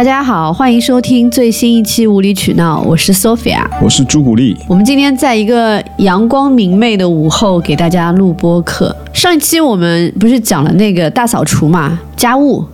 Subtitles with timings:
[0.00, 4.56] 大家好，欢迎收听最新一期无理取闹，我是 Sophia，我是朱古力。
[4.66, 8.96] 我们今天在一个阳光明媚的午后给大家录播课。
[9.12, 12.64] 上一期我们不是讲了那个大扫除嘛，家务，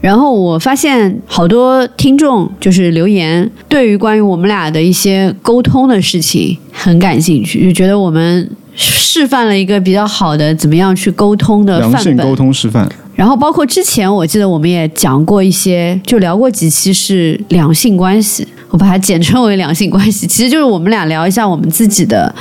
[0.00, 12.18] 然后我发现好多听众就是留言，对于关于我们俩的一些沟通的事情很感兴趣，就觉得我们示范了一个比较好的怎么样去沟通的范本。
[12.18, 12.88] 沟通示范。
[13.16, 22.32] 然后包括之前我记得我们也讲过一些，就聊过几期是两性关系，我把它简称为两性关系，其实就是我们俩聊一下我们自己的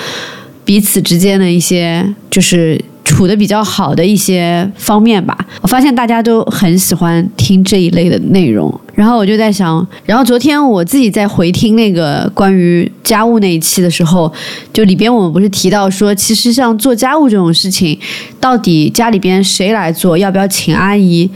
[0.64, 2.80] 彼此之间的一些就是。
[3.16, 14.30] 处的比较好的一些方面吧，我发现大家都很喜欢听这一类的内容，然后我就在想，然后昨天我自己在回听那个关于家务那一期的时候，
[14.74, 17.98] 就里边我们不是提到说，其实像做家务这种事情，
[18.42, 21.30] 到底家里边谁来做，要不要请阿姨？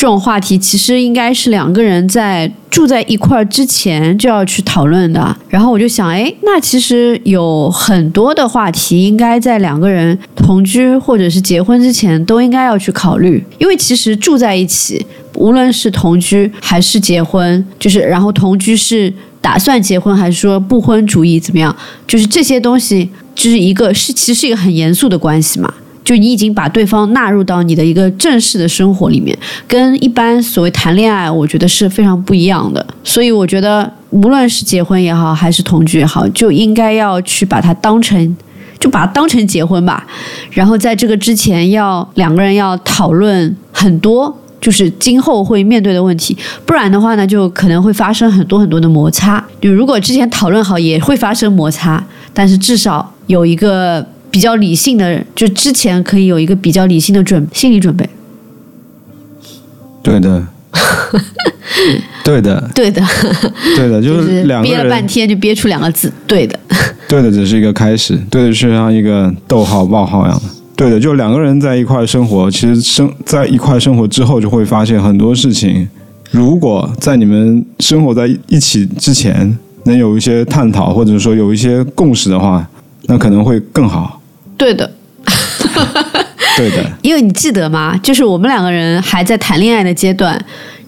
[0.00, 5.36] 这种话题其实应该是两个人在住在一块儿之前就要去讨论的。
[5.46, 21.76] 然后我就想，哎，那其实有很多的话题应该在两个人同居或者是结婚之前都应该要去考虑，因为其实住在一起，无论是同居还是结婚，就是然后同居是打算结婚还是说不婚主义怎么样，
[22.06, 25.74] 就是这些东西就是一个是其实是一个很严肃的关系嘛。
[26.02, 29.36] 就你已经把对方纳入到你的一个正式的生活里面，
[29.68, 32.84] 跟一般所谓谈恋爱，我觉得是非常不一样的。
[33.04, 38.36] 所以我觉得，无论是结婚也好，还是同居也好，就应该要去把它当成，
[38.78, 40.04] 就把它当成结婚吧。
[40.50, 46.36] 然后在这个之前，要两个人要讨论很多，就是今后会面对的问题。
[46.66, 49.44] 不然的话呢，就可能会发生很多很多的摩擦。
[49.60, 52.02] 就如果之前讨论好，也会发生摩擦，
[52.34, 54.04] 但是至少有一个。
[54.30, 58.08] 比较理性的，就之前可以有一个比较理性的准心理准备。
[60.02, 60.46] 对的，
[62.24, 63.02] 对的，对的，
[63.76, 66.58] 对的，就是两个憋了半天就憋出两个字，对的。
[67.08, 68.16] 对的，只是一个开始。
[68.30, 70.44] 对的，是像一个逗号、冒号一样的。
[70.76, 75.88] 对的，就两个人在一块生活，其实生在一块生活之后，就会发现很多事情。
[76.30, 82.66] 如果在你们生活在一起之前，能有一些探讨，或者说有一些共识的话，
[83.06, 84.19] 那可能会更好。
[84.60, 84.92] 对的，
[86.58, 87.98] 对的，因为你记得吗？
[88.02, 90.38] 就是我们两个人还在谈恋爱的阶段，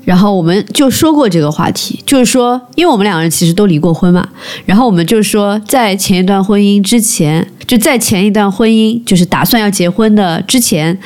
[0.05, 4.29] 然后我们就说过这个话题，就是说，因为我们两个人其实都离过婚嘛，
[4.67, 10.99] 然后我们就是说，在前一段婚姻之前，就在前一段婚姻，就是打算要结婚的之前，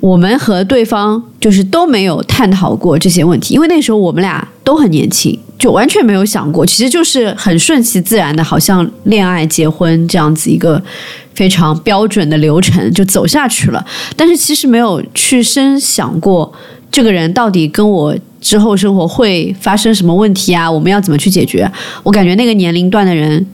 [0.00, 10.82] 我们和对方就是都没有探讨过这些问题，因为那时候我们俩都很年轻，就完全没有想过，其实就是很顺其自然的，好像恋爱、结婚这样子一个。
[11.34, 13.82] 非常标准的流程就走下去了，
[14.14, 16.52] 但是其实没有去深想过
[16.90, 20.70] 这个人到底跟我之后生活会发生什么问题啊？
[20.70, 21.66] 我们要怎么去解决？
[22.02, 23.46] 我感觉那个年龄段的人，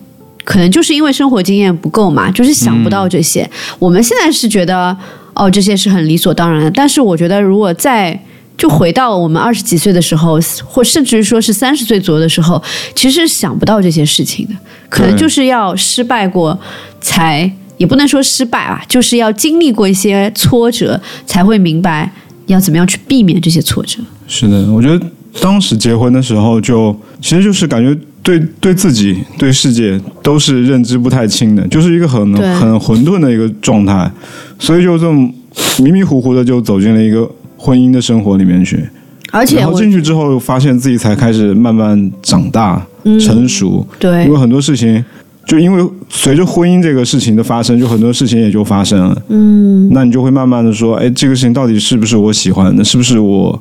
[0.43, 3.49] 可能就是因为生活经验不够嘛，就是想不到这些。
[3.79, 4.95] 我们现在是觉得
[5.35, 8.21] 哦，这些是很理所当然的，但是我觉得如果再
[8.59, 12.63] 就回到我们二十几岁的时候，或甚至于说是三十岁左右的时候，
[12.95, 14.55] 其实想不到这些事情的，
[14.91, 16.59] 可能就是要失败过
[17.01, 17.51] 才。
[17.79, 22.13] 也不能说失败啊，就是要经历过一些挫折，才会明白
[22.47, 24.01] 要怎么样去避免这些挫折。
[24.27, 25.07] 是的，我觉得
[25.41, 26.93] 当时结婚的时候，就
[27.23, 34.11] 其实就是感觉对对自己、对世界都是认知不太清的，就是一个很很混沌的一个状态，
[34.59, 35.33] 所以就这么
[35.79, 38.89] 迷迷糊糊的就走进了一个婚姻的生活里面去。
[39.31, 42.83] 而且，然后进去之后，发现自己才开始慢慢长大、
[43.21, 43.87] 成熟。
[43.99, 45.05] 对，因为很多事情。
[45.47, 49.23] 就因为随着婚姻这个事情的发生，就很多事情也就发生了。
[49.29, 53.59] 嗯，那你就会慢慢的说，哎，这个事情到底是不是我喜欢的，是不是我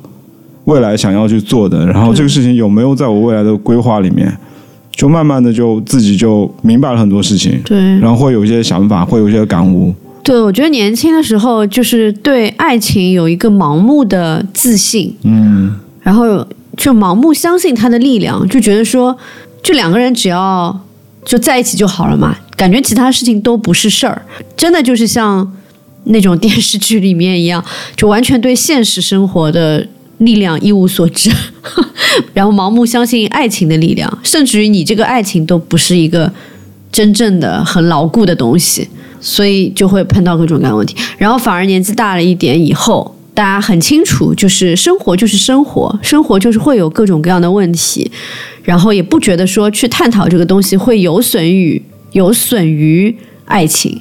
[0.64, 1.86] 未来想要去做的？
[1.86, 4.30] 然后这个事情有没有在我未来的规划里面？
[4.92, 7.58] 就慢慢的就自己就明白了很多事情。
[7.64, 9.94] 对，然后会有一些想法，会有一些感悟。
[10.28, 15.16] 对，我觉得年轻的时候就是对爱情有一个盲目的自信。
[15.22, 19.16] 嗯，然后就盲目相信他的力量，就觉得说，
[19.62, 20.78] 就两个人只要。
[21.24, 24.22] 就在一起就好了嘛，感觉其他事情都不是事儿，
[24.56, 25.46] 真的就是像
[26.04, 27.62] 那种电视剧里面一样，
[27.94, 29.86] 就完全对现实生活的
[30.18, 31.30] 力量一无所知，
[32.32, 36.32] 然后盲目相信爱情的力量，甚至于你这个爱情都不是一个
[36.90, 38.88] 真正的很牢固的东西，
[39.20, 43.14] 所以就会碰到各种各样的问题，然后反而年纪大了一点以后。
[43.34, 48.10] 大家很清楚，就是生活就是生活，生活就是会有各种各样的问题，
[48.64, 51.80] 然后也不觉得说去探讨这个东西会有损于
[52.10, 53.96] 有损于爱情，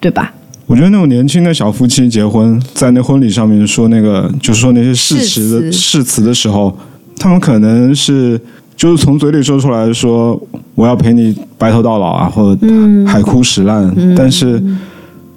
[0.00, 0.34] 对吧？
[0.66, 6.76] 我觉得那种年轻的小夫妻结婚，在那婚礼上面说那个，就是说那些誓词的誓词的时候，
[7.16, 8.40] 他们可能是
[8.80, 10.40] 就是从嘴里说出来说
[10.74, 12.66] 我要陪你白头到老啊，或者
[13.06, 14.58] 海枯石烂，但是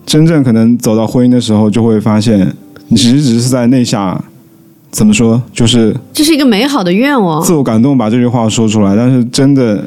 [0.05, 2.49] 真正可能走到婚姻的时候，就会发现
[2.87, 4.17] 你其实只是在内下
[4.91, 7.43] 怎么说，就是这是一个美好的愿望。
[7.43, 9.83] 自我感动把这句话说出来，但是真的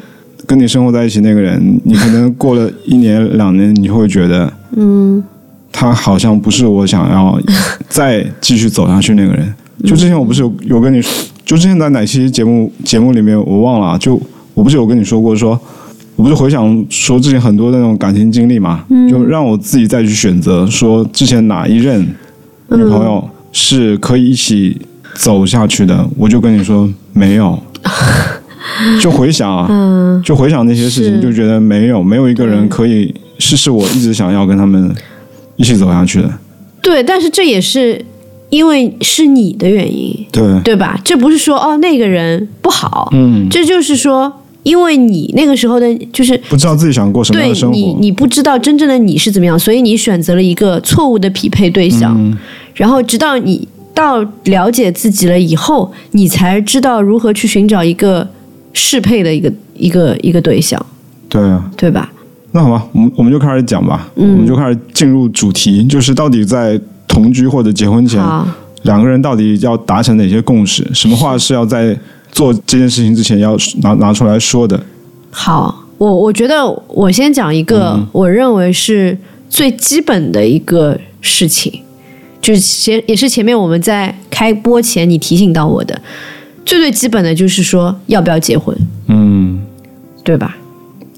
[0.46, 5.24] 跟你生活在一起那个人， 你可能过了一年两年，你会觉得，嗯，
[5.72, 7.40] 他好像不是我想要
[7.88, 9.54] 再继续走下去那个人。
[9.84, 11.10] 就之前我不是有有跟你说，
[11.46, 14.20] 就之前在哪期节目节目里面我忘了啊，就
[14.52, 15.58] 我不是有跟你说过说，
[16.16, 22.00] 我不是回想说之前很多那种感情经历嘛，就让我自己再去选择说之前哪一任
[22.70, 24.76] 女朋友是可以一起
[25.14, 27.56] 走下去的，我就跟你说没有。
[29.00, 34.92] 就回想啊，就回想那些事情，就觉得没有没有一个人可以是是我一直想要跟他们
[35.54, 36.30] 一起走下去的。
[36.82, 38.04] 对，但是这也是
[38.50, 40.98] 因为是你的原因，对，对吧？
[41.04, 44.32] 这不是说哦那个人不好，嗯，这就是说
[44.62, 47.76] 因为你那个时候的，就是不知道自己想过什么样对的生活。
[47.76, 52.36] 你你不知道真正的你是怎么样，所以你选择了一个错误的匹配对象，嗯。
[52.74, 58.28] 然后直到你到了解自己了以后，你才知道如何去寻找一个
[58.72, 60.84] 适配的一个一个一个对象，
[61.28, 61.40] 对。
[61.42, 62.12] 啊，对吧？
[62.52, 64.32] 那好吧，我们我们就开始讲吧，嗯。
[64.32, 68.22] 我们就开始进入主题，就是到底在同居或者结婚前，
[68.82, 70.86] 两个人到底要达成哪些共识？
[70.94, 71.98] 什么话是要在
[72.30, 74.80] 做这件事情之前要拿拿出来说的？
[75.30, 79.16] 好，我我觉得我先讲一个我认为是
[79.48, 81.82] 最基本的一个事情，
[82.40, 86.00] 就是前也是前面我们在开播前你提醒到我的，
[86.64, 88.76] 最最基本的就是说要不要结婚，
[89.08, 89.62] 嗯，
[90.22, 90.56] 对吧？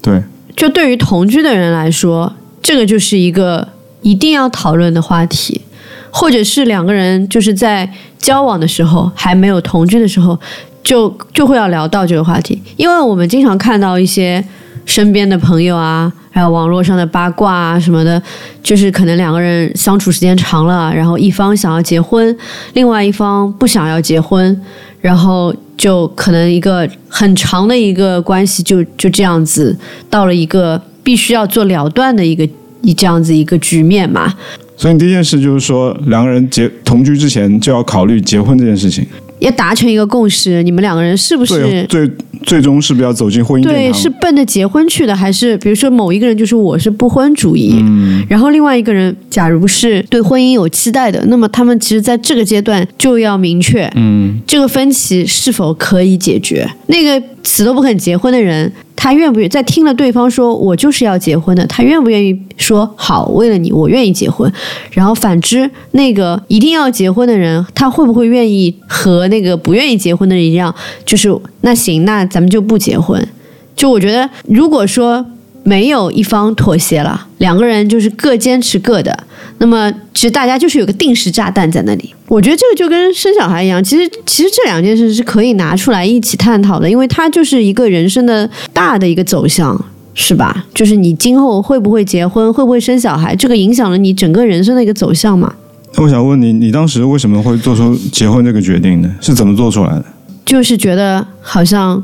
[0.01, 0.23] 对，
[0.55, 3.67] 就对于同居的人来说，这个就是一个
[4.01, 5.61] 一定要讨论的话题，
[6.11, 10.37] 或者是两个人就是在交往的时候还没有同居的时候，
[10.83, 14.43] 就就会要聊到这个话题，因为我们经常看到一些
[14.85, 18.21] 身边的朋友啊，还有网络上的八卦啊什么的，
[18.63, 22.35] 就是可能两个人相处时间长了，然后一方想要结婚，
[22.73, 24.59] 另外一方不想要结婚，
[24.99, 29.77] 然后就可能一个很长的一个关系就就这样子
[30.09, 32.47] 到了一个必须要做了断的一个
[32.81, 34.33] 一这样子一个局面嘛。
[34.79, 39.05] 所以你第一件事就是说，两个人结同居之前就要考虑结婚这件事情，
[39.39, 42.09] 要达成一个共识，你们两个人是不是最
[42.43, 43.91] 最终是不是要走进婚姻对？
[43.91, 56.65] 是奔着结婚去的，还是比如说某一个人就是我是不婚主义，嗯然后另外一个人假如是对婚姻有期待的，那么他们其实在这个阶段就要明确，嗯，这个分歧是否可以解决。
[56.87, 64.51] 那个死都不肯结婚的人，他愿不愿在听了对方说我就是要结婚的，他愿不愿意说好，为了你我愿意结婚？
[64.91, 70.75] 然后反之，那个一定要结婚的人，他会不会愿意和那个不愿意结婚的人一样，
[71.05, 73.25] 就是那行，那咱们就不结婚？
[73.73, 75.25] 就我觉得，如果说
[75.63, 79.17] 没有一方妥协了，两个人就是各坚持各的，
[79.59, 82.13] 那么其实大家就是有个定时炸弹在那里。
[82.27, 89.79] 我觉得这个就跟生小孩一样，其实其实这两件事是可以拿出来一起探讨的，因为它就是一个人生的大的一个走向。
[90.15, 90.65] 是吧？
[90.73, 95.53] 就是你今后会不会结婚，会不会生小孩，这个影响了你整个人生的一个走向嘛。
[95.95, 99.09] 那我想问你，你当时为什么会做出结婚这个决定呢？
[99.21, 100.03] 是怎么做出来的？
[100.45, 102.03] 就是觉得好像，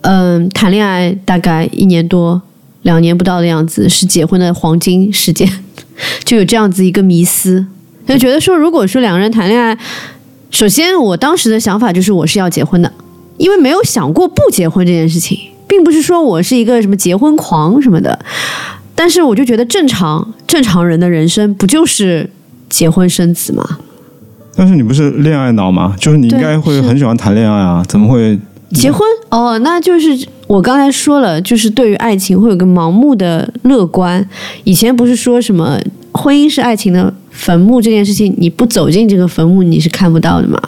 [0.00, 2.40] 嗯，谈恋爱大概一年多、
[2.82, 5.48] 两年不到的样子是结婚的黄金时间，
[6.24, 7.66] 就有这样子一个迷思，
[8.06, 9.76] 就觉得说，如果说两个人谈恋爱，
[10.50, 12.92] 首先我当时的想法就是我是要结婚的，
[13.36, 18.18] 因为没有想过不结婚这件事情，并不是说我是一个什么结婚狂什么的，
[18.94, 22.30] 但是我就觉得正常正常人的人生不就是
[22.68, 23.78] 结婚生子吗？
[24.56, 25.94] 但是你不是恋爱脑吗？
[25.98, 28.38] 就是你应该会很喜欢谈恋爱啊，怎么会？
[28.72, 34.28] 结婚哦，那就是我刚才说了，就是对于爱情会有个盲目的乐观。
[34.64, 35.80] 以前不是说什么
[36.10, 40.60] 婚姻是爱情的坟墓这件事情，你不走进这个坟墓你是看不到的嘛？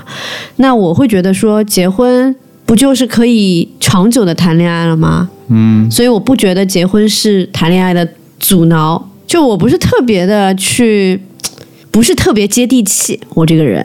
[0.58, 2.32] 那我会觉得说，结婚
[2.64, 5.28] 不就是可以长久的谈恋爱了吗？
[5.48, 8.08] 嗯，所以我不觉得结婚是谈恋爱的
[8.38, 9.10] 阻挠。
[9.26, 11.20] 就我不是特别的去，
[11.90, 13.84] 不是特别接地气，我这个人，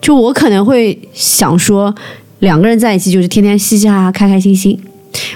[0.00, 1.94] 就我可能会想说，
[2.38, 4.78] 两个人在一起就是天天嘻嘻哈哈、开开心心，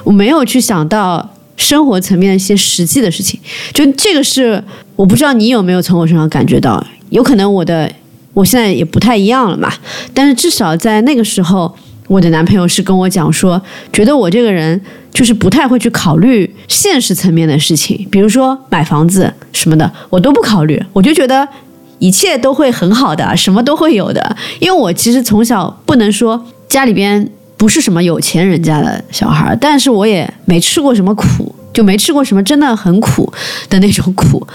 [0.05, 3.39] 我没有去想到生活层面一些实际的事情。
[3.73, 4.63] 就这个是
[4.97, 7.91] 我不知道你有没有从我身上感觉到，有可能我的
[8.35, 9.73] 我现在也不太一样了嘛，
[10.15, 11.75] 但是至少在那个时候，
[12.07, 13.61] 我的男朋友是跟我讲说，
[13.93, 14.81] 觉得我这个人
[15.13, 21.47] 就是不太会去考虑现实层面的事情，比如说买房子什么的，我都不考虑，我就觉得
[21.99, 24.37] 一切都会很好的，什么都会有的。
[24.61, 27.29] 因为我其实从小不能说家里边
[27.61, 33.31] 不是什么有钱人家的小孩，但是我也没吃过什么苦，就没吃过什么真的很苦
[33.69, 34.47] 的那种苦。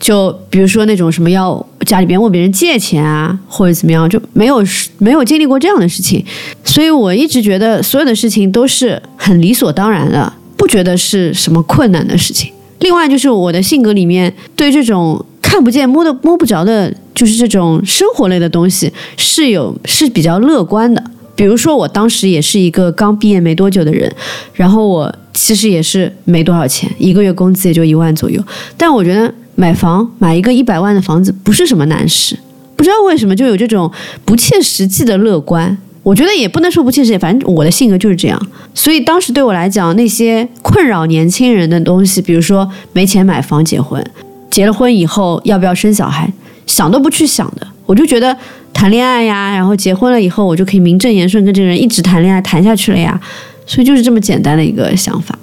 [0.00, 4.64] 就比如说那种什么要家里边问别人借钱啊，或者怎么样，就没有
[4.96, 6.24] 没有经历过这样的事情，
[6.64, 12.50] 所以我一直觉得所有的事情都是很理所当然的，不觉得是什么困难的事情。
[12.78, 21.02] 另外就是我的性格里面对这种看不见摸的摸不着的，就是这种生活类的东西是有是比较乐观的。
[21.36, 24.12] 比如说我当时也是一个刚毕业没多久的人，
[24.54, 28.42] 然后我其实也是没多少钱，一个月工资也就一万左右，
[28.76, 29.32] 但我觉得。
[29.58, 32.38] 买房买一个一百万的房子不是什么难事，
[32.76, 33.90] 不知道为什么就有这种
[34.22, 35.74] 不切实际的乐观。
[36.02, 38.38] 我觉得也不能说不切实际，反正我的性格就是这样。
[38.74, 44.04] 所以当时对我来讲，那些困扰年轻人的东西，比如说没钱买房、结婚，
[44.50, 46.30] 结了婚以后要不要生小孩，
[46.66, 47.66] 想都不去想的。
[47.86, 48.36] 我就觉得
[48.76, 53.18] 谈恋爱呀，然后结婚了以后，我就可以名正言顺跟这个人一直谈恋爱谈下去了呀。
[53.64, 55.36] 所以就是这么简单的一个想法。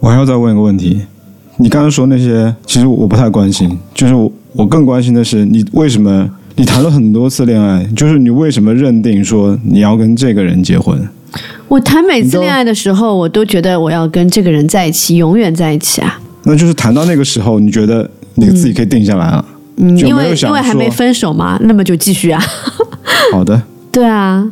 [0.00, 1.00] 我还要再问一个问题。
[1.58, 3.78] 你刚刚说那些，其实我不太关心。
[3.94, 10.98] 就是我，我更关心的是，你为什么你谈了很多次恋爱，就是你为什么认定说你要跟这个人结婚？
[11.68, 16.20] 我谈每次恋爱的时候，我都觉得我要跟这个人在一起，永远在一起啊。
[16.42, 19.44] 那就是谈到那个时候，你觉得你自己可以定下来了？
[19.48, 22.42] 嗯，因为因为还没分手嘛， 那么就继续啊。
[23.32, 23.60] 好的。
[23.90, 24.46] 对啊，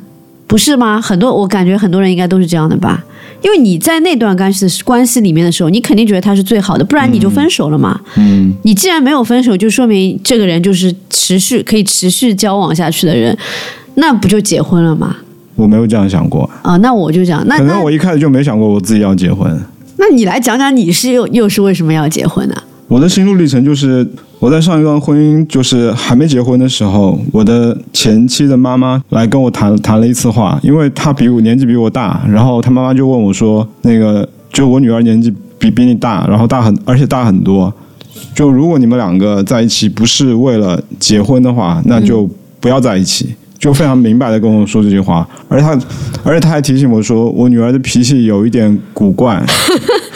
[0.47, 1.00] 不是吗？
[1.00, 3.04] 很多我感觉很多人应该都是这样的吧。
[3.40, 8.00] 因为你在那段关系关系里面的时候，你肯定觉得他是最好的，不然你就分手了嘛。
[8.16, 13.37] 嗯，你既然没有分手，就说明这个人就是持续可以持续交往下去的人，
[13.94, 15.16] 那不就结婚了吗？
[15.54, 19.56] 我没有这样想过啊，那我就讲，那可能我一开始就没想过我自己要结婚。
[19.99, 22.54] 那你来讲讲，你是又又是为什么要结婚呢？
[22.88, 24.07] 我的心路历程就是，
[24.38, 37.71] 我在上一段婚姻就是还没结婚的时候，我的前妻的妈妈来跟我谈谈了一次话，因为她比我年纪比我大，然后她妈妈就问我说：“那个，就我女儿年纪比比你大，然后大很，而且大很多，
[38.35, 42.26] 就如果你们两个在一起不是为了结婚的话，那就
[42.59, 45.73] 不要在一起。”就非常明白的跟我说这句话，而且他，
[46.23, 49.45] 而且他还提醒我说，我女儿的脾气有一点古怪，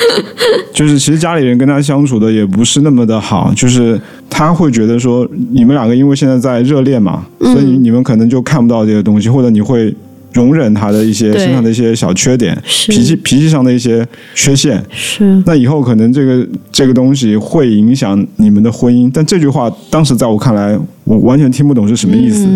[0.73, 9.94] 就是其实家里人跟他相处的也不是那么的好，就是他会觉得说，你们两个因为现在在热恋嘛，所以你们可能就看不到这些东西，或者你会
[10.32, 22.47] 容忍他的一些身上的一些小缺点，脾气脾气上的一些缺陷，是那以后可能这个这个东西会影响你们的婚姻，但这句话当时在我看来，我完全听不懂是什么意思。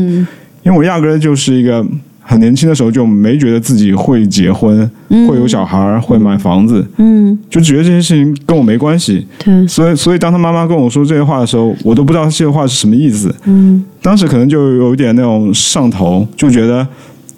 [0.63, 1.87] 因为我压根儿就是一个
[2.29, 9.25] 很年轻的时候就没觉得自己会结婚、会有小孩、会买房子，嗯，就觉得这些事情跟我没关系。
[9.39, 13.33] 对，所以所以当他妈妈跟我说这些话的时候，我都不知道这些话是什么意思。
[13.45, 16.85] 嗯，当时可能就有一点那种上头，就觉得，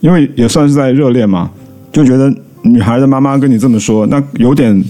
[0.00, 1.50] 因为也算是在热恋嘛，
[1.92, 4.82] 就觉得女孩的妈妈跟你这么说，那有点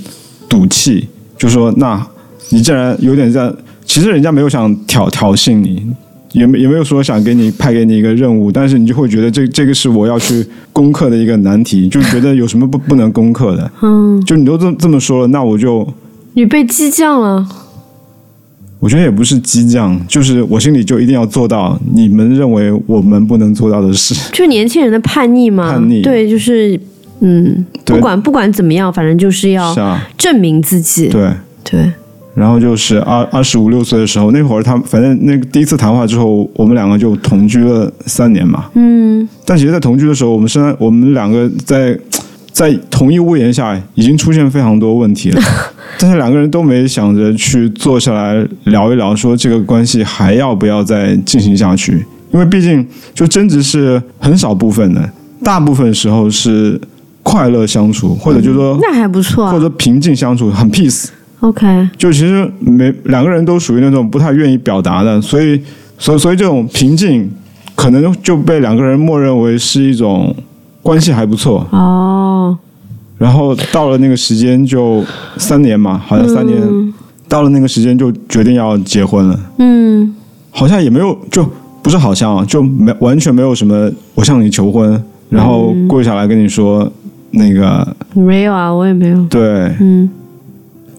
[0.49, 2.01] 赌气，就说那
[2.51, 3.53] 你既然有点在，
[3.85, 5.85] 其实人家没有想挑挑衅你。
[6.33, 13.71] 也没也没有说想给你派给你一个任务，但是你就会觉得这这个是我要去攻克的一个难题，就觉得有什么不不能攻克的。
[13.83, 15.87] 嗯，就你都这这么说了，那我就
[16.35, 17.47] 你被激将了。
[18.81, 24.15] 我觉得也不是激将，就是我心里就一定要做到你们认为我们不能做到的事。
[24.33, 26.79] 就年轻人的叛逆嘛，叛逆对，就是
[27.19, 29.75] 嗯，不管不管怎么样，反正就是要
[30.17, 31.09] 证明自己。
[31.09, 31.33] 对
[31.65, 31.91] 对。
[32.35, 38.67] 然后就是二二十五六岁的时候，那会儿他反正那个第一次谈话之后，我们两个就同居了三年嘛。
[38.75, 39.29] 嗯。
[39.45, 41.99] 但其实，在同居的时候，我们然我们两个在
[42.53, 45.43] 在同一屋檐下，已经出现非常多问题了。
[45.99, 52.07] 但是两个人都没想着去坐下来聊一聊，说这个关系还要不要再进行下去？
[52.31, 55.11] 因为毕竟，就争执是很少部分的，
[55.43, 56.81] 大部分时候是
[57.23, 61.07] 快乐相处，或者就说那还不错，或者平静相处，很 peace。
[61.41, 65.61] OK，就其实没两个人都属于那种不太愿意表达的，所以，
[65.97, 67.31] 所以所以这种平静，
[67.77, 70.35] 可能就被两个人默认为是一种
[70.83, 72.59] 关系还不错哦。
[73.19, 75.05] 然后到了那个时间，就
[75.37, 76.61] 三年嘛，好像三年，
[77.29, 79.41] 到了那个时间就决定要结婚了。
[79.59, 80.13] 嗯，
[80.51, 81.49] 好像也没有，就
[81.83, 86.91] 不是好像，就没完全没有什么，我向你求婚，然后跪下来跟你说
[87.31, 89.25] 那个没有啊，我也没有。
[89.27, 90.11] 对，嗯。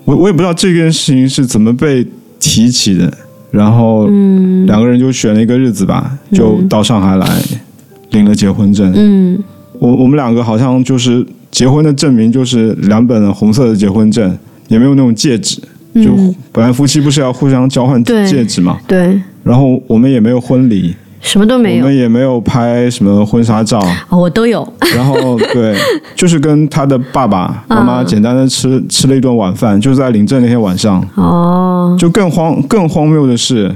[0.09, 2.03] 我我也不知道这件事情是怎么被
[2.39, 3.13] 提起的，
[3.51, 4.07] 然后
[4.65, 7.27] 两个人就选了一个日子吧，就到上海来
[8.09, 8.91] 领了结婚证。
[8.95, 9.37] 嗯，
[9.77, 14.35] 我我们两个好像就是结婚的证明就是两本红色的结婚证，
[14.67, 15.61] 也没有那种戒指。
[15.93, 16.15] 就
[16.51, 18.79] 本来夫妻不是要互相交换戒指嘛？
[18.87, 19.21] 对。
[19.43, 20.95] 然后我们也没有婚礼，
[21.31, 24.67] 什么都没有我们，也没有拍什么婚纱照，哦我都有。
[24.95, 25.75] 然后对，
[26.15, 31.07] 就是跟他的爸爸妈妈嗯简单的吃吃了一顿晚饭，就是在领证那天晚上。
[31.13, 33.71] 哦，就更荒更荒谬的是，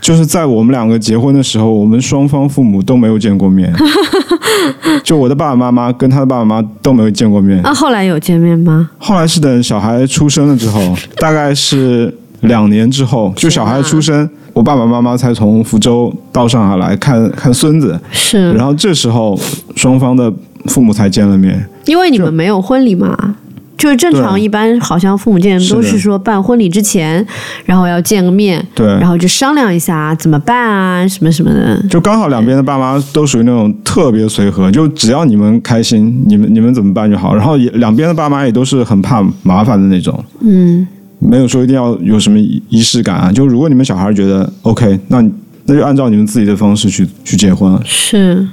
[0.00, 3.72] 就是在我们两个结婚的时候，我们双方父母都没有见过面。
[5.04, 7.60] 就我的爸爸妈妈跟他的爸爸妈妈都没有见过面。
[7.62, 8.90] 那、后来有见面吗？
[8.98, 10.80] 后来是等小孩出生了之后，
[11.18, 12.12] 大概是
[12.46, 19.38] 两年之后，就小孩出生，我爸爸妈妈才从福州到上海来看看孙子，是然后这时候
[19.74, 20.32] 双方的
[20.66, 21.68] 父母才见了面。
[21.84, 23.36] 因为你们没有婚礼嘛？
[23.78, 27.24] 就是正常，一般好像父母见都是说办婚礼之前，
[27.66, 31.78] 然后要见个面，对，然后就商量一下怎么办啊，什么什么的。
[31.86, 37.34] 就刚好两边的爸妈都属于那种特别随和，就只要你们开心，你们你们怎么办就好。
[37.34, 40.88] 然后也两边的爸妈也都是很怕麻烦的那种，嗯，
[41.28, 43.32] 没有说一定要有什么仪仪式感啊。
[43.32, 45.22] 就如果你们小孩觉得 OK，那
[45.64, 47.78] 那就按照你们自己的方式去去结婚。
[47.84, 48.46] 是。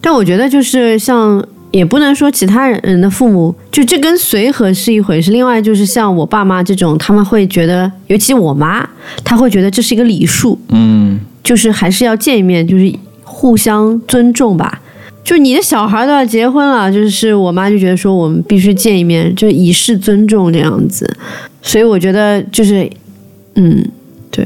[0.00, 5.32] 但我觉得就是像，也不能说其他人的父母，就这跟随和是一回事。
[5.32, 8.88] 另外就是像我爸妈这种，他们会觉得，尤其我妈，
[9.24, 12.94] 她会觉得这是一个礼数，嗯，就是还是要见一面，就是
[13.24, 14.80] 互相尊重吧。
[15.28, 21.06] 就你的小孩都要结婚了，就是我妈就觉得说我们必须见一面，就以示尊重这样子。
[21.60, 22.90] 所以我觉得就是，
[23.56, 23.86] 嗯，
[24.30, 24.42] 对，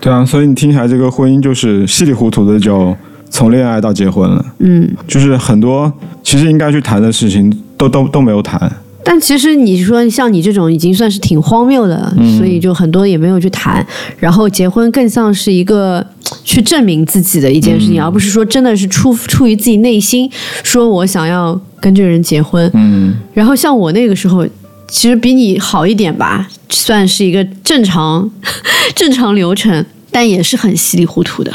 [0.00, 2.96] 对啊，所以你听起来这个婚姻就是稀里糊涂的就
[3.28, 4.90] 从恋爱到结婚了，嗯。
[5.06, 8.72] 就是很多其实应该去谈的事情都都都没有谈。
[9.06, 13.86] 但其实你说像你这种已经算是挺荒谬的了，所以就很多也没有去谈。
[14.16, 16.06] 然后结婚更像是一个
[16.44, 20.30] 去证明自己的一件事情，而不是说真的是出出于自己内心
[20.62, 22.70] 说我想要跟这个人结婚。
[22.74, 24.46] 嗯，然后像我那个时候，
[24.88, 28.30] 其实比你好一点吧，算是一个正常
[28.94, 31.52] 正常流程，但也是很稀里糊涂的。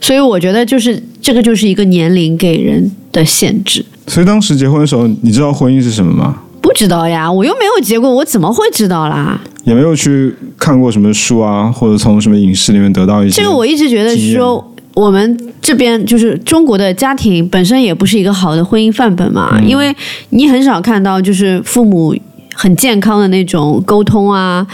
[0.00, 3.84] 所以我觉得就是这个就是一个年龄给人的限制。
[4.08, 6.42] 所以当时结婚的时候，你知道婚姻是什么吗？
[6.62, 9.38] 不知道呀，我又没有结过，我怎么会知道啦？
[9.64, 13.42] 也没有去看过什么书啊，或者从什么影视里面得到一些。
[13.42, 19.94] 这个我一直觉得经验说，我们这边就是中国的家庭本身也不是一个好的婚姻范本嘛，因为
[20.30, 22.16] 你很少看到就是父母
[22.54, 24.66] 很健康的那种沟通啊，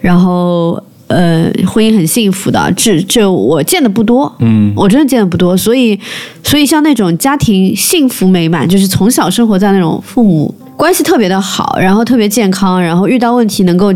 [0.00, 5.98] 然后呃婚姻很幸福的，这这我见的不多，嗯，我真的见的不多，所以
[6.42, 10.54] 所以像那种家庭幸福美满，就是从小生活在那种父母。
[10.76, 13.92] 关系特别的好，然后特别健康，然后遇到问题能够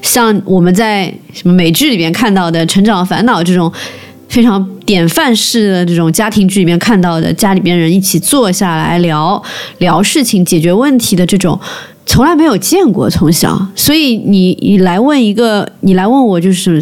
[0.00, 3.70] 像我们在什么美剧里边看到的《成长烦恼》这种
[4.28, 9.42] 非常典范式的这种家庭剧里面看到的，家里边人一起坐下来聊
[9.78, 11.58] 聊事情、解决问题的这种，
[12.06, 13.66] 从来没有见过从小。
[13.74, 16.80] 所以你你来问一个，你来问我就是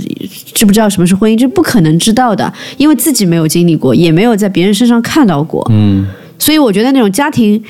[0.53, 5.67] 知不知道什么是婚姻，这不可能知道的，因为自己没有经历过，也没有在别人身上看到过。
[5.71, 6.07] 嗯，
[6.39, 7.63] 所以我觉得那种家庭，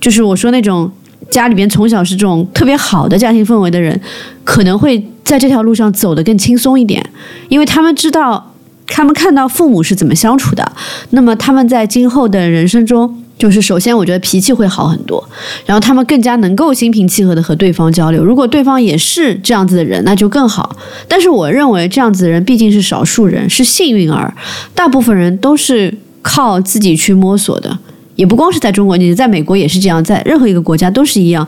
[0.00, 0.88] 就是我说那种
[1.30, 3.98] 家里边从小是这种特别好的家庭氛围的人，
[4.44, 7.04] 可能会在这条路上走得更轻松一点，
[7.48, 8.54] 因为他们知道，
[8.86, 10.72] 他们看到父母是怎么相处的，
[11.10, 13.20] 那么他们在今后的人生中。
[13.36, 15.22] 就是首先，我觉得脾气会好很多，
[15.66, 18.24] 然后他们更加能够心平气和的和对方交流。
[18.24, 20.76] 如果对方也是这样子的人，那就更好。
[21.08, 24.32] 但是我认为这样子的人毕竟是少数人，是幸运儿，
[24.72, 27.76] 大部分人都是靠自己去摸索的。
[28.16, 31.46] 也不光是在中国，你在美国也是这样，在任何一个国家都是一样。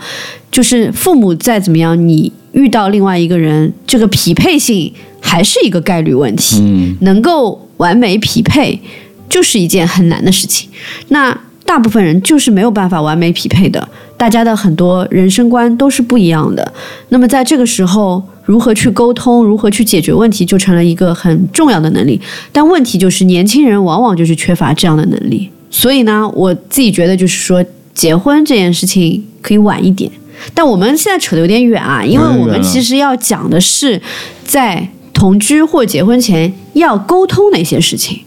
[0.51, 6.59] 就是父母再怎么样，你遇到另外一个人，这个匹配性还是一个概率问题。
[6.61, 8.81] 嗯，能够完美匹配，
[9.29, 10.69] 就是一件很难的事情。
[11.09, 16.73] 那大部分人就是没有办法完美匹配的，大家的很多人生观都是不一样的。
[17.11, 22.21] 那么在这个时候，如何去沟通，如何去解决问题，就成了一个很重要的能力。
[22.53, 25.51] 但问题就是，年轻人往往就是缺乏这样的能力。
[25.71, 30.11] 所以呢，我自己觉得就是说，结婚这件事情可以晚一点。
[30.53, 34.01] 但我们现在扯得有点远啊，因为我们其实要讲的是
[34.45, 38.21] 在同居或结婚前要沟通哪些事情。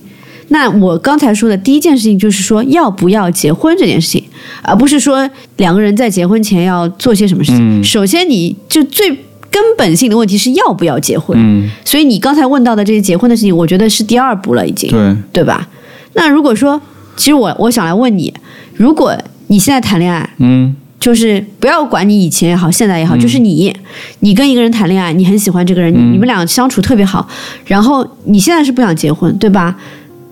[0.48, 4.24] 那我刚才说的第一件事情就是说要不要结婚这件事情，
[4.64, 7.84] 而不是说两个人在结婚前要做些什么事情。
[7.84, 9.10] 首先，你就最
[9.52, 11.38] 根本性的问题是要不要结婚。
[11.40, 14.90] 嗯，所以你刚才问到的这些结婚的事情，我觉得是第二步了，已经。
[14.90, 15.68] 对，对吧？
[16.14, 16.82] 那如果说，
[17.20, 18.34] 其实我我想来问你，
[18.76, 19.14] 如果
[19.48, 23.74] 你现在谈恋爱，嗯就是不要管你以前也好，现在也好，就是你，
[24.22, 27.28] 你跟一个人谈恋爱，你很喜欢这个人，你你们俩相处特别好，
[27.66, 29.76] 然后你现在是不想结婚，对吧？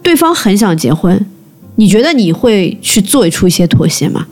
[0.01, 1.25] 对方很想结婚，
[1.75, 4.25] 你觉得你会去做出一些妥协吗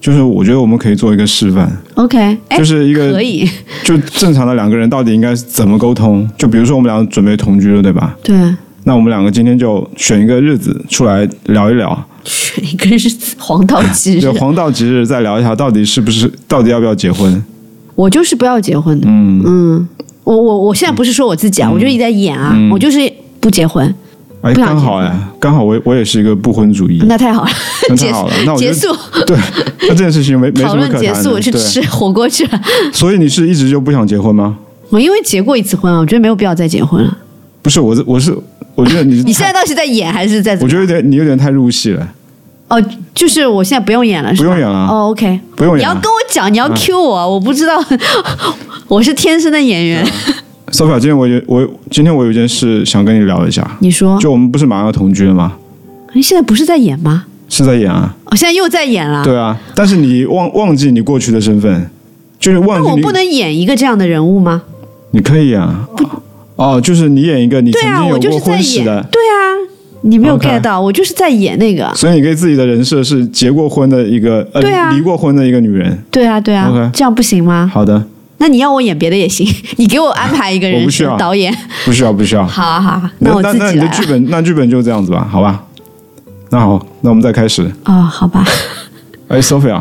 [0.00, 3.48] 就是我觉得我们可以做一个示范，？OK，哎，就是一个可以，
[3.84, 6.28] 就正常的两个人到底应该怎么沟通？
[6.36, 8.16] 就比如说我们俩准备同居了，对吧？
[8.22, 8.34] 对，
[8.84, 14.32] 那我们两个今天就选一个日子出来聊一聊，选一个日子，黄道吉日就。
[14.34, 17.42] 黄道吉日再聊一下，到底是不是，到底要不要结婚？
[17.94, 19.06] 我就是不要结婚的。
[19.08, 19.88] 嗯，嗯，
[20.24, 23.94] 我我我现在不是说我自己啊，我就一直在演啊，嗯我就是不结婚。
[24.40, 27.50] 哎，刚好哎，刚好我我也是一个不婚主义，那太好了，
[27.96, 28.88] 太好了，那我结束
[29.24, 29.36] 对，
[29.82, 31.38] 那这件事情没没什讨么可论结束。
[31.38, 32.60] 去吃火锅去了。
[32.92, 34.56] 所以你是一直就不想结婚吗？
[34.90, 37.18] 我因为结过一次婚啊，我觉得没有必要再结婚了。
[37.62, 38.36] 不是，我是我是，
[38.74, 42.08] 我觉得你你现在到底是在演还是在我觉得有点你有点太入戏了，
[42.68, 42.82] 哦，
[43.14, 44.44] 就是我现在不用演了，是吧？
[44.44, 44.86] 不用演了。
[44.86, 45.92] 哦，OK，不用演了。
[45.92, 47.82] 你要跟我讲，你要 Q 我，我不知道，
[48.88, 50.06] 我是天生的演员。
[50.70, 55.52] Sophia，今天我有我今天我有一件事想跟你聊一下，你说，就我们不是马上要同居了吗？
[56.14, 57.26] 你现在不是在演吗？
[57.48, 59.22] 是在演啊，我、现在又在演了。
[59.22, 61.90] 对啊，但是你忘忘记你过去的身份，
[62.38, 64.62] 就是忘那我不能演一个这样的人物吗？
[65.10, 65.86] 你可以啊，
[66.56, 68.56] 哦，就是你演一个你曾经有过我就是在演。
[68.56, 69.34] 婚史的，对啊，
[70.02, 71.90] 你没有 get 到，我就是在演那个。
[71.94, 75.96] 所以你给自己的人设是结过婚的一个呃对啊离过婚的一个女人。
[76.10, 77.70] 对啊，对啊 OK 这样不行吗？
[77.72, 78.04] 好的，
[78.38, 81.52] 那你要我演别的也行，你给我安排一个人 我不需要是导演。
[81.84, 82.46] 不需要不需要。
[82.46, 83.88] 好啊好啊，那我自那你的。
[83.88, 85.64] 剧本，那剧本就这样子吧，好吧？
[86.50, 87.62] 那好，那我们再开始。
[87.84, 88.44] 哦，好吧。
[89.28, 89.80] 哎，Sophia，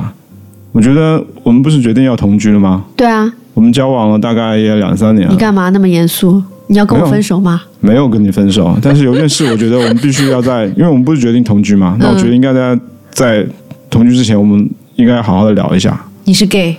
[0.72, 2.86] 我觉得我们不是决定要同居了吗？
[2.96, 6.42] 对啊，我们交往了大概也两三年了，你干嘛那么严肃？
[6.72, 7.62] 你要跟我分手吗？
[7.82, 12.80] 没有跟你分手，但是有件事，我觉得我们必须要在，因为我们不是决定同居嘛， 那我觉得应该在
[13.12, 13.46] 在
[13.90, 16.02] 同居之前，我们应该好好的聊一下。
[16.24, 16.78] 你是 gay？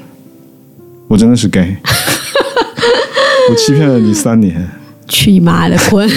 [1.09, 1.77] 我真的是 gay，
[3.51, 4.67] 我欺骗了你三年，
[5.09, 6.09] 去你妈的滚！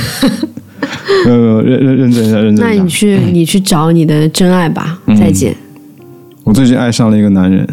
[1.26, 2.66] 没有没有认认认真一下，认真一下。
[2.78, 5.54] 那你去你去找你的真爱吧，嗯再见。
[6.46, 7.68] 我最近爱上了一个男人，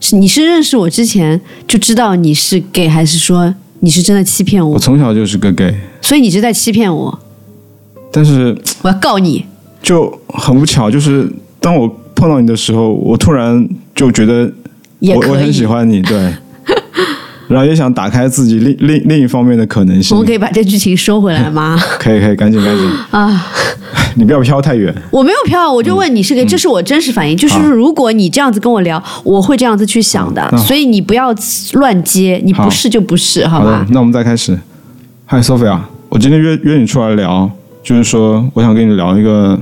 [0.00, 4.78] 是你是认识我之前就知道你是 gay，还是说你是真的欺骗我我？
[4.78, 7.18] 从小就是个 gay，所以你是在欺骗我，
[8.10, 9.44] 但是我要告你。
[9.82, 14.52] 就很不巧，就是当我碰到你的时候，我突然就觉得
[15.00, 15.52] 我我很。
[15.52, 16.34] 喜欢你，对，
[17.48, 20.26] 然后也想打开自己另另另一方面的可能性我们。
[20.26, 21.78] 可以把这剧情收回来吗？
[21.98, 23.46] 可以可以，赶紧赶紧，啊，
[24.16, 24.94] 你不要飘太远。
[25.10, 27.36] 我没有飘，我就问你是嗯、这是我真实反应。
[27.36, 31.34] 就是如果你这样子跟我聊，我会这样子去想的，所以你不要
[31.74, 34.58] 乱接，你不是就不是，好好的吧？，那我们再开始。
[35.24, 35.78] 嗨，Sophia，
[36.08, 37.50] 我今天约约你出来聊，
[37.82, 39.58] 就是说我想跟你聊一个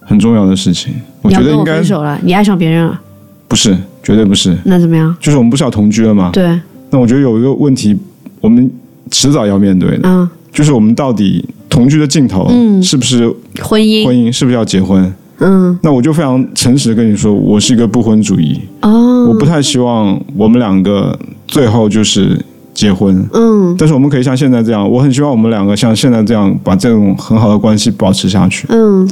[0.00, 0.94] 很重要的事情。
[1.22, 3.00] 我觉得应该分手了，你爱上别人了，
[3.48, 4.56] 不是，绝对不是。
[4.64, 5.16] 那怎么样？
[5.20, 6.30] 就是我们不是要同居了吗？
[6.32, 6.60] 对，
[6.94, 7.98] 那我觉得有一个问题，
[8.40, 8.70] 我们
[9.10, 13.26] 迟早要面对的，嗯，就是我们到底同居的尽头，嗯是不是
[13.60, 15.12] 婚姻，婚姻，是不是要结婚？
[15.38, 22.40] 嗯，那我就非常诚实的跟你说，我是一个不婚主义，哦，我不太希望我们两个最后就是
[22.72, 23.28] 结婚。
[23.32, 28.68] 嗯但是我们可以像现在这样，我很希望我们两个像现在这样，把这种很好的关系保持下去。
[28.70, 29.10] 嗯，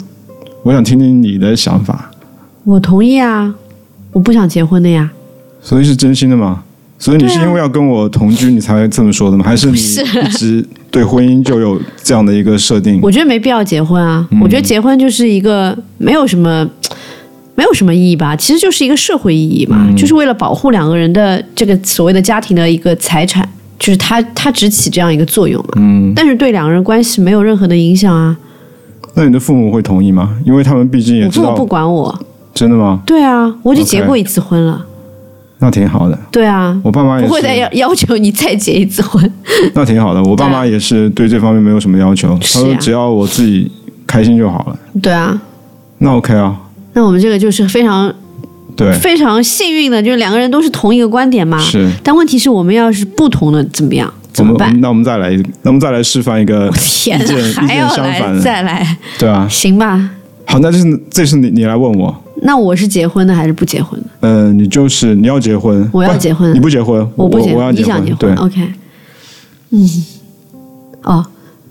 [0.63, 2.13] 我想听听你的想法，
[2.63, 3.53] 我同意啊，
[4.13, 5.11] 我不想结婚的呀。
[5.61, 6.63] 所以是真心的吗？
[7.03, 9.45] 所以你是因为要跟我同居，你才会这么说的吗？
[9.45, 13.01] 还是你是一直对婚姻就有这样的一个设定？
[13.03, 16.69] 我觉得没必要结婚啊，嗯我觉得结婚就是一个没有什么。
[17.55, 23.47] 没有什么意义吧，其实就是一个社会意义嘛，嗯就是为了保护两个人的这个所谓的家庭的一个财产，
[23.79, 25.69] 就是它它只起这样一个作用嘛。
[25.77, 28.35] 嗯，但是对两个人关系没有任何的影响啊。
[29.13, 30.35] 那你的父母会同意吗？
[30.47, 32.19] 因为他们毕竟也知道我父母不，管我，
[32.55, 33.03] 真的吗？
[33.05, 34.87] 对啊，我就 OK 结过一次婚了
[35.63, 36.19] 那挺好的。
[36.31, 39.33] 对啊，我爸妈也不会再，要要求你再结一次婚。
[39.75, 40.21] 那挺好的。
[40.25, 43.71] 我爸妈也是对这方面没有什么要求，啊他说只要我自己
[44.07, 44.77] 开心就好了。
[45.01, 45.41] 对啊，
[45.99, 46.57] 那 OK 啊，
[46.95, 48.13] 那我们这个就是非常
[48.77, 51.59] 对，非常幸运的，就是两个人都是同一个观点嘛。
[51.61, 51.89] 是。
[52.03, 54.13] 但问题是我们要是不同的怎么样？
[54.33, 54.77] 怎么办？
[54.81, 58.97] 那我们再来一，那我们再来示范一个天意见意哪，还见要来再来？
[59.19, 59.47] 对啊。
[59.49, 60.11] 行吧，
[60.47, 64.07] 好，那这是这是你你来问我，那我是结婚的还是不结婚的？
[64.21, 68.61] 嗯、你就是你要结婚，我要结婚你不结婚，我我不结婚，我要结你想结婚对，？OK，
[69.71, 69.89] 嗯，
[71.05, 71.25] 哦，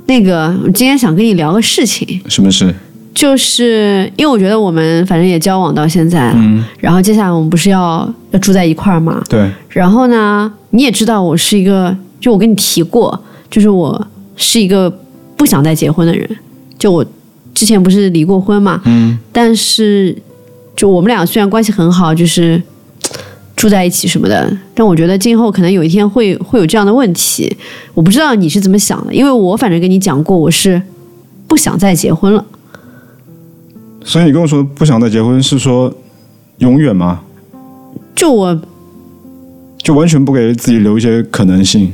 [0.07, 2.73] 那个，我今天想跟你聊个事情，什么事？
[3.13, 9.21] 就是因为我觉得我们反正也交往到现在了，嗯，然后接下来我们不是要要住在一块儿嘛？
[9.29, 14.07] 对，然后呢，你也知道我是一个，就我跟你提过，就是我
[14.37, 14.89] 是一个
[15.35, 16.27] 不想再结婚的人。
[16.79, 17.05] 就我
[17.53, 20.15] 之前不是离过婚嘛，嗯，但是
[20.75, 22.61] 就我们俩虽然关系很好，就是
[23.55, 27.55] 住在一起什么的，但我觉得今后可能有一天会会有这样的问题。
[27.93, 30.81] 我不知道你是怎么想的，因为我反正跟你讲过，我是
[31.47, 32.43] 不想再结婚了。
[34.03, 35.93] 所以你跟我说不想再结婚，是说
[36.57, 37.21] 永远吗？
[38.15, 38.59] 就我
[39.77, 41.93] 就完全不给自己留一些可能性？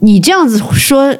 [0.00, 1.14] 你这样子说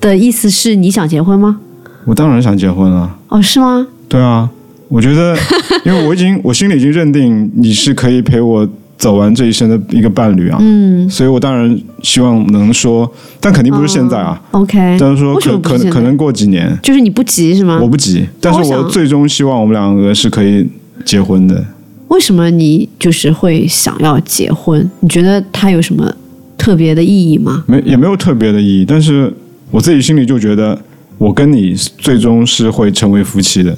[0.00, 1.60] 的意思是你想结婚吗？
[2.04, 3.14] 我当然想结婚了。
[3.28, 3.86] 哦，是吗？
[4.08, 4.48] 对啊，
[4.88, 5.36] 我觉得，
[5.84, 14.96] 因为我已经我心里已经认定你是可以陪我走完这一生的一个伴侣啊，嗯所以我当然希望能说，但肯定不是现在啊，，OK。
[15.00, 17.88] 但是说为什可么不是现在可能可能过几年，就是你不急是吗我？
[17.88, 20.66] 不急，但是我最终希望我们两个是可以
[21.04, 21.64] 结婚的。
[22.08, 24.88] 为什么你就是会想要结婚？
[25.00, 26.14] 你觉得它有什么
[26.56, 27.64] 特别的意义吗？
[27.66, 29.32] 没也没有特别的意义，但是
[29.72, 30.78] 我自己心里就觉得，
[31.18, 33.76] 我跟你最终是会成为夫妻的。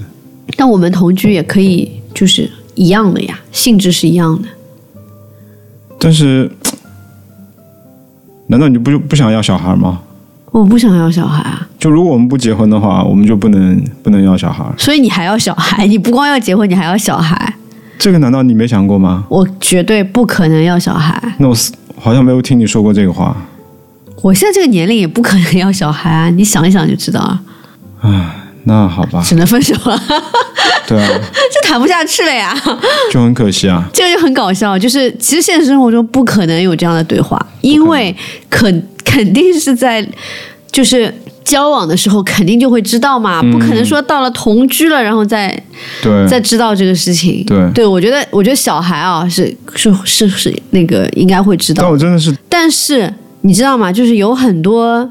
[0.57, 4.49] 但我们同居也可以，就是一样的呀，性质是一样的。
[5.99, 6.51] 但是，
[8.46, 10.01] 难道你不不想要小孩吗？
[10.53, 14.64] 我不想要小孩啊，就如果我们不结婚的话，我们就不能不能要小孩。
[14.79, 17.55] 所以你还要小孩，你不光要结婚，你还要小孩。
[17.99, 19.25] 这个难道你没想过吗？
[19.29, 21.55] 我绝对不可能要小孩，那我
[21.99, 23.37] 好像没有听你说过这个话。
[24.22, 26.31] 我现在这个年龄也不可能要小孩啊！
[26.31, 27.40] 你想一想就知道了，
[28.64, 30.02] 那好吧，只能分手了，
[30.88, 31.09] 对啊，
[31.55, 32.52] 就谈不下去了呀。
[33.12, 33.88] 就很可惜啊。
[33.92, 38.14] 这个就很搞笑，就是其实现实生活中不可能有这样的对话，因为
[38.50, 40.05] 肯肯定是在
[40.72, 45.48] 就是交往的时候肯定就会知道嘛，不可能说到了同居了然后再
[46.02, 47.44] 对，再知道这个事情。
[47.44, 53.12] 对对，我觉得我觉得小孩啊是是是是那个应该会知道但我真的是但是
[53.46, 53.92] 你知道吗？
[53.92, 55.09] 就是有很多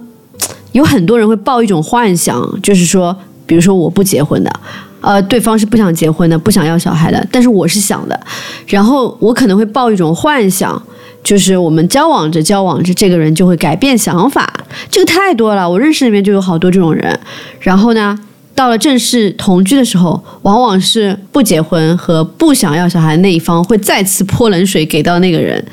[0.73, 4.51] 有很多人会抱一种幻想，就是说，比如说我不结婚的，
[4.99, 8.19] 呃，对方是不想结婚的，不想要小孩的，但是我是想的，
[8.67, 10.81] 然后我可能会抱一种幻想。
[11.23, 14.53] 就是我们交往着交往着，这个人就会改变想法，
[14.91, 15.67] 这个太多了。
[15.67, 17.19] 我认识里面就有好多这种人。
[17.59, 18.15] 然后呢，
[18.53, 25.65] 到了正式同居的时候，往往是不结婚和不想要小孩那一方会再次泼冷水给到那个人，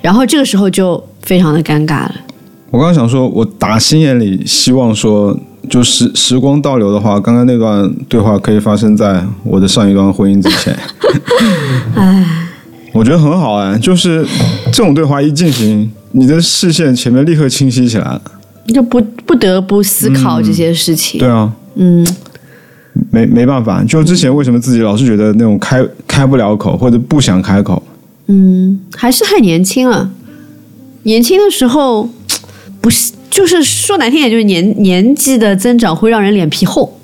[0.00, 2.14] 然后这个时候就非常的尴尬了。
[2.70, 10.74] 我刚刚想说，我打心眼里希望说，就时时光倒流的话，刚刚那段对话可以发生在我的上一段婚姻之前。
[11.94, 12.24] 哎，
[12.92, 14.26] 我觉得很好哎，就是
[14.72, 18.22] 这种对话一进行，你的视线前面立刻清晰起来了。
[18.68, 21.20] 就不不得不思考这些事情。
[21.20, 22.06] 对啊，嗯，
[23.10, 27.82] 没没办法，就之前为什么自己老是觉得那种开开不了口或者不想开口，
[28.28, 30.08] 嗯，还是太年轻了。
[31.04, 32.08] 年轻的时候，
[32.80, 36.98] 不是就是说难听点，就是年年纪的增长会让人脸皮厚。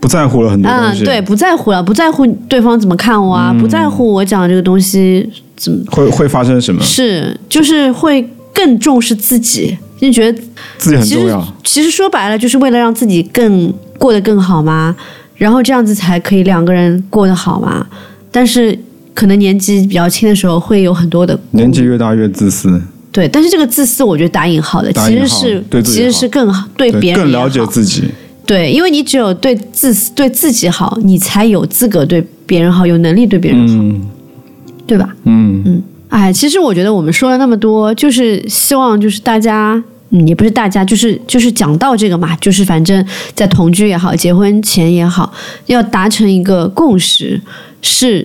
[0.00, 8.22] 不在乎了很多啊东，西，对，不在乎了，不在乎对方怎么看我啊，不在乎我讲这个东西怎么会会发生什么，是，就是会
[8.54, 10.40] 更重视自己，就觉得
[10.78, 11.54] 自己很其实重要。
[11.64, 14.94] 其实说白了，就是为了让自己更过得更好嘛，
[15.34, 17.84] 然后这样子才可以两个人过得好嘛。
[18.30, 18.78] 但是
[19.12, 22.80] 可能年纪比较轻的时候，会有很多的年纪越大越自私，
[23.18, 28.04] 对，但是这个自私，我觉得打引号的，号其实是其实对自己好是更好对对别人也更了解自己。
[28.46, 34.08] 对，因为你只有对自私对自己好，你才有资格对别人好，有能力对别人好，嗯
[34.86, 35.12] 对吧？
[35.24, 43.04] 嗯嗯，哎，其实我觉得我们说了那么多，就是希望就是大家，嗯，也不是大家，就是就是讲到这个嘛，就是反正
[43.34, 45.32] 在同居也好，结婚前也好，
[45.66, 47.40] 要达成一个共识，
[47.82, 48.24] 是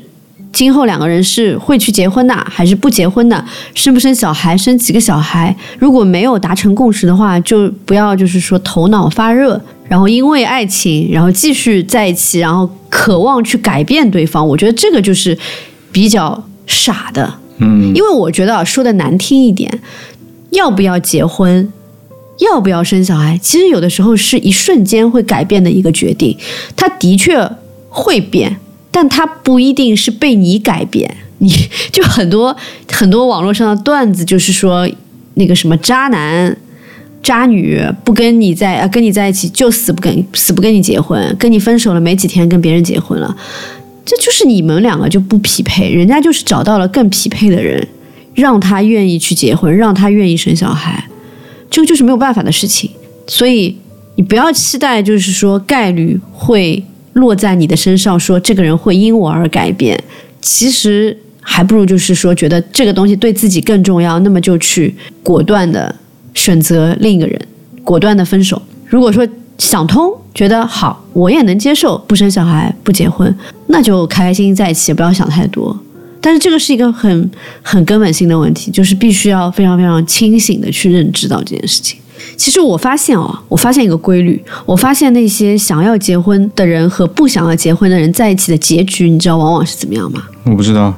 [0.53, 5.53] 今后两个人是会去结婚的，还是不结婚的，生不生小孩，生几个小孩。
[5.79, 14.47] 如果没有达成共识的话，就不要就是说头脑发热，然后因为爱情，然后继续在一起，然后渴望去改变对方。
[14.47, 15.37] 我觉得这个就是
[15.91, 17.33] 比较傻的。
[17.57, 19.81] 嗯，因为我觉得啊说的难听一点，
[20.51, 21.71] 要不要结婚，
[22.39, 26.37] 要不要生小孩，其实有的时候是一瞬间会改变的一个决定。
[26.75, 27.49] 它的确
[27.89, 28.57] 会变，
[28.93, 31.17] 但它不一定是被你改变。
[31.39, 31.51] 你
[31.91, 32.55] 就很多
[32.89, 34.89] 很多网络上的段子，就是说
[35.33, 36.55] 那个什么渣男。
[37.21, 43.33] 渣女不跟你在啊跟你在一起就死不跟死不跟你结婚，跟你分手了没几天跟别人结婚了，
[44.03, 47.87] 这就是你们两个就不匹配，人家就是找到了更匹配的人，
[48.33, 51.07] 让他愿意去结婚，让他愿意生小孩，
[51.69, 52.91] 这个就是没有办法的事情。
[53.27, 53.77] 所以
[54.15, 60.01] 你不要期待，就是说概率会落在你的身上，说这个人会因我而改变。
[60.41, 65.93] 其实还不如就是说，觉得这个东西对自己更重要，那么就去果断的
[66.33, 67.39] 选择另一个人，
[67.83, 68.61] 果断的分手。
[68.85, 73.33] 如果说想通，觉得好，我也能接受不生小孩、不结婚，
[73.67, 75.77] 那就开开心心在一起，不要想太多。
[76.19, 77.29] 但是这个是一个很
[77.61, 81.99] 很根本性的问题，就是必须要非常非常清醒的去认知到这件事情。
[82.35, 90.23] 其实我发现哦，我发现一个规律，我发现那些想要结婚的人和不想要结婚的人在一起的结局，你知道往往是怎么样吗？
[90.45, 90.93] 我不知道。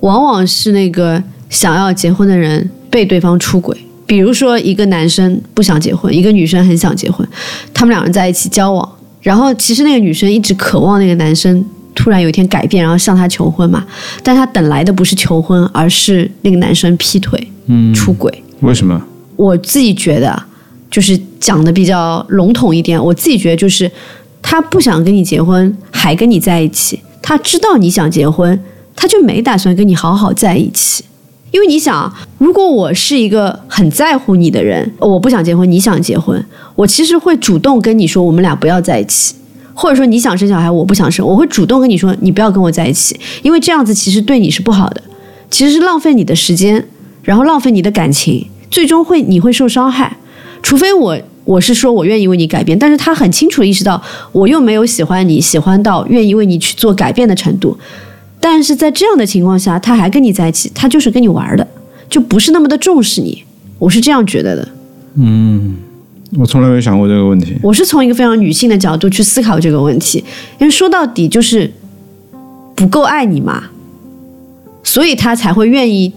[0.00, 3.76] 往往是那个想要结婚的人被对方出轨。
[4.06, 7.24] 比如说，一个男生不想结婚，一个女生很想结婚，
[7.72, 11.64] 他们两人在一起交往，然后其实那个女生一直渴望那个男生
[11.94, 13.86] 突然有一天改变，然后向她求婚嘛，
[14.24, 18.42] 但她等来的不是求婚，而是那个男生劈腿、嗯，出轨。
[18.62, 19.00] 为什么？
[19.36, 20.48] 我自己觉得啊，
[20.90, 23.90] 就是讲的比较笼统一点，我自己觉得就是
[24.42, 28.60] 他不想跟你结婚，还跟你在一起，他知道你想结婚，
[28.96, 31.04] 他就没打算跟你好好在一起。
[31.52, 36.44] 因为你想，如果我是一个很在乎你的人，我不想结婚，你想结婚，
[36.76, 39.34] 我其实会主动跟你说，我们俩不要在一起，
[39.74, 45.02] 或者说你想生小孩，我不想生，我会主动跟你说，你不要跟我在一起，因为这样子其实对你是不好的，
[45.50, 46.86] 其实是浪费你的时间，
[47.24, 50.16] 然后浪费你的感情，最终会你会受伤害。
[50.62, 54.00] 除非我我是说我愿意为你改变，但是他很清楚地意识到，
[54.32, 57.76] 我又没有喜欢你，喜欢到愿意为你去做改变的程度。
[58.38, 61.66] 但是在这样的情况下，他还跟你在一起，他就是跟你玩的，
[62.08, 63.44] 就不是那么的重视你。
[63.78, 64.68] 我是这样觉得的。
[65.16, 65.76] 嗯
[66.38, 67.56] 我从来没想过这个问题。
[67.60, 70.24] 我是从一个非常女性的角度去思考这个问题，
[70.58, 71.68] 因为说到底就是
[72.76, 73.64] 不够爱你嘛，
[74.84, 76.12] 所以他才会愿意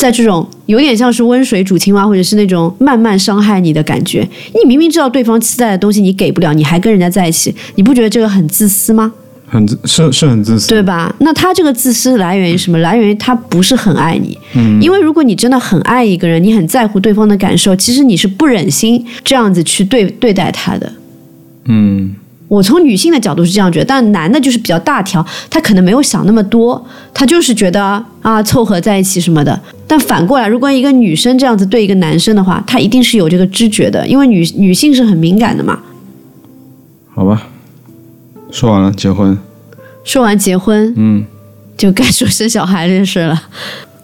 [0.00, 4.26] 在这种有点像是温水煮青蛙，或者是那种慢慢伤害你的感觉。
[4.54, 9.12] 你明明知道对方期待的东西你给不了，你还跟人家在一起，你不觉得这个很自私吗？
[9.46, 11.14] 很自是是很自私，对吧？
[11.18, 12.78] 那他这个自私来源于什么？
[12.78, 14.38] 来源于他不是很爱你。
[14.54, 20.90] 嗯，因为如果你真的很爱一个人，你很在乎对方的感受，其实你是不忍心这样子去对对待他的。
[21.66, 22.14] 嗯，
[22.50, 26.84] 我从女性的角度是这样觉得，但男的就是比较大条，他可能没有想那么多，
[27.14, 29.58] 他就是觉得啊凑合在一起什么的。
[29.86, 35.78] 但反过来，如果一个女生这样子对一个男生的话，他一定是有这个知觉的，因为女女性是很敏感的嘛。
[37.14, 37.46] 好吧，
[38.50, 39.38] 说完了，结婚。
[40.02, 41.24] 说完结婚，嗯，
[41.76, 43.40] 就该说生小孩这事了。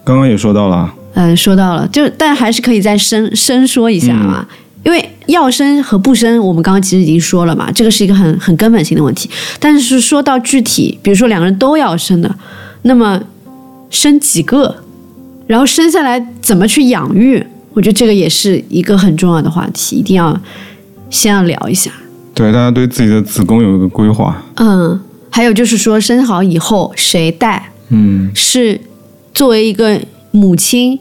[0.04, 4.46] 刚刚也说到了，嗯，说到了，就但还是可以再深深说一下嘛，
[4.84, 9.28] 因为要生和不生，我们刚刚其实已经说了嘛，这个是一个很很根本性的问题。
[9.58, 12.32] 但是说到具体，比如说两个人都要生的，
[12.82, 13.20] 那么
[13.90, 14.82] 生几个，
[15.46, 20.38] 然后生下来怎么去养育，我觉得这个也是一个很重要的话题，一定要
[21.10, 21.90] 先要聊一下。
[22.34, 24.42] 对大家对自己的子宫有一个规划。
[24.56, 28.80] 嗯，还有就是说生好以后谁带，嗯是
[29.32, 30.98] 作为一个母亲，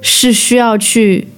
[0.00, 1.28] 是需要去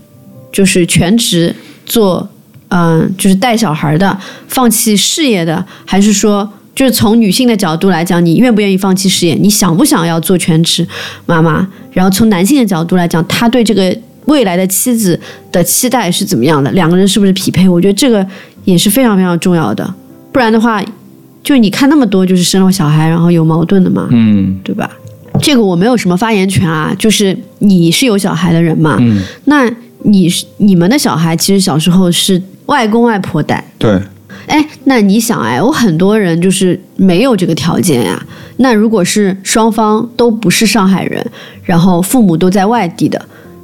[0.53, 2.29] 就是全职做，
[2.69, 4.17] 嗯、就是带小孩的，
[4.49, 9.35] 放弃事业的，还是说就是从女性的角度来讲，你愿不愿意放弃事业？
[9.35, 10.87] 你想不想要做全职
[11.27, 11.67] 妈妈？
[11.93, 13.95] 然后从男性的角度来讲，他对这个
[14.27, 15.19] 未来的妻子
[15.51, 16.71] 的期待是怎么样的？
[16.73, 17.69] 两个人是不是匹配？
[17.69, 18.27] 我觉得这个
[18.65, 19.95] 也是非常非常重要的，
[20.33, 20.83] 不然的话，
[21.45, 24.89] 就你看那么多就是生了小孩然后有矛盾的嘛，嗯对吧？
[25.41, 29.69] 这个我没有什么发言权啊，就是你是有小孩的人嘛，嗯，那
[30.05, 34.01] 你是你们的小孩其实小时候是外公外婆带，对，
[34.47, 38.21] 哎，那你想哎，有很多人就是没有这个条件呀。
[38.59, 41.25] 那如果是双方都不是上海人，
[41.65, 43.21] 然后父母都在外地的，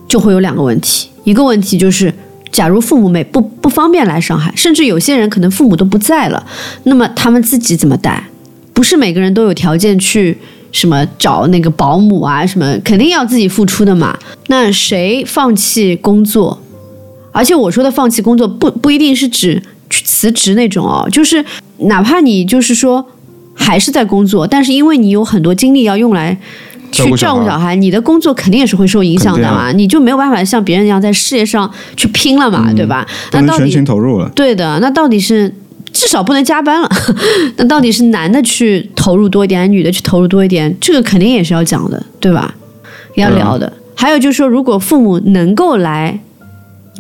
[0.09, 1.09] 就会有两个问题。
[1.25, 2.13] 一个问题就是，
[2.51, 6.45] 假如父母没不不方便来上海，甚至有些人可能父母都不在了，
[6.85, 8.25] 那么他们自己怎么带？
[8.73, 10.39] 不是每个人都有条件去
[10.73, 14.17] 什么找那个保姆啊，什么肯定要自己付出的嘛。
[14.49, 16.59] 那谁放弃工作？
[17.31, 21.45] 而且我说的放弃工作不不一定是指去辞职那种哦，就是
[21.79, 23.05] 哪怕你就是说
[23.55, 26.37] 还是在工作，但是因为你有很多精力要用来
[26.91, 33.07] 去照顾小孩你的工作肯定也是会受影响的嘛，你就没有办法像别人一样在事业上去拼了嘛，对吧？
[33.33, 34.29] 那到底全心底投入了。
[34.35, 35.55] 对的，那到底是
[35.99, 36.89] 至少不能加班了，
[37.59, 40.75] 那到底是男的去投入多一点，还是女的去投入多一点？
[40.81, 42.55] 这个肯定也是要讲的，对吧？
[43.17, 43.73] 要聊的。
[43.97, 46.21] 还有就是说，如果父母能够来。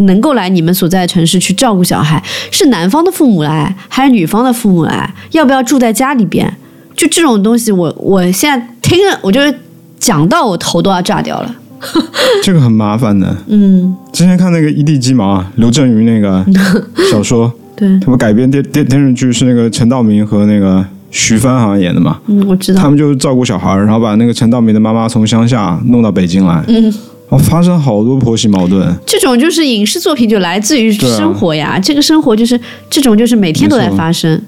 [0.02, 5.12] 能够来你们所在的城市去照顾小孩，是男方的父母来还是女方的父母来？
[5.32, 6.48] 要不要住在家里边？
[6.94, 9.52] 就这种东西我，我现在听了，我就是
[9.98, 11.52] 讲到我头都要炸掉了。
[12.44, 13.36] 这个很麻烦的。
[13.48, 16.46] 嗯，之前看那个《一地鸡毛》啊，刘震云那个
[17.10, 22.18] 小说，对，他们改编电电电视剧是那个陈道明和那个徐帆好像演的嘛。
[22.26, 22.88] 嗯，我知道他。
[22.88, 26.92] 们就是照顾小孩儿，然后把那个陈道明的妈妈从乡下弄到北京来，嗯，
[27.28, 28.92] 哦发生好多婆媳矛盾。
[29.06, 31.78] 这种就是影视作品，就来自于生活呀。
[31.78, 32.58] 这个生活就是
[32.90, 34.40] 这种，就是每天都在发生。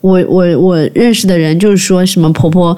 [0.00, 2.76] 我我我认识的人就是说什么婆婆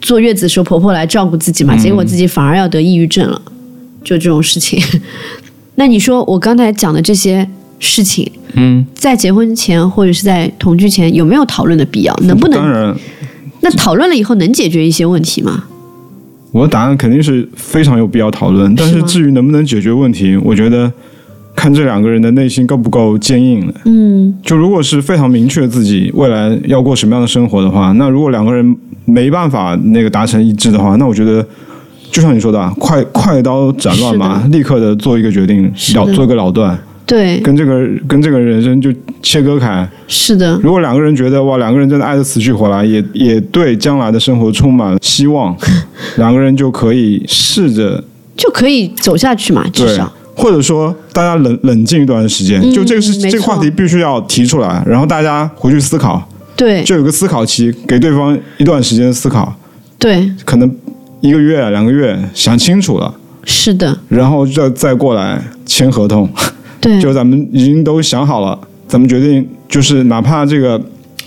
[0.00, 3.42] 坐月子的时候，婆婆来照顾自己嘛，结果自己反而要得抑郁症了，
[4.04, 4.80] 就这种事情。
[5.74, 7.48] 那你说我刚才讲的这些
[7.78, 12.14] 事情，嗯，在结婚前或者是在同居前有没有讨论的必要？
[12.22, 12.58] 能不能？
[12.58, 12.94] 当然，
[13.60, 15.64] 那讨论了以后能解决一些问题吗？
[16.50, 20.90] 我的答案肯定是非常有必要讨论，但是至于能不能解决问题，我觉得
[21.54, 23.74] 看看这两个人的内心够不够坚硬了。
[23.84, 31.46] 嗯，就如果是非常明确自己未来要过什么样的生活的话，那如果两个人没办法那个达成一致的话，那我觉得
[32.10, 35.64] 就像你说的啊，快快刀斩乱麻，立刻的做一个决定，
[35.94, 38.92] 了做一个了断，对，跟这个跟这个人生就
[39.22, 39.88] 切割开。
[40.06, 45.56] 是的，如果两个人觉得哇，两个人真的爱得死去活来，也也对将来的生活充满了希望，
[46.18, 48.04] 两个人就可以试着
[48.36, 56.22] 就可以走下去嘛，至少。，或者说大家冷冷静一段时间，嗯就这个是这个话题必须要提出来，然后大家回去思考，
[56.54, 56.84] 对。
[56.84, 59.52] 就有个思考期，给对方一段时间思考，
[59.98, 60.70] 对，可能
[61.20, 63.12] 一个月两个月想清楚了，
[63.44, 66.28] 是的，然后再再过来签合同，
[66.80, 70.80] 对，就咱们已经都想好了，咱们决定就是哪怕这个。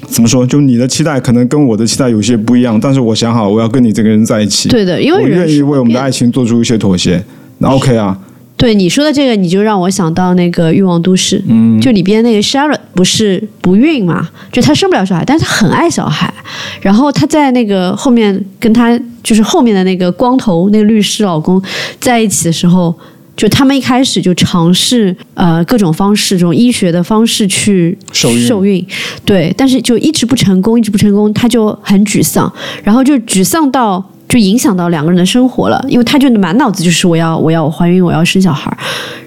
[0.08, 0.46] 怎么说？
[0.48, 7.24] 就你的期待可能跟我的期待有些不一样，但是我想好，我要跟你这个人在一起，对的，因为我愿意为我们的爱情做出一些妥协。
[7.60, 8.18] 那 OK 啊，
[8.58, 16.34] 对你说的这个，你就让我想到那个《欲望都市》，嗯，就里边那个 Sharon 不是不孕嘛，就她生不了小孩，但是她很爱小孩。
[16.82, 21.62] 然后她在那个后面跟她就是后面的那个光头那个律师老公
[22.00, 22.94] 在一起的时候，
[23.42, 28.86] 就他们一开始就尝试呃各种方式，这种医学的方式去受孕受孕，
[29.26, 34.06] 对，但是就一直不成功，一直不成功，他就很沮丧，然后就沮丧到。
[34.30, 38.72] 就影响到两个人的生活了，因为他就满脑子就是我要我要怀孕，我要生小孩，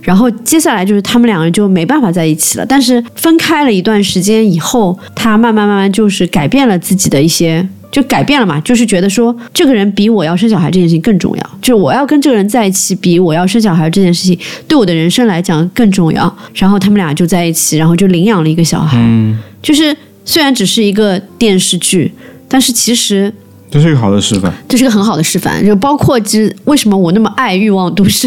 [0.00, 2.64] 然后接下来就是他们两个人就没办法在一起了。
[2.64, 14.36] 但是分开了一段时间以后，他慢慢慢慢就是改变了自己的一些，就改变了嘛，就是觉得说这个人比我要生小孩这件事情更重要，就是我要跟这个人在一起，比我要生小孩这件事情
[14.66, 16.36] 对我的人生来讲更重要。
[16.54, 18.98] 然后他们俩就在一起，然后就领养了一个小孩。
[19.00, 22.12] 嗯，就是虽然只是一个电视剧，
[22.48, 23.32] 但是其实
[23.70, 24.52] 这是一个好的示范。
[24.68, 28.26] 这是个很好的示范，就包括其实为什么我那么爱《欲望都市》，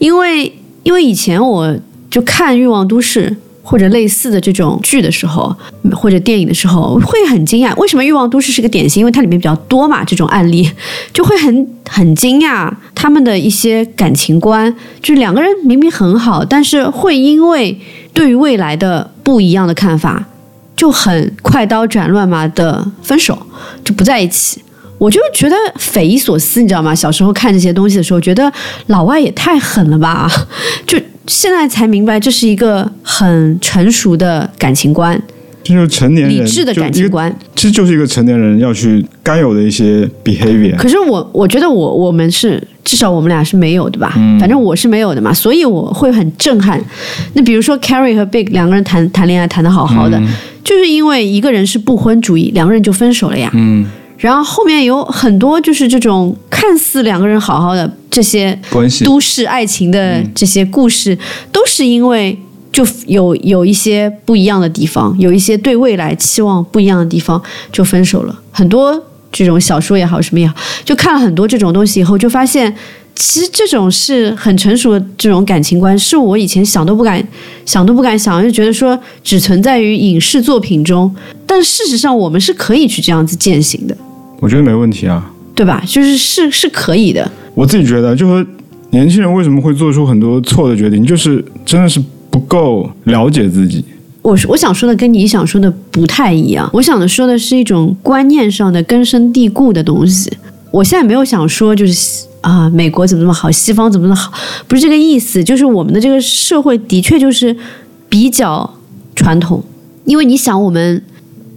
[0.00, 1.78] 因为因为以前我
[2.10, 3.30] 就看《欲望都市》
[3.68, 5.54] 或者类似的这种剧的时候，
[5.92, 9.02] 或者电影的时候，会很惊讶，为什么《欲望都市》是个典型？
[9.02, 10.66] 因为它里面比较多嘛，这种案例
[11.12, 17.78] 就会很很惊讶他们的一些感情观，就是两个人明明很好，但是会因为
[18.14, 20.24] 对于未来的不一样的看法，
[20.74, 23.38] 就很快刀斩乱麻的分手，
[23.84, 24.62] 就不在一起。
[24.96, 26.92] 我就觉得匪夷所思，你知道吗？
[26.92, 28.50] 小时候看这些东西的时候，觉得
[28.86, 30.28] 老外也太狠了吧！
[30.86, 30.98] 就
[31.28, 35.20] 现在才明白，这是一个很成熟的感情观，
[35.62, 37.32] 这就是成年人理智的感情观。
[37.54, 40.74] 这就是一个成年人要去该有的一些 behavior。
[40.76, 46.82] 可是我我觉得我我们是至少我们俩是没有的吧，反正我是没有的嘛，所以我会很震撼。
[47.34, 50.18] 那比如说 Carrie 和 Big 两个人谈谈恋爱谈的好好的，
[50.64, 53.50] 就是因为一个人是不婚主义，两个人就分手了呀。
[53.52, 53.86] 嗯，
[54.18, 61.16] 然后后面有很多就是这种看似两个人好好的这些关系都市爱情的这些故事，
[61.50, 62.36] 都是因为
[62.72, 67.40] 就有有一些不一样的地方，有一些对未来期望不一样的地方，
[67.72, 68.38] 就分手了。
[68.50, 69.00] 很多
[69.30, 70.54] 这种小说也好，什么也好，
[70.84, 72.74] 就看了很多这种东西以后，就发现。
[73.20, 77.20] 其实这种是很成熟的这种感情观，是我以前想都不敢
[77.66, 81.12] 想都不敢想，就觉得说只存在于影视作品中，
[81.44, 83.96] 但事实上我们是可以去这样子践行的。
[84.40, 85.30] 我觉得没问题啊。
[85.54, 85.82] 对吧？
[85.86, 88.46] 就是是是可以的，我自己觉得，就说
[88.90, 93.84] 年轻人为什么会做出很多错的决定，就是真的是不够了解自己。
[94.22, 96.70] 我我想说的跟你想说的不太一样。
[96.72, 100.30] 我想的说的是一种观念上的根深蒂固的东西。
[100.70, 104.32] 我现在没有想说就是啊，美国怎么怎么好，西方怎么怎么好，
[104.68, 105.42] 不是这个意思。
[105.42, 107.56] 就是我们的这个社会的确就是
[108.08, 108.78] 比较
[109.16, 109.60] 传统，
[110.04, 111.02] 因为你想，我们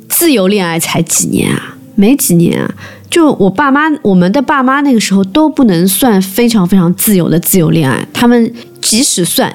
[0.09, 2.73] 自由恋爱才几年啊，没几年啊。
[3.09, 9.53] 就我爸妈，我们的爸妈那个时候都不能算非常非常自由的自由恋爱，他们即使算，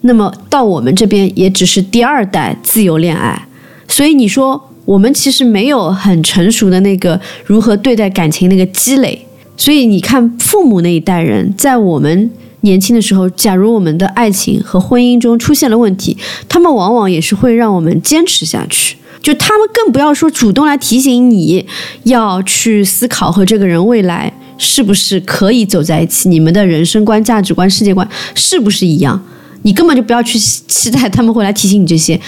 [0.00, 3.46] 那么到我们这边也只是第二代自由恋爱。
[3.86, 9.26] 所以你说我们其实没有很成熟的那个如何对待感情那个积累。
[9.56, 12.30] 所以你看，父母那一代人在我们
[12.62, 16.16] 年轻的时候，假如我们的爱情和婚姻中出现了问题，
[16.48, 18.96] 他们往往也是会让我们坚持下去。
[19.24, 21.66] 就他们更不要说主动来提醒你
[22.02, 29.20] 要去思考和这个人未来是不是可以走在一起，你们的人生观、价值观、世界观是不是一样？
[29.62, 32.20] 你根本就不要去期待他们会来提醒你这些。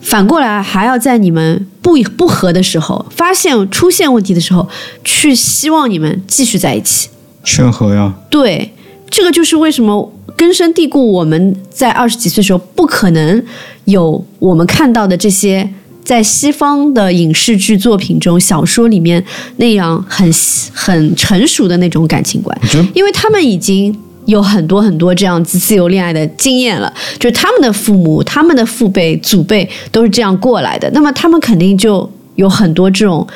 [0.00, 4.66] 反过来，还要在你们不不和的时候，发现出现问题的时候，
[5.04, 7.10] 去希望你们继续在一起。
[7.44, 8.72] 劝和呀，对，
[9.10, 11.12] 这个就是为什么根深蒂固。
[11.12, 13.44] 我们在二十几岁的时候，不可能
[13.84, 15.70] 有我们看到的这些
[16.04, 19.24] 在西方的影视剧作品中、小说里面
[19.56, 20.28] 那样很
[20.72, 22.58] 很成熟的那种感情观，
[22.94, 23.96] 因为他们已经
[24.26, 33.26] 有很多很多这样子自由恋爱的经验了，就是他们的父母、他们的父辈、祖辈都是这样过来的，那么他们肯定就有很多这种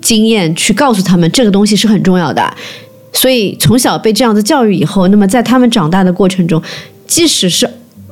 [0.00, 2.42] 经验去告诉他们这个东西是很重要的。
[3.12, 6.60] 所以从小被这样子教育以后，那么在他们长大的过程中，
[7.06, 7.68] 即使是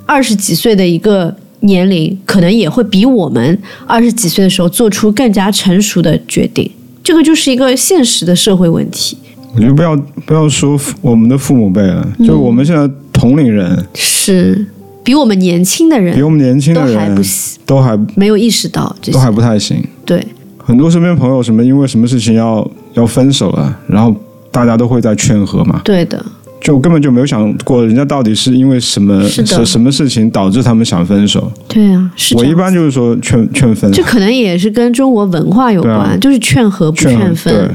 [0.06, 1.34] 二十几岁的一个
[1.64, 6.70] 年龄，可能也会比我们二十几岁的时候做出更加成熟的决定。
[7.02, 9.18] 这个就是一个现实的社会问题。
[9.54, 9.96] 我觉得不要
[10.26, 14.66] 不要说我们的父母辈了，嗯就我们现在同龄人，是
[15.04, 19.12] 比我们年轻的人比我们年轻的人都还人不行都还没有意识到这些。
[19.12, 19.82] 都还不太行。
[20.04, 20.26] 对，
[20.58, 24.14] 很多身边朋友什么因为什么事情要要分手了，然后
[24.50, 26.24] 大家都会在劝和嘛，对的，
[26.64, 31.52] 就根本就没有想过人家到底是因为什么什什么事情导致他们想分手。
[31.68, 37.52] 对啊，是我一般就是说劝劝分，这可能也是跟中国文化有关，啊就是劝和不劝分。
[37.52, 37.68] 对，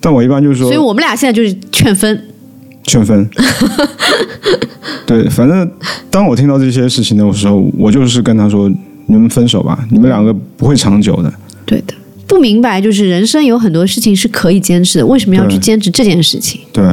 [0.00, 2.24] 但我一般就是说所以我们俩现在就是劝分。
[2.84, 3.28] 劝分。
[5.04, 5.68] 对，反正
[6.08, 8.70] 当我听到这些事情的时候，我就是跟他说
[9.08, 11.32] ：“你们分手吧，你们两个不会长久的。
[11.66, 11.94] 对的，
[12.26, 16.92] 不明白就是人生有很多事情是可以坚持的，为什么要去坚持这件事情？”对，对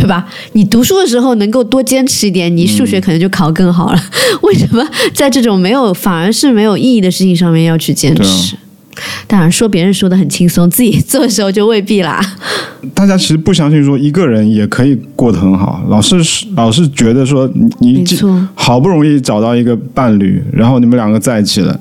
[0.00, 0.26] 吧？
[0.52, 4.00] 你读书的时候能够多坚持一点，你数学可能就考更好了。
[4.42, 8.56] 为什么在这种没有反而是没有意义的事情上面要去坚持？
[9.26, 12.20] 当然，说别人说的很轻松，自己 做的时候就未必啦。
[12.94, 16.16] 大家其实不相信说一个人也可以过得很好，老是
[16.54, 18.04] 老是觉得说你你
[18.54, 21.80] 好不容易找到一个伴侣，然后你们两个在一起了，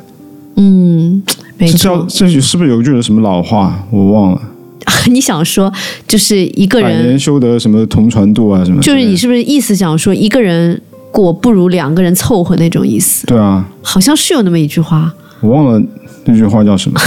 [0.56, 1.22] 嗯，
[1.58, 2.08] 没错。
[2.10, 4.42] 这是不是有一句什么老话我忘了？
[5.12, 5.72] 你想说，
[6.08, 8.82] 就是一个人百年，修得什么同船渡啊什么？
[8.82, 10.80] 就是你是不是意思想说，一个人
[11.12, 13.26] 过不如两个人凑合那种意思？
[13.28, 15.82] 对啊，好像是有那么一句话，我忘了
[16.26, 17.00] 那句话叫什么。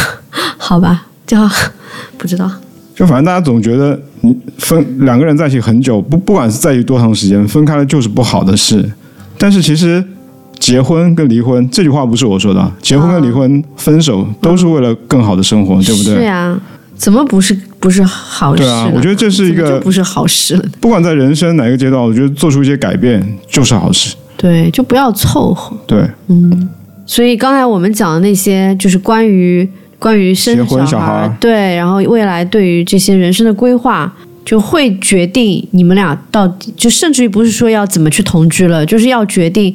[0.59, 1.49] 好吧，叫
[2.19, 2.51] 不知道。
[2.95, 8.83] 就反正大家总觉得你分两个人在一起很久，不不管是在一起多长时间，分开了就是不好的事。
[9.37, 10.03] 但是其实
[10.59, 16.15] 结婚跟离婚这句话不是我说的啊，结婚跟离婚、分手都是为了更好的生活，对不对？
[16.15, 16.59] 是呀，
[16.97, 18.63] 怎么不是不是好事？
[18.63, 20.65] 对啊，我觉得这是一个就不是好事了。
[20.81, 24.15] 不管在人生哪个阶段，我觉得做出一些改变就是好事。
[24.37, 25.77] 对，就不要凑合。
[25.87, 26.69] 对，嗯
[27.07, 29.69] 所以刚才我们讲的那些，就是关于
[29.99, 30.57] 关于生
[30.87, 34.13] 小孩对，然后未来对于这些人生的规划，
[34.45, 39.73] 就会决定你们俩到底，就甚至于不是说要怎么去同居了，就是要决定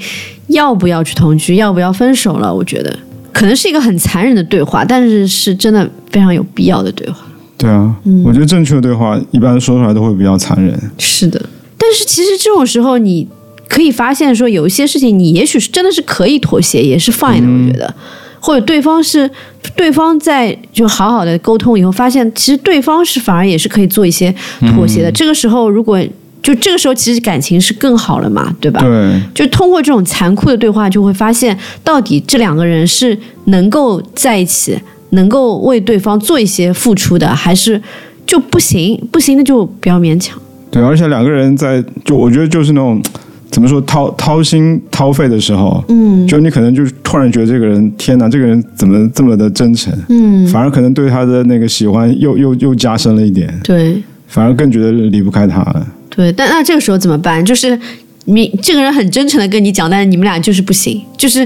[0.47, 2.53] 要不要去同居，要不要分手了。
[2.53, 2.93] 我觉得
[3.31, 7.19] 可能是一个很残忍的对话，但是是真的非常有必要的对话。
[7.61, 7.95] 对啊，
[8.25, 10.77] 我觉得正确的对话一般说出来都会比较残忍。
[10.97, 11.39] 是的，
[11.77, 13.27] 但是其实这种时候，你
[13.67, 17.47] 可以发现说，有一些事情你也许是真的是可以妥协，也是 fine 的。
[17.47, 17.93] 我觉得，
[18.39, 19.29] 或者对方是
[19.75, 24.33] 对方在就好好的沟通以后，发现其实对方是反而也是可以做一些
[24.75, 25.11] 妥协的。
[25.11, 26.01] 这个时候，如果
[26.43, 28.81] 就这个时候，其实感情是更好了嘛，对吧？
[28.81, 34.75] 对，就通过这种残酷的对话，就会发现到底这两个人是能够在一起，
[35.11, 37.81] 能够为对方做一些付出的，还是
[38.25, 38.99] 就不行？
[39.11, 40.37] 不行那就不要勉强。
[40.69, 43.01] 对，而且两个人在就我觉得就是那种
[43.49, 55.85] 怎么说掏掏心掏肺的时候，嗯，就你可能就突然觉得这个人，天哪，这个人怎么这么的真诚，嗯，反而可能对他的那个喜欢又又又加深了一点，对反而更觉得离不开他了。
[56.09, 57.43] 对，但那这个时候怎么办？
[57.43, 57.77] 就是
[58.25, 61.45] 你这个人很真诚的跟你讲，但是你们俩就是不行，就是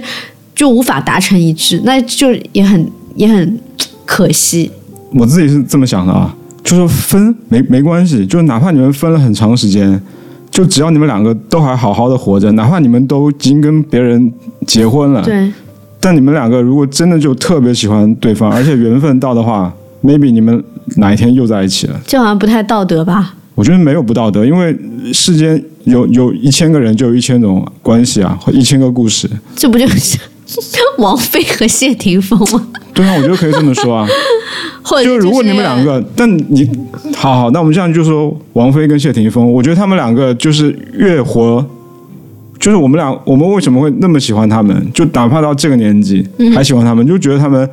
[0.53, 3.59] 就无法达成一致，那就也很也很
[4.05, 4.71] 可惜。
[5.13, 9.99] 我自己是这么想的啊，就是分没没关系，就是哪怕你们分了很长时间，
[10.51, 14.31] 就只要你们两个都还好好的活着，哪怕你们都已经跟别人
[14.67, 15.51] 结婚了，对，
[15.99, 20.63] 但你们两个如果真的就特别喜欢对方，而且缘分到的话，maybe 你们
[20.97, 21.99] 哪一天又在一起了。
[22.05, 23.35] 这好像不太道德吧？
[23.55, 24.77] 我觉得没有不道德，因为
[25.13, 29.29] 世间有有一千个人就有一千种关系啊，或一千个故事。
[29.55, 30.19] 这不就是
[30.97, 32.67] 王菲和谢霆锋吗？
[32.93, 34.07] 对啊，我觉得可以这么说啊。
[34.83, 36.69] 或者就是如果你们两个，但你
[37.15, 41.65] 好好，那我们这样就说王菲跟谢霆锋，我觉得他们两个就是越活，
[42.59, 44.91] 就是我们俩，我们为什么会那么喜欢他们？
[44.93, 46.25] 就哪怕到这个年纪
[46.55, 47.67] 还喜欢他们，就觉得他们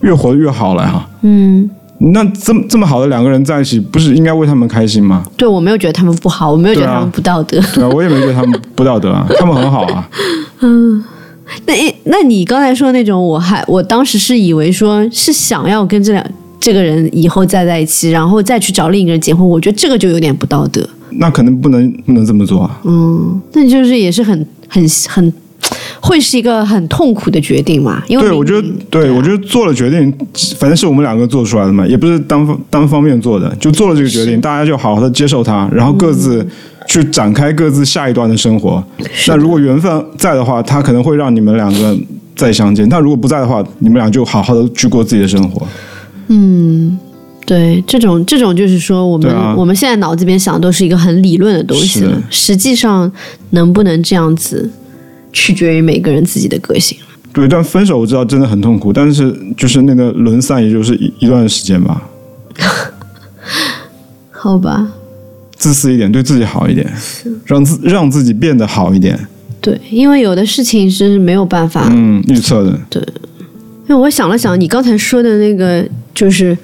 [0.00, 1.06] 越活得越好了哈。
[1.20, 1.68] 嗯，
[1.98, 5.22] 那这么这么好的两个人在一起，不是应该为他们开心吗？
[5.36, 7.60] 对我没有觉得他们不好，我没有觉得他们不道德。
[7.74, 10.08] 对啊，我也没觉得他们不道德啊，他们很好啊。
[11.66, 16.24] 那诶那你刚才说的那种，我还我当时是以为说是想要跟这两
[16.58, 20.88] 这个人以后再在一起，然后再去找另一个人结婚，我觉得这个就有点不道德。
[21.16, 22.80] 那可能不能不能这么做啊。
[22.84, 25.32] 嗯，那你就是也是很很很
[26.06, 28.02] 会是一个很痛苦的决定嘛？
[28.06, 30.12] 因为我觉得明，对啊我觉得做了决定，
[30.58, 36.46] 反正是我们两个做出来的嘛，也不是单方单方面做的，就做了这个决定，大家就好好的接受它，然后各自
[36.86, 38.84] 去展开各自下一段的生活。
[39.26, 41.96] 那如果缘分在的话，它可能会让你们两个
[42.36, 45.66] 再相见；但如果不在的话，你们俩就好好的去过自己的生活。
[46.28, 46.98] 嗯
[47.46, 53.10] 对这种这种就是说，我们、啊我们现在脑子里面想的都是一个很理论的东西了，实际上
[53.50, 54.70] 能不能这样子，
[55.34, 56.96] 取决于每个人自己的个性。
[57.34, 62.00] 对，但分手我知道真的很痛苦，但是就是那个轮散，也就是一一段时间吧。
[64.30, 64.88] 好吧，
[65.56, 66.90] 自私一点，对自己好一点，
[67.44, 69.18] 让自让自己变得好一点。
[69.60, 72.78] 对，因为有的事情是没有办法嗯，预测的，
[73.88, 76.56] 因为我想了想，你刚才说的那个，就是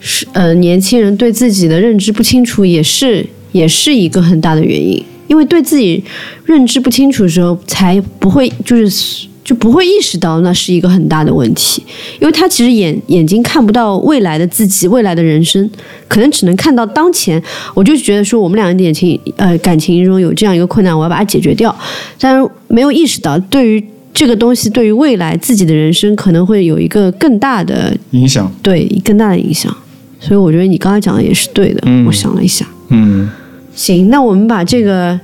[0.00, 5.02] 是呃，年轻人对自己的认知不清楚，也是也是一个很大的原因。
[5.28, 6.02] 因为对自己
[6.44, 11.80] 认知不清楚的时候，才不会就是就不会意识到那是一个很大的问题。
[12.18, 15.70] 因为他其实眼眼睛看不到未来的自己，未来的人生，
[16.08, 17.40] 可能只能看到当前。
[17.74, 21.72] 我就觉得说，我们两个感情呃感情中有这样一个困难，我要把它解决掉，
[22.18, 23.84] 但是没有意识到对于。
[24.14, 28.52] 这个东西对于未来自己的人生可能会有一个更大的影响。
[28.60, 29.72] 对更大的影响，
[30.18, 31.80] 所以我觉得你刚才讲的也是对的。
[31.84, 33.30] 嗯我想了一下，嗯，
[33.78, 35.18] 行，那我们把这个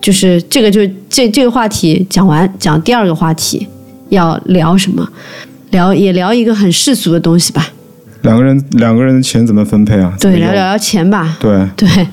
[0.00, 0.80] 就是这个就
[1.10, 3.66] 这这个话题讲完，讲第二个话题
[4.08, 5.06] 要聊什么？
[5.70, 7.68] 聊也聊一个很世俗的东西吧，
[8.22, 10.14] 两个人两个人的钱怎么分配啊？
[10.18, 12.08] 对，聊聊聊钱吧，对，对。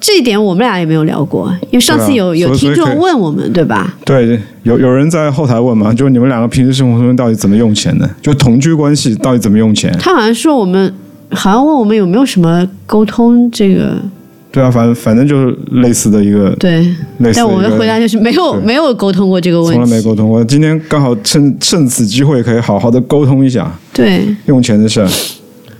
[0.00, 3.94] 这一点我们俩也没有聊过，因为上次有、有听众问我们，对吧？
[4.04, 8.10] 对，有有人在后台问嘛，就是你们两个平时生活中到底怎么用钱的？
[8.20, 9.96] 就同居关系到底怎么用钱？
[10.00, 10.92] 他好像说我们，
[11.30, 13.96] 好像问我们有没有什么沟通这个，
[14.52, 16.80] 对啊，反正反正就是类似的一个对。
[17.18, 19.96] 类似的但我们的回答就是没有没有沟通过这个问题从来。
[19.96, 20.44] 没沟通过。
[20.44, 25.08] 今天刚好趁趁此机会，可以好好的沟通一下对，用钱的事儿。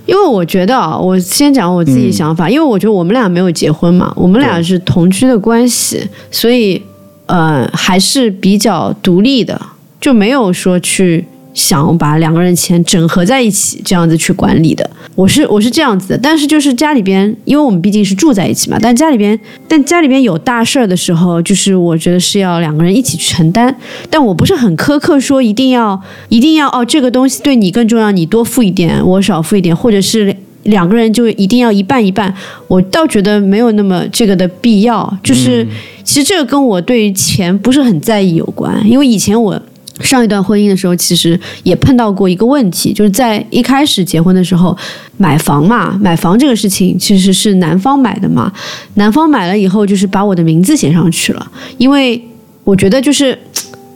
[0.07, 6.01] 因为我觉得啊，我先讲我自己想法，因为我觉得我们俩没有结婚嘛，我们俩是同居的关系，
[6.31, 6.83] 所以
[7.27, 9.61] 呃还是比较独立的，
[10.01, 11.25] 就没有说去
[11.55, 14.89] 想把两个人钱整合在一起这样子去管理的。
[15.15, 19.39] 我是我是这样子的，但是就是家里边，因为我们毕竟是住在一起嘛，但家里边
[19.69, 23.75] 但家里边有大事儿的时候，就是我觉得是要两个人一起去承担，
[24.09, 30.35] 但我不是很苛刻说一定要一定要哦这个东西对你更重要，你多付一点，我少付一点，或者是。
[30.67, 32.33] 两个人就一定要一半一半，
[32.69, 35.19] 我倒觉得没有那么这个的必要。
[35.21, 35.67] 就是、
[36.05, 39.61] 其实这个跟我对钱不是很在意有关，因为以前我
[40.03, 44.77] 上一段婚姻的时候，其实也碰到过一个问题，就是在一开始结婚的时候，
[45.17, 48.53] 买房嘛，买房这个事情其实是男方买的嘛，
[48.95, 52.23] 男方买了以后就是把我的名字写上去了，因为
[52.65, 53.39] 我觉得就是。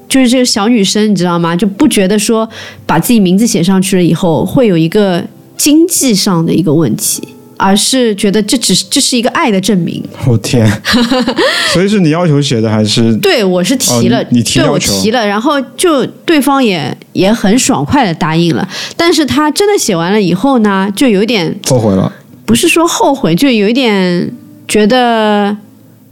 [0.09, 1.55] 就是这个小女生，你知道吗？
[1.57, 2.49] 就不觉得说
[2.87, 5.23] 把自己名字写上去了以后会有一个
[5.57, 7.27] 经济上的一个问题，
[7.57, 10.03] 而是觉得这只是这是一个爱的证明。
[10.27, 10.67] 我、天，
[11.73, 13.15] 所以是你要求写的还是？
[13.17, 22.13] 对，我是提了，哦你你提对我提了，然后就对方也也很爽快的答应了，但是他真的写完了以后呢，就有点后悔了。
[22.45, 24.31] 不是说后悔，就有一点
[24.69, 25.57] 觉得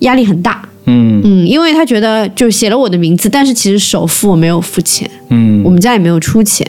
[0.01, 0.69] 压力很大。
[0.87, 6.67] 嗯嗯，因为他觉得就写了我的名字，但是其实首付我没有付钱，嗯我们家也没有出钱，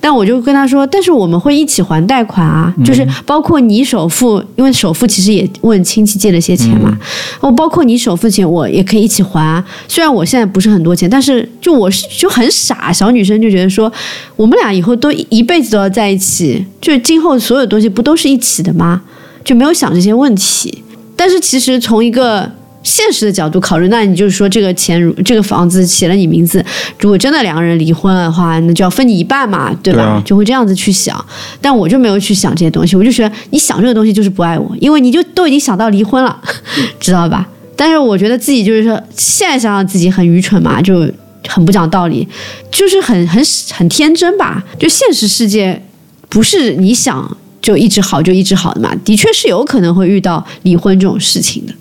[0.00, 6.98] 但我就跟他说，但是我们会一起还贷款啊，就是包括你首付，因为首付其实也问亲戚借了些钱嘛，
[7.40, 9.64] 哦，包括你首付钱我也可以一起还啊。
[9.86, 13.90] 虽然我现在不是很多钱，但是就我是就很傻，小女生就觉得说，
[14.34, 19.02] 我们俩以后都一辈子都要在一起，就今后所有东西不都是一起的吗？
[19.44, 20.82] 就没有想这些问题。
[21.14, 22.50] 但是其实从一个
[22.82, 26.64] 现实的角度考虑，那你就是说这个钱如这个房子写了你名字，
[26.98, 30.00] 如果真的两个人离婚的话，那就要分你一半嘛，对吧？
[30.00, 31.24] 对啊就会这样子去想。
[31.60, 36.40] 但我就没有去想这些东西，我就觉得你想这个东西就是不爱我，因为你就都已经想到离婚了，
[36.98, 37.48] 知道吧？
[37.76, 41.08] 但是我觉得自己就是说，现在想想自己很愚蠢嘛，就
[41.48, 42.26] 很不讲道理，
[42.70, 44.62] 就是很很很天真吧。
[44.78, 45.82] 就现实世界
[46.28, 51.72] 不是你想就一直好就一直好的嘛，的确是有可能会遇到离婚这种事情的。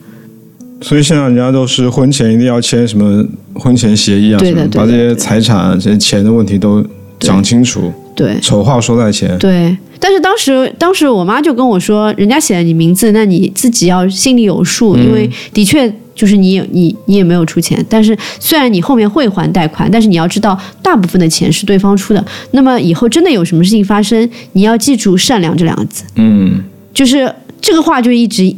[0.81, 3.23] 所以现在人家都是婚前一定要签什么
[3.53, 6.83] 婚前协议啊，对的什么把这些财产啊、这些钱的问题都
[7.19, 9.37] 讲清楚，对丑话说在前。
[9.37, 22.25] 对，但是当时当时我妈就跟我说，人家写了你名字，那你自己要心里有数，因为的确就是你也你你也没有出钱，但是虽然你后面会还贷款，但是你要知道大部分的钱是对方出的。
[22.51, 26.03] 那么以后真的有什么事情发生，你要记住善良这两个字。
[26.15, 28.53] 嗯，就是这个话就一直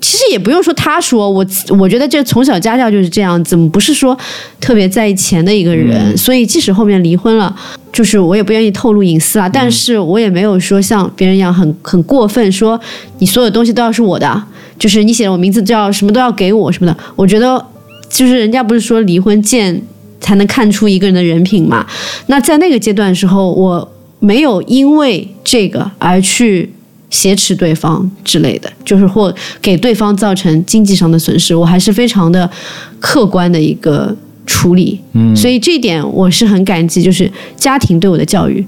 [0.00, 1.44] 其实也不用说他说我，
[1.78, 4.16] 我觉得这从小家教就是这样子，不是说
[4.60, 7.54] 特别在意钱的一个人，所以即使后面离婚了，
[7.92, 12.80] 就是我也不愿意透露隐私啊，但是我也没有说像别人一样很很过分，说
[13.18, 14.42] 你所有东西都要是我的，
[14.78, 16.96] 就是你写了我名字就要什么都要给我什么的。
[17.16, 17.62] 我觉得
[18.08, 19.82] 就是人家不是说离婚见
[20.20, 21.84] 才能看出一个人的人品嘛，
[22.26, 26.72] 那在那个阶段的时候，我没有因为这个而去。
[27.10, 32.48] 挟持对方之类的，就是或给对方造成经济上的损失，我还是非常的
[33.00, 34.14] 客观的一个
[34.46, 35.00] 处理。
[35.14, 38.64] 嗯，所以这一点我是很感激，就是家庭对我的教育。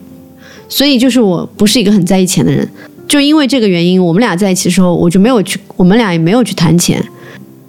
[0.69, 2.67] 所以就是我不是一个很在意钱的人，
[3.07, 7.05] 就因为这个原因，我们俩在一起的时候，我就没有去，我们俩也没有去谈钱，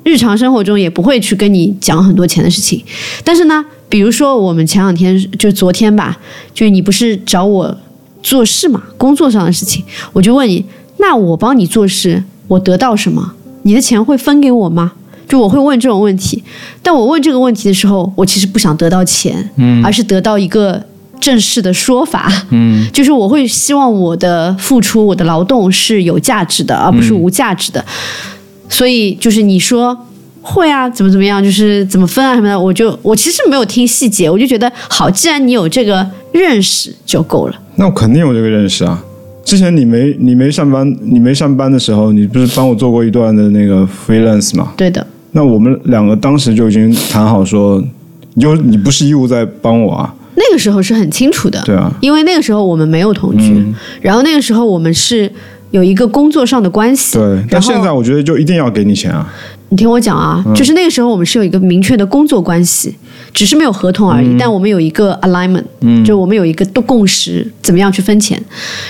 [0.04, 2.82] 日常生活中也不会去跟你讲很多钱的事情。
[3.24, 6.18] 但是呢，比如说我们前两天就昨天吧，
[6.54, 7.78] 就你不是找我。
[8.22, 10.64] 做事嘛，工作上的事情，我就问你，
[10.98, 13.34] 那我帮你做事，我得到什么？
[13.64, 14.94] 你的钱会分给我吗？
[15.28, 16.44] 就我会问这种问题，
[16.84, 20.84] 但我问这个问题的时候，我其实不想得到钱，嗯，而是得到一个
[21.22, 27.84] 正式的说法，嗯， 就是我会希望我的付出，我的劳动是有价值的，而不是无价值的。
[28.68, 29.98] 所以就是你说
[30.42, 37.56] 会啊，怎么怎么样，就是怎么分啊什么的，我就我其实没有听细节，我就觉得好，既然你有这个认识就够了。
[37.76, 39.04] 那我肯定有这个认识啊！
[39.44, 44.74] 之前你没你没上班，你没上班的时候，你不是帮我做过一段的那个 freelance 吗？
[44.78, 45.06] 对的。
[45.32, 47.84] 那我们两个当时就已经谈好说，
[48.36, 50.14] 你就你不是义务在帮我啊。
[50.36, 51.62] 那个时候是很清楚的。
[51.66, 51.92] 对啊。
[52.02, 53.66] 因为那个时候我们没有同居，
[54.02, 55.32] 然后那个时候我们是
[55.72, 57.18] 有一个工作上的关系。
[57.18, 57.44] 对。
[57.50, 59.34] 但现在我觉得就一定要给你钱啊！
[59.72, 62.96] 你听我讲啊，就是那个时候我们是有一个明确的工作关系。
[63.34, 68.38] 只是没有合同而已，但我们有一个 alignment，嗯就我们有一个共识，怎么样去分钱。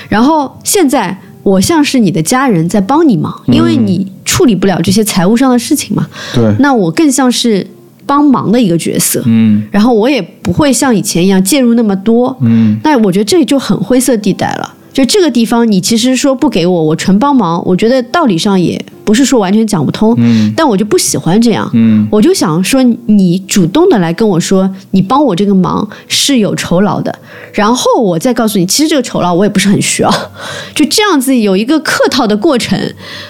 [0.10, 6.08] 然后现在我像是你的家人在帮你忙，因为你处理不了这些财务上的事情嘛。
[6.34, 6.52] 对。
[6.58, 7.66] 那我更像是
[8.08, 9.22] 帮忙的一个角色。
[9.28, 9.62] 嗯。
[9.70, 12.36] 然后我也不会像以前一样介入那么多。
[12.42, 12.76] 嗯。
[12.84, 14.74] 那我觉得这就很灰色地带了。
[14.94, 18.84] 就这个地方，你其实说不给我，我纯帮忙，我觉得道理上也。
[19.04, 20.16] 不是说完全讲不通，
[20.56, 21.70] 但我就不喜欢这样，
[22.10, 27.14] 我就想说你主动的来跟我说，你帮我这个忙是有酬劳的，
[27.52, 30.10] 然后我再告诉你，其实这个酬劳我也不是很需要，
[30.74, 32.80] 就这样子有一个客套的过程，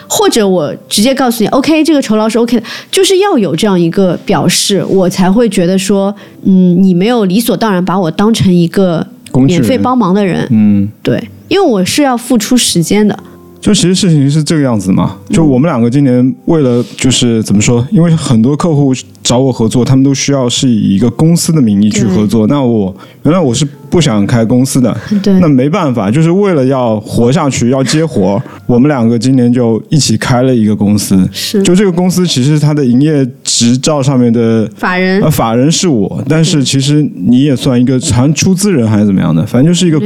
[0.08, 9.08] 或者我直接告诉你，OK，这个酬劳是 OK 的，就是要有这样一个表示，我才会觉得说，嗯，你没有理所当然把我当成一个
[9.40, 13.18] 免费帮忙的人，嗯，对，因为我是要付出时间的。
[13.62, 18.92] 就其实事情是这个样子嘛，就我们两个今年为了就是怎么说，因为很多客户
[19.22, 22.48] 找我合作，他们都需要是以一个公司的名义去合作。
[22.48, 22.94] 那我
[23.24, 24.98] 原来我是不想开公司的，
[25.40, 31.30] 那没办法，就是为了要活下去，要接活， 我们两个今年就一起开了一个公司。
[31.32, 40.00] 是，就这个公司其实它的营业执照上面的法人，呃，法人是我，但是其实你也算一个好像出资人还是怎么样的，反正就是一个。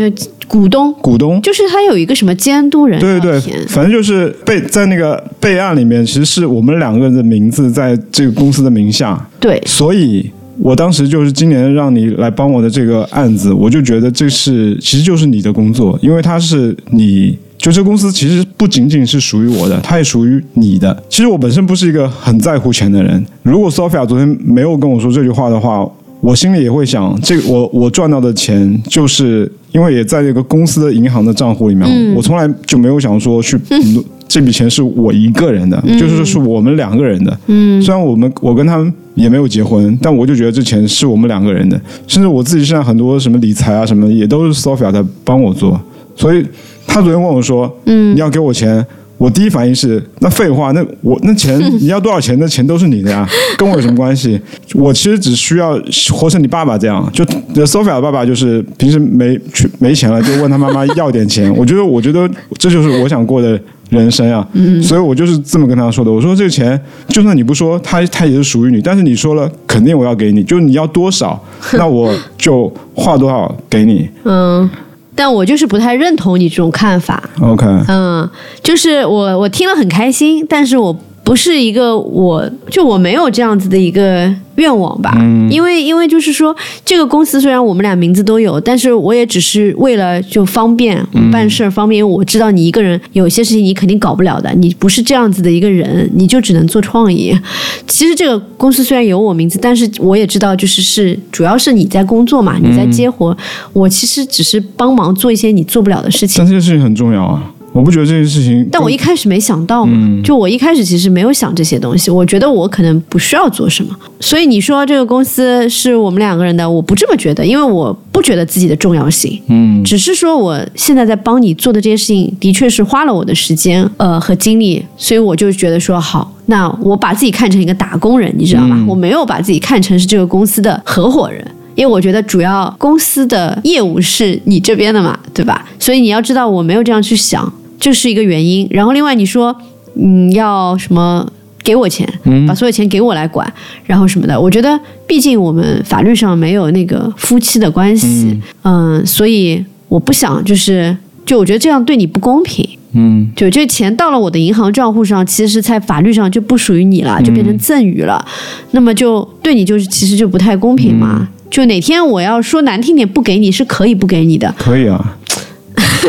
[0.47, 9.27] 股东，股东就是他有一个什么监督人，对对对，反正就是备在那个备案里面，其实是我们两个人的名字在这个公司的名下。
[9.39, 10.29] 对，所以
[10.59, 21.03] 我当时就是今年让你来帮我的这个案子，我就觉得这是其实就是你的工作，因为它是你就这公司其实不仅仅是属于我的，它也属于你的。
[21.09, 25.87] 其实我本身不是一个很在乎钱的人，如果 Sophia 昨天没有跟我说这句话的话。
[26.21, 33.59] 我心里也会想，这我我赚到的钱，就是因为也在这个公司的银行的账户里面，我从来就没有想说去，
[34.25, 37.37] 这笔钱是我一个人的，就是说是我们两个人的。
[37.47, 41.77] 嗯，虽然我们我跟他们也没有结婚，但我就觉得这钱是我们两个人的。
[42.07, 45.77] 甚至我自己现在很多什么理财啊什么，也都是 Sophia 在帮我做。
[46.15, 46.41] 所以
[46.87, 48.85] 他昨天问我说：“嗯，你要给我钱。”
[49.17, 52.37] 我第一反应是，那废话，那我那钱你要多少钱？
[52.37, 54.39] 那钱都是你的呀， 跟我有什么关系？
[54.73, 55.79] 我其实只需要
[56.13, 57.09] 活成你爸爸这样。
[57.13, 57.23] 就
[57.65, 61.49] Sophia 的爸爸就是平时没去没钱了，就问他妈妈要点钱。
[61.55, 63.57] 我觉得，我觉得这就是我想过的
[63.89, 64.45] 人生啊。
[64.83, 66.11] 所以我就是这么跟他说的。
[66.11, 68.81] 我说这个钱，就算你不说，他他也是属于你。
[68.81, 70.43] 但是你说了，肯定我要给你。
[70.43, 71.41] 就是你要多少，
[71.73, 74.09] 那我就花多少给你。
[74.25, 74.69] 嗯。
[75.15, 77.23] 但我就是不太认同你这种看法。
[77.41, 78.29] OK，嗯，
[78.61, 80.95] 就是我我听了很开心，但是我
[81.25, 84.33] 不是一个，我就我没有这样子的一个。
[84.55, 85.13] 愿望吧，
[85.49, 86.55] 因为因为就是说，
[86.85, 90.97] 这个公司虽然我们俩名字都有，但是我也只是为了就方便
[91.29, 97.37] 办事儿方便，因为我知道你一个人有些事情你肯定搞不了的，你不是这样子的一个人，你就只能做创意。
[97.85, 103.35] 其实这个公司虽然有我名字，但是我也知道，就是是主要是你在工作嘛，你在接活，
[103.73, 106.37] 我其实只是帮忙做一些你做不了的事情。
[106.37, 107.51] 但这件事情很重要啊。
[107.75, 113.93] 我不觉得这件事情，但我一开始没想到嘛，嗯就我一开始其实没有想这些东西，我觉得我可能不需要做什么。
[114.21, 128.77] 所以你说这个公司是我们两个人的，我不这么觉得，因为我不觉得自己的重要性，嗯只是说我现在在帮你做的这些事情，的确是花了我的时间呃和精力，所以我就觉得说好，那我把自己看成一个打工人，你知道吗？
[128.79, 131.45] 嗯我没有把自己看成是这个公司的合伙人。
[131.75, 135.65] 因为我觉得主要公司的业务是你这边的嘛，对吧？
[135.77, 138.67] 所以你要知道我没有这样去想，这是一个原因。
[138.71, 139.55] 然后另外你说，
[139.95, 141.27] 嗯，要什么
[141.63, 143.51] 给我钱，嗯把所有钱给我来管，
[143.85, 144.39] 然后什么的。
[144.39, 150.95] 我觉得，毕竟我们法律上没有那个夫妻的关系，嗯所以我不想就是，
[151.25, 152.67] 就我觉得这样对你不公平。
[152.97, 158.25] 嗯就这钱到了我的银行账户上，其实在法律上就不属于你了，就变成赠与了。
[158.71, 161.27] 那么就对你就是其实就不太公平嘛。
[161.51, 165.17] 就哪天我要说难听点不给你是可以不给你的，可以啊。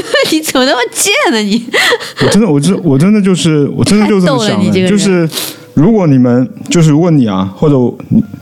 [0.30, 1.64] 你怎么那么贱呢你？
[2.22, 5.28] 我真的，我真我真的就是，我真的就这么想的， 就是
[5.76, 7.76] 如果你们就是如果你啊，或者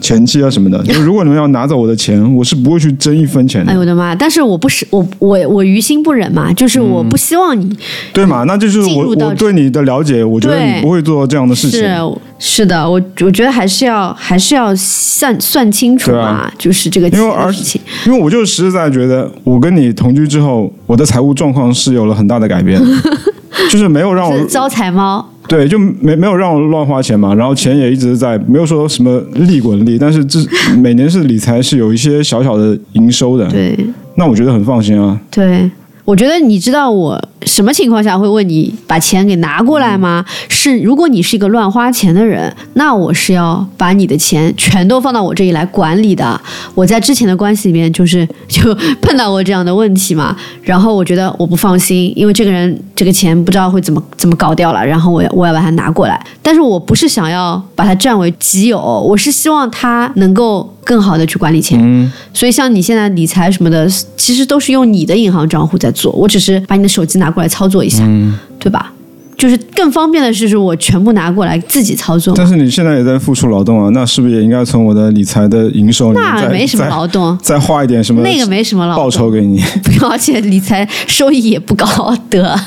[0.00, 4.14] 前妻啊什么的， 就如果你们要拿走我的钱，我是不会去争一分钱的，哎呦我的妈！
[4.14, 7.76] 但是我不是我我我于心不忍嘛，就是我不希望你
[8.12, 8.44] 对嘛？
[8.44, 11.80] 那就是我我对你的了解，我觉得你不会做这样的事情。
[11.80, 11.98] 是
[12.38, 17.80] 是的，我我觉得还是要还是要算算清楚嘛，啊就是这个钱因为而的事情。
[18.06, 22.80] 因为我就实实在在觉得，我跟你同居之后，我的财务状况是有了很大的改变，
[23.68, 30.38] 就是没有让我是招财猫，对，就没没有让我乱花钱嘛，然后钱也一直在，没有说什么利滚利，但是这
[30.80, 33.78] 每年是理财是有一些小小的营收的，对
[34.16, 35.20] 那我觉得很放心啊。
[35.30, 35.70] 对。
[36.06, 40.24] 我觉得你知道我什么情况下会问你把钱给拿过来吗？
[40.48, 46.40] 是如果你是一个乱花钱的人，那我是要把你的钱全都放到我这里来管理的。
[46.74, 61.78] 我在之前的关系里面就是就 碰到过这样的问题嘛，然后我觉得我不放心，因为这个人这个钱不知道会怎么怎么搞掉了，然后我要我要把它拿过来，但是我不是想要把它占为己有，我是希望他能够更好的去管理钱。
[61.82, 68.92] 嗯，所以像你现在理财什么的，其实都是用你的银行账户在做，我只是把你的手机拿过来操作一下，嗯对吧？
[69.36, 79.60] 就是更方便的是，是我全部拿过来自己操作但是你现在也在付出劳动啊，那是不是也应该从我的理财的营收那没什么劳动，再再划一点什么那个没什么劳动报酬给你？
[79.82, 82.58] 不要，而且理财收益也不高得。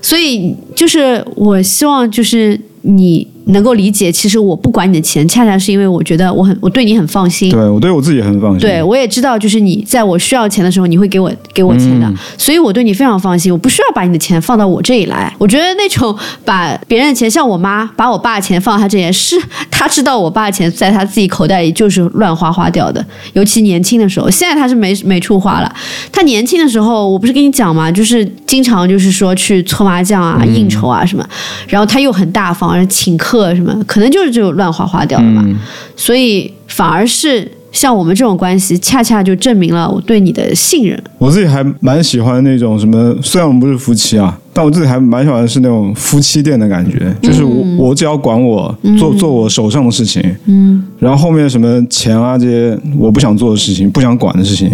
[0.00, 7.50] 所以就是我希望就是你能够理解，其实我不管你的钱，恰恰是因为我觉得我很我对你很放心。
[7.50, 8.60] 对我对我自己也很放心。
[8.60, 13.52] 对，我也知道，就是你在我需要钱的时候，你会给我给我钱的，嗯所以我对你非常放心。
[13.52, 15.32] 我不需要把你的钱放到我这里来。
[15.38, 19.36] 我觉得那种把别人的钱，像我妈把我爸的钱放到她这里，是
[19.70, 24.30] 她知道我爸的钱在她自己口袋里就是乱花花掉的，尤其年轻的时候。
[24.30, 25.74] 现在她是没没处花了。
[26.10, 31.26] 她年轻的时候，我不是跟你讲嘛，就是经常就是说去搓麻将啊、应酬啊什么，
[31.68, 35.42] 然后她又很大方，请客什么，可能就是就乱花花掉了吧。
[35.46, 35.56] 嗯，
[35.96, 41.02] 所以反而是像我们这种关系，恰恰就证明了我对你的信任。
[41.18, 54.70] 我自己还蛮喜欢那种什么，虽然我们不是夫妻啊，但我自己还蛮喜欢是那种夫妻店的感觉，就是我、我只要管我做做我手上的事情，嗯，然后后面什么钱啊这些我不想做的事情、不想管的事情，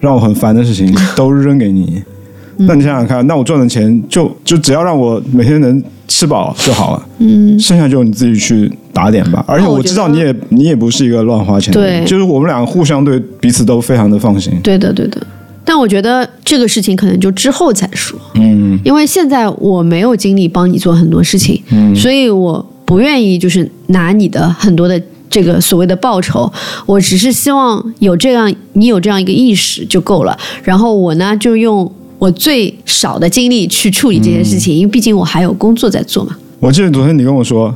[0.00, 2.02] 让我很烦的事情 都扔给你。
[2.58, 9.44] 那你想想看，那我赚的钱就就只要让我每天能吃饱就好了，嗯，剩下就你自己去打点吧。
[9.46, 14.52] 而且我知道你也你也不是一个乱花钱的人，对就是我们两个互相对彼此都非常的放心。
[14.62, 15.20] 对的，对的。
[15.66, 25.00] 但我觉得这个事情可能就之后再说，嗯因为现在我没有精力帮你做很多事情，嗯所以我不愿意就是拿你的很多的
[25.30, 26.52] 这个所谓的报酬，
[26.84, 30.38] 我只是希望有这样你有这样一个意识就够了。
[30.62, 36.36] 然后我呢就用我最少的精力去处理这件事情，因为毕竟我还有工作在做嘛。
[36.60, 37.74] 我记得昨天你跟我说，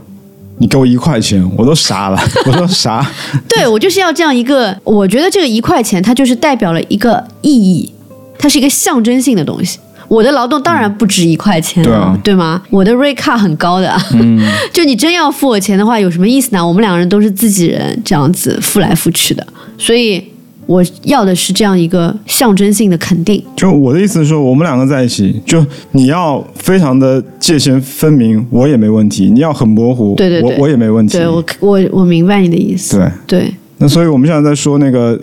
[0.59, 2.19] 你给我一块钱，我都傻了。
[2.47, 3.07] 我说啥？
[3.49, 7.93] 对我就是要这样一个，我觉得这个一块钱它就是代表了一个意义，
[8.39, 9.79] 它是一个象征性的东西。
[10.09, 12.63] 我的劳动当然不止一块钱对啊对吗？
[12.71, 13.95] 我的 rate card 很高的，
[14.73, 16.67] 就你真要付我钱的话，有什么意思呢？
[16.67, 20.25] 我们两个人都是自己人，这样子付来付去的，所以
[20.69, 23.43] 我要的是这样一个象征性的肯定。
[23.57, 31.17] 就我的意思是说，我们两个在一起，就你要非常的界限分明，我也没问题；你要很模糊，对对对我我也没问题。
[31.17, 32.99] 对我，我我明白你的意思。
[32.99, 35.19] 对对，那所以我们现在在说那个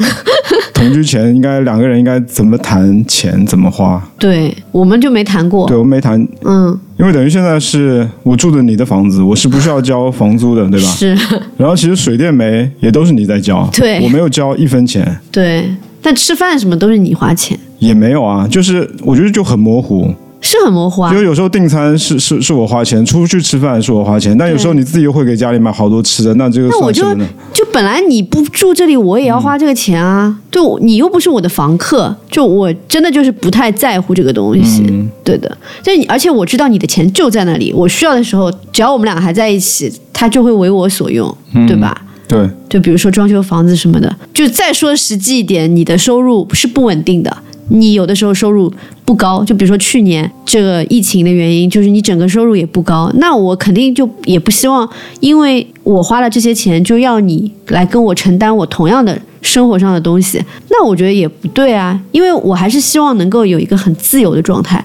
[0.76, 4.00] 同居前，应该两个人应该怎么谈钱，怎么花。
[4.20, 5.76] 对，我们就没谈过对，。
[5.76, 10.88] 我没谈，嗯，因为等于现在是我住的你的房子，我是不需要交房租的，对吧？
[10.88, 11.18] 是，
[11.58, 15.18] 然后其实水电煤也都是你在交，对我没有交一分钱。
[15.32, 15.66] 对。
[16.02, 17.58] 但吃饭什么都是你花钱。
[17.80, 20.14] 也没有啊，就是我觉得就很模糊。
[20.46, 21.22] 是很模糊啊就。
[21.24, 27.04] 有时候订餐是是是我花钱，出去吃饭是我花钱，但有时候你自己又会给家里买好多吃的，那这个那我就？
[27.52, 30.38] 就本来你不住这里，我也要花这个钱啊。
[30.52, 34.84] 对，你又不是我的房客，就我真的就是不太在乎这个东西。
[34.88, 41.36] 嗯对的，就你，而且我知道你的钱就在那里，我需要的时候，只要我们两个还在一起，他就会为我所用，
[41.68, 42.00] 对吧？
[42.28, 47.36] 对，就比如说装修房子什么的，就再说实际一点，你的收入是不稳定的。
[47.70, 48.72] 你有的时候收入
[49.04, 54.88] 不高，就比如说去年这个疫情的原因，就是你整个收入也不高，那我肯定就也不希望，
[55.20, 64.84] 因为我花了这些钱，就要你来跟我承担我同样的生活上的东西，那我觉得也不对啊，因为我还是希望能够有一个很自由的状态。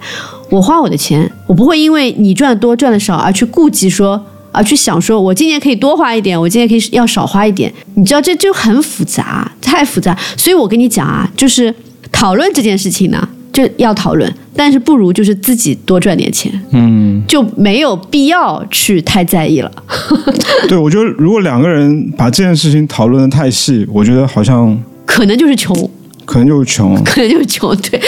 [0.51, 4.21] 我花我的钱，我不会因为你赚的多赚的少而去顾及说，
[4.51, 7.73] 而去想说我今年可以多花一点，我今年可以要少花一点。
[7.95, 10.17] 你知道这就很复杂，太复杂。
[10.37, 11.73] 所以我跟你讲啊，就是
[12.21, 19.73] 讨论这件事情呢，就要讨论，但是不如就是自己多赚点钱，嗯，就没有必要去太在意了。
[20.69, 25.75] 对，我觉得如果两个人把这件事情讨论的太细，我觉得好像可能就是穷，
[26.27, 27.99] 可能就是穷，可能就是穷，对，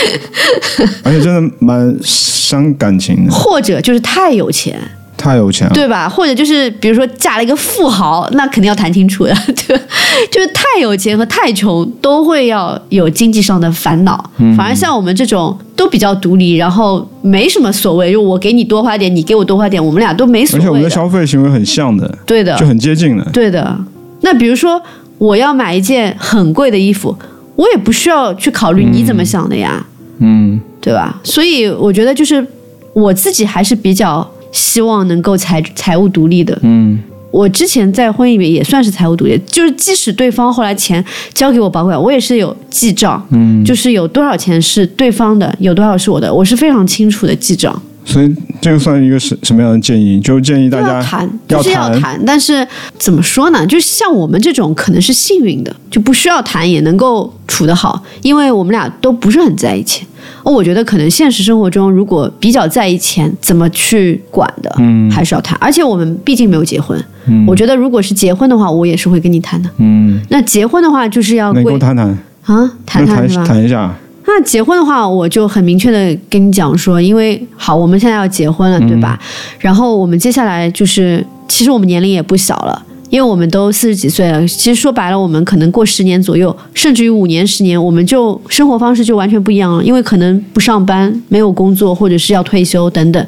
[1.02, 4.78] 而且真的蛮伤感情的，或者就是太有钱，
[5.22, 5.72] 太有钱了。
[5.72, 6.08] 对吧？
[6.08, 9.34] 或者就是比如说嫁了一个富豪，那肯定要谈清楚的，
[9.66, 9.82] 对吧？
[10.30, 14.30] 就是太有钱和太穷都会要有经济上的烦恼。
[14.56, 20.90] 反而像我们这种都比较独立，然后没什么所谓，就我给你多花点，你给我多花点，我们俩都没所谓而且我们的。
[20.90, 23.24] 消费行为很像的，对的就，很接近的。
[23.32, 23.78] 对的。
[24.22, 24.80] 那比如说
[25.18, 27.16] 我要买一件很贵的衣服，
[27.56, 29.84] 我也不需要去考虑你怎么想的呀。
[30.18, 31.20] 嗯，对吧？
[31.24, 32.44] 所以我觉得就是
[32.92, 36.56] 我自己还是比较希望能够财财务独立的。
[36.62, 36.98] 嗯，
[37.30, 47.82] 我之前在婚姻里面也算是财务独立，就是即使对方后来钱交给我保管，我也是有记账，嗯，就是有多少钱是对方的，有多少是我的，我是非常清楚的记账。
[48.04, 50.20] 所以这个算一个什什么样的建议？
[50.20, 52.66] 就建议大家要谈，就是要谈谈，但是
[52.98, 53.66] 怎么说呢？
[53.66, 60.06] 就是像我们这种可能是幸运的，就不需要谈也能够处得好，因为我们俩都不是很在意钱。
[60.42, 65.56] 哦，我觉得可能现实生活中，如果比较在意钱，怎么去管的，嗯，还是要谈。
[65.60, 69.70] 而且我们毕竟没有结婚，嗯，我觉得如果是结婚的话，我也是会跟你谈的。
[69.78, 72.06] 嗯，那结婚的话，就是要跟我谈谈，
[72.44, 73.44] 啊，谈谈是吧？
[73.44, 73.94] 谈一下。
[74.24, 79.18] 那结婚的话，我就很明确的跟你讲说，因为好，我们现在要结婚了，对吧？
[79.58, 82.86] 然后我们接下来就是，其实我们年龄也不小了。
[83.10, 89.84] 因为我们都四十几岁了，其实说白了，我们可能过十年左右，甚至于五年、十年，我们就生活方式就完全不一样了。
[89.84, 93.26] 因为可能不上班、没有工作，或者是要退休等等，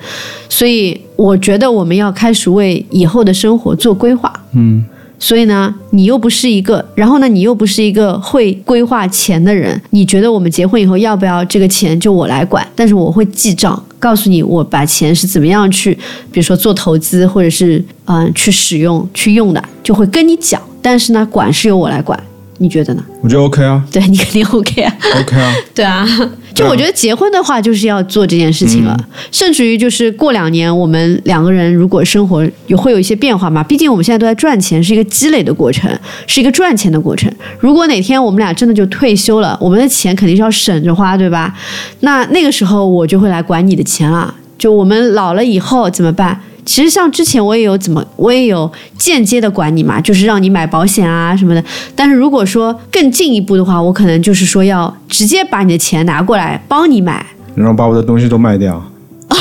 [0.48, 4.32] 所以我觉得我们要开始为以后的生活做规划。
[4.52, 4.82] 嗯，
[5.18, 12.66] 所以呢，你又不是一个，然后呢，你又不是一个会规划钱的人，你觉得我们结婚以后要不要这个钱就我来管？
[12.74, 15.94] 但是我会记账，告诉你我把钱是怎么样去，
[16.30, 20.60] 比如说做投资或者是嗯、去使用去用的，就会跟你讲。
[20.82, 22.22] 但是呢，管是由我来管，
[22.58, 23.04] 你觉得呢？
[23.22, 24.96] 我觉得 OK 啊对你肯定 OK 啊。
[25.20, 26.06] ，OK 啊，对啊，
[26.54, 28.96] 就我觉得结婚的话，就是要做这件事情了，
[29.32, 35.90] 甚至于就是过两年，我们两个人如果生活有会有一些变化嘛，毕竟我们现在都在赚钱，是一个积累的过程，
[36.26, 37.32] 是一个赚钱的过程。
[37.58, 41.54] 如果哪天我们俩真的就退休了，我们的钱肯定是要省着花，对吧？
[42.00, 44.32] 那那个时候我就会来管你的钱了。
[44.56, 46.40] 就我们老了以后怎么办？
[46.64, 51.62] 其实像之前我也有怎么，我也有间接的管你嘛，就是让你买保险啊什么的。
[51.94, 57.24] 但是如果说更进一步的话，我可能就是说要直接把你的钱拿过来帮你买。
[57.54, 58.82] 然后把我的东西都卖掉。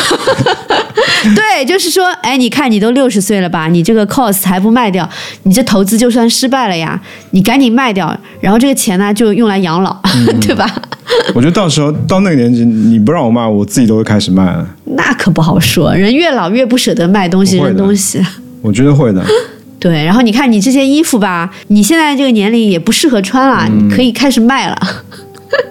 [1.35, 5.09] 对，就是说，哎，你看你都六十岁了吧，你这个 cos 还不卖掉，
[5.43, 6.99] 你这投资就算失败了呀，
[7.31, 9.97] 你赶紧卖掉，然后这个钱呢就用来养老，
[10.41, 10.69] 对吧？
[11.33, 14.67] 我觉得到时候到那个年纪，你不让我卖，我自己都会开始卖了。
[14.85, 18.23] 那可不好说，人越老越不舍得卖东西扔东西。
[18.61, 19.23] 我觉得会的。
[19.79, 24.77] 对，然后你看你这件衣服吧，你现在这个年龄也不适合穿了，你可以开始卖了。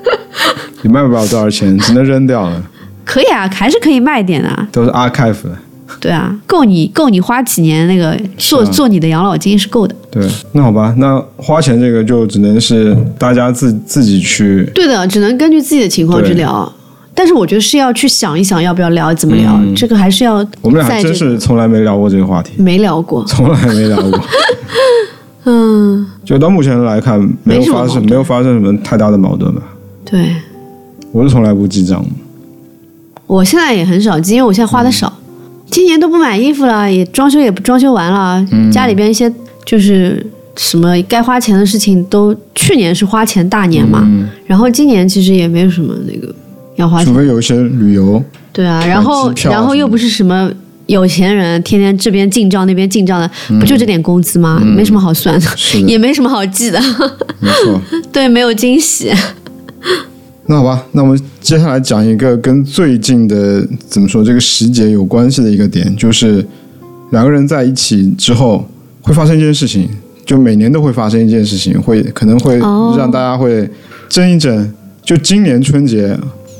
[0.83, 2.63] 你卖不了多少钱，只能扔掉了，
[3.05, 4.69] 可以啊，还是可以卖点的。
[4.71, 5.57] 都是 archive 的。
[6.01, 9.95] 对啊，够你够你花几年那个做、啊做你的养老金是够的。
[10.11, 14.69] 对，那好吧，那花钱这个就只能是大家自自己去。
[14.75, 16.71] 对的，只能根据自己的情况去聊。
[17.15, 23.23] 但是我觉得是要去想一想要不要聊，怎么聊，嗯这个还是要我们俩还真是从来没聊过这个话题，没聊过。
[23.27, 24.21] 从来没聊过。
[25.45, 29.63] 嗯，就到目前来看，没有发生没有发生什么太大的矛盾吧。
[30.05, 30.35] 对
[31.11, 32.09] 我是从来不记账的。
[33.27, 35.13] 我现在也很少记，因为我现在花的少，
[35.73, 39.33] 今年都不买衣服了，也装修也不装修完了，家里边一些
[39.65, 44.07] 就是什么该花钱的事情都，去年是花钱大年嘛，
[44.47, 46.33] 然后今年其实也没有什么那个
[46.77, 47.19] 要花钱除。
[47.19, 50.53] 非有一些旅游，对啊，然后然后又不是什么
[50.89, 54.61] 有钱人，天天这边进账那边进账的，不就这点工资吗？
[54.63, 56.79] 没什么好算的也没什么好记的，
[57.41, 57.81] 没错。
[58.13, 59.11] 对，没有惊喜。
[60.53, 66.47] 那好吧，那我们接下来讲一个跟最近的怎么说这个时节有关系的一个点，就是
[67.11, 68.69] 两个人在一起之后
[69.01, 69.89] 会发生一件事情，
[70.27, 73.67] 就每年都会发生一件事情，会可能会哦让大家会
[74.11, 74.71] 争一争，
[75.03, 76.15] 就今年春节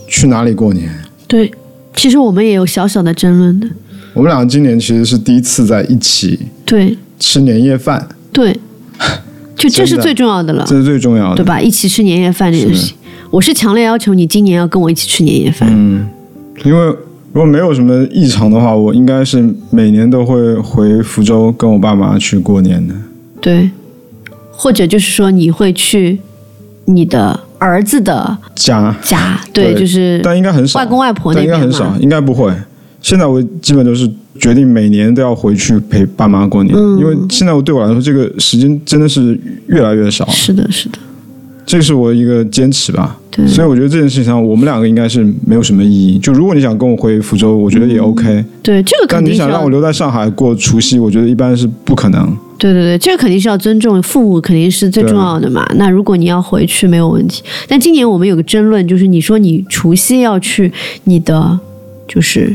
[0.09, 0.89] 去哪里过年？
[1.27, 1.53] 对，
[1.95, 3.69] 其实我们也有小小的争论的。
[4.15, 8.59] 我们两个今年其实是第一次在一起对吃年夜饭，对，
[9.55, 11.37] 就这是最重要的了，这是最重要的。
[11.37, 11.61] 对吧？
[11.61, 12.97] 一起吃年夜饭这件事情，
[13.33, 15.67] 我是强烈要求你今年要跟我一起吃年夜饭。
[15.73, 16.07] 嗯，
[16.65, 16.87] 因为
[17.33, 22.95] 如果没有什么异常的话，我应该是每年都会回福州跟我爸妈去过年的。
[23.41, 23.71] 对，
[24.51, 26.19] 或者就是说你会去
[26.85, 31.57] 你的儿子的家，家，对，对就是但应该很少，外公外婆应边嘛。
[31.57, 32.53] 该很少，应该不会。
[33.01, 34.09] 现在我基本都是
[34.39, 36.99] 决定每年都要回去陪爸妈过年，嗯。
[36.99, 40.99] 因为现在我对我来说，这个时间真的是越来越少，是的，是的，
[41.65, 43.19] 这是我一个坚持吧。
[43.31, 46.19] 对所以我觉得这件事情上，我们两个应该是没有什么意义。
[46.19, 52.37] 就如果你想跟我回福州，我觉得也 OK、对，这个但肯定你想让我留在上海过除夕，我觉得一般是不可能。
[52.59, 55.67] 对对对，这个肯定是要尊重父母，肯定是最重要的嘛。
[55.77, 60.71] 那如果你要回去没有问题，但今年我们有个争论，就是你说你除夕要去
[61.05, 61.59] 你的
[62.07, 62.55] 就是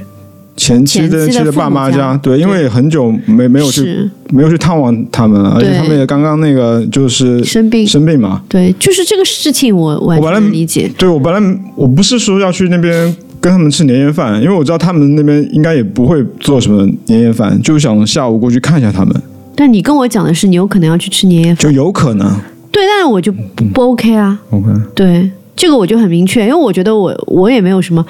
[0.58, 8.42] 前期前期的的的爸妈家对，因为很久没没有去没有去探望他们了，而且他们也刚刚那个就是生病，生病嘛。
[8.50, 10.92] 对，就是这个事情我完我本来全理解。
[10.98, 19.16] 对我本来我不是说要去那边跟他们吃年夜饭，因为我知道他们那边应该也不会做什么年夜饭，就想下午过去看一下他们，
[19.56, 22.28] 但你跟我讲的是你有可能要去吃年夜饭，就有可能。
[22.72, 24.40] 对，但是我就不不 OK 啊。
[24.50, 28.04] OK，对，这个我就很明确，因为我觉得我我也没有什么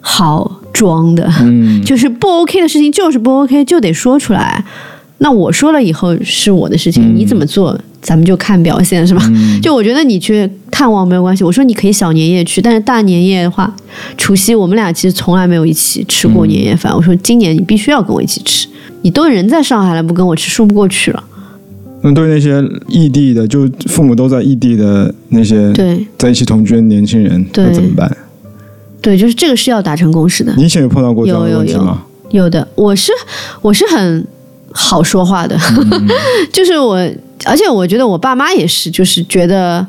[0.00, 4.64] 好装的，嗯， 就是不 OK 的事情就是不 OK，就得说出来。
[5.18, 9.22] 那我说了以后是我的事情，你怎么做咱们就看表现是吧？
[9.62, 13.72] 就我觉得你去探望没有关系，我说你可以小年夜去，但是大年夜的话，
[14.16, 16.92] 除夕我们俩其实从来没有一起吃过年夜饭。
[16.92, 18.66] 我说今年你必须要跟我一起吃，
[19.02, 21.22] 你都人在上海了，不跟我吃说不过去了。
[22.02, 28.16] 那对那些异地的，就父母都在异地的那些对在一起同居的年轻人，对那怎么办？
[29.02, 30.54] 对，就是这个是要达成共识的。
[30.56, 32.02] 你以前有碰到过这样的有有有问题吗？
[32.30, 33.12] 有的，我是
[33.60, 34.26] 我是很
[34.72, 35.58] 好说话的，
[36.50, 36.96] 就是我，
[37.44, 39.86] 而且我觉得我爸妈也是，就是觉得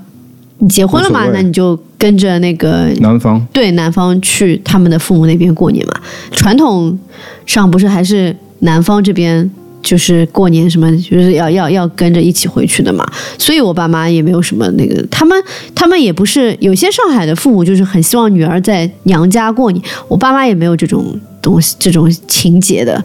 [0.57, 5.93] 你结婚了嘛那你就跟着那个男方，对男方去他们的父母那边过年嘛。
[6.31, 6.99] 传统
[7.45, 9.49] 上不是还是男方这边。
[9.83, 13.05] 就是过年什么，就是要要要跟着一起回去的嘛，
[13.37, 15.37] 所以我爸妈也没有什么那个，他们
[15.75, 23.03] 他们也不是有些上海的父母就是很希望女儿在娘家过年，我爸妈也没有这种东西这种情节的。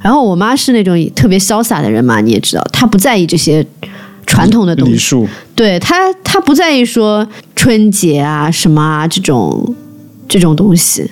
[0.00, 3.66] 然后我妈是那种特别潇洒的人嘛，你也知道，她不在意这些
[4.24, 4.96] 传统的东西，
[5.54, 9.74] 对她她不在意说春节啊什么啊这种
[10.26, 11.10] 这种东西。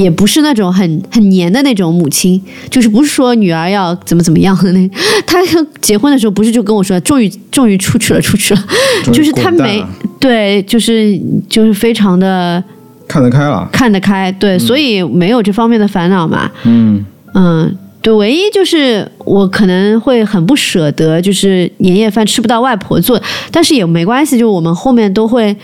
[0.00, 2.40] 也不是那种很很黏的那种母亲，
[2.70, 4.90] 就是不是说女儿要怎么怎么样的那。
[5.26, 5.38] 她
[5.80, 8.64] 结婚的时候不是就跟我说，终于终于出去了，出去了，
[9.12, 9.84] 就是她没
[10.18, 12.62] 对，就是就是非常的
[13.06, 13.68] 看得开了。
[13.72, 16.50] 看得开，对，所以没有这方面的烦恼嘛。
[16.64, 23.20] 嗯，嗯，对，唯一就是我可能会很不舍得，就是年夜饭吃不到外婆做，
[23.50, 25.54] 但是也没关系，就我们后面都会。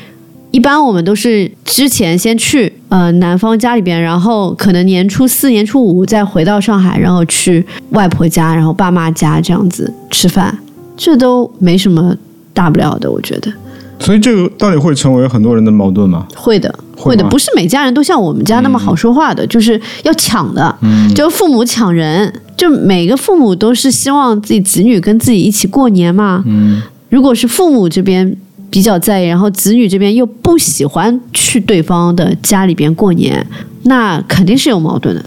[0.56, 10.58] 一般我们都是之前先去呃男方家里边，然后可能年初四、年初五再回到上海，然后去外婆家，然后爸妈家这样子吃饭，
[10.96, 12.16] 这都没什么
[12.54, 13.52] 大不了的，我觉得。
[13.98, 16.26] 所以这个到底会成为很多人的矛盾吗？
[16.34, 21.14] 会的，会会的，不是每家人都像我们家那么好说话的，就是要抢的，嗯。
[21.14, 26.42] 就父母抢人，就每个父母都是希望自己子女跟自己一起过年嘛。
[26.46, 28.34] 嗯，如果是父母这边
[28.76, 33.42] 比较在意，然后子女这边又不喜欢去对方的家里边过年，
[33.84, 35.24] 那肯定是有矛盾的。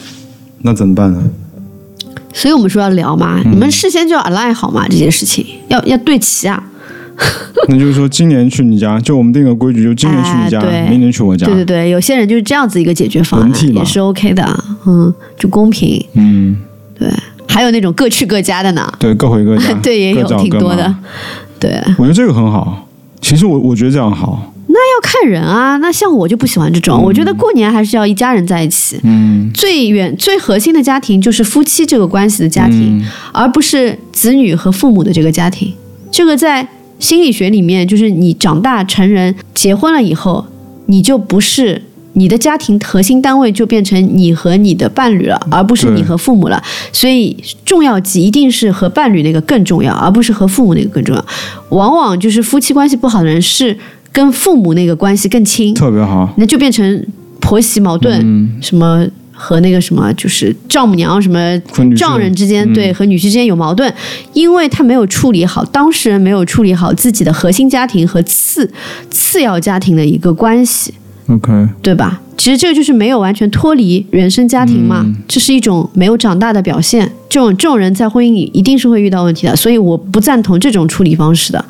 [0.61, 1.19] 那怎么办呢？
[2.31, 6.63] 所以我们说要聊嘛，嗯你们事先就要 align 好嘛，这件事情要要对齐啊。
[7.67, 11.47] 那就是说，今年去你家，就我们定个规矩，就今年去你家，哎明年去我家。
[11.47, 15.99] 对对对，有些人就是这样子一个解决方案替，也是 OK 的，嗯，就公平。
[16.13, 16.55] 嗯，
[16.99, 17.11] 对，
[17.47, 20.95] 还有那种各去各家的呢，对，各回各家， 对，也有挺多的。
[21.59, 22.85] 对，我觉得这个很好。
[23.21, 24.53] 其实我我觉得这样好。
[24.67, 25.77] 那要看人啊。
[25.77, 28.99] 那像我就不喜欢这种，我觉得过年还是要一家人在一起。
[29.03, 35.73] 嗯最远最核心的家庭就是夫妻这个关系的家庭，嗯而不是子女和父母的这个家庭。
[36.11, 36.67] 这个在
[36.99, 40.45] 心理学里面，就是你长大成人结婚了以后，
[40.85, 41.81] 你就不是
[42.19, 46.61] 你的家庭核心单位就变成你和你的伴侣了，而不是你和父母了。
[46.91, 51.25] 所以重要级一定是和伴侣那个更重要，而不是和父母那个更重要。
[51.69, 53.75] 往往就是夫妻关系不好的人是
[54.11, 57.07] 跟父母那个关系更亲，特别好，那就变成
[57.39, 61.57] 婆媳矛盾，嗯，什么和那个什么就是丈母娘什么
[61.95, 63.91] 丈人之间、嗯对和女婿之间有矛盾，
[64.33, 68.69] 因为他没有处理好当事人没有处理好自己的核心家庭和次
[69.09, 70.93] 次要家庭的一个关系，
[71.29, 72.19] OK，对吧？
[72.37, 77.09] 其实这个就是没有完全脱离原生家庭嘛，嗯这是一种没有长大的表现。
[77.27, 81.63] 这种这种人在婚姻里一定是会遇到问题的，所以我不赞同这种处理方式的。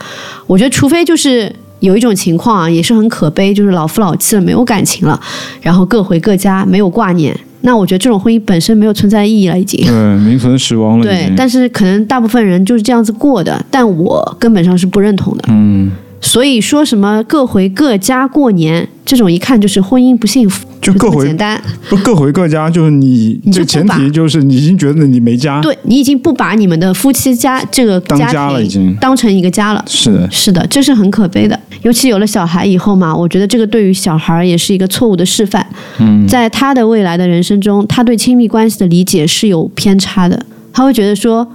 [0.48, 5.19] 我觉得，除非就是有一种情况啊，也是很可悲，就是老夫老妻了，没有感情了，
[5.61, 7.36] 然后各回各家，没有挂念。
[7.61, 9.86] 那我觉得这种婚姻本身没有存在意义了，已经。
[9.86, 11.36] 对， 名存实亡了已对，经。
[11.36, 15.44] 但是可能大部分人就是这样子过的，但我根本上是不认同的。
[15.49, 21.59] 嗯，所以说什么各回各家过年，这种一看就是婚姻不幸福，就各回简单。
[21.87, 29.83] 不各回各家，就是你这前提就是你已经觉得你没家，对你已经不把你们的夫妻家这个当家家了已庭经当成一个家了。
[29.87, 31.57] 是的，是的，这是很可悲的。
[31.83, 35.65] 尤其有了小孩以后嘛，我觉得这个对于小孩也是一个错误的示范。
[35.99, 40.45] 嗯，在他的未来的人生中，他对亲密关系的理解是有偏差的。
[40.73, 41.47] 他会觉得说，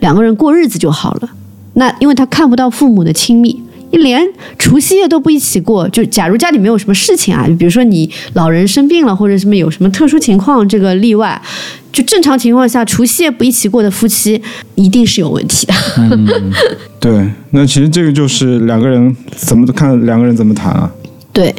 [0.00, 1.30] 两个人过日子就好了。
[1.74, 3.58] 那因为他看不到父母的亲密，
[3.90, 4.26] 你连
[4.58, 5.88] 除夕夜都不一起过。
[5.88, 11.40] 就假如家里没有什么事情啊，比如说你老人生病了，或者什么有什么特殊情况，这个例外。
[11.92, 14.40] 就正常情况下，除夕夜不一起过的夫妻，
[14.76, 15.74] 一定是有问题的。
[17.00, 20.88] 对，那其实这个就是两个人怎么看两个人怎么谈啊，
[21.32, 21.52] 对，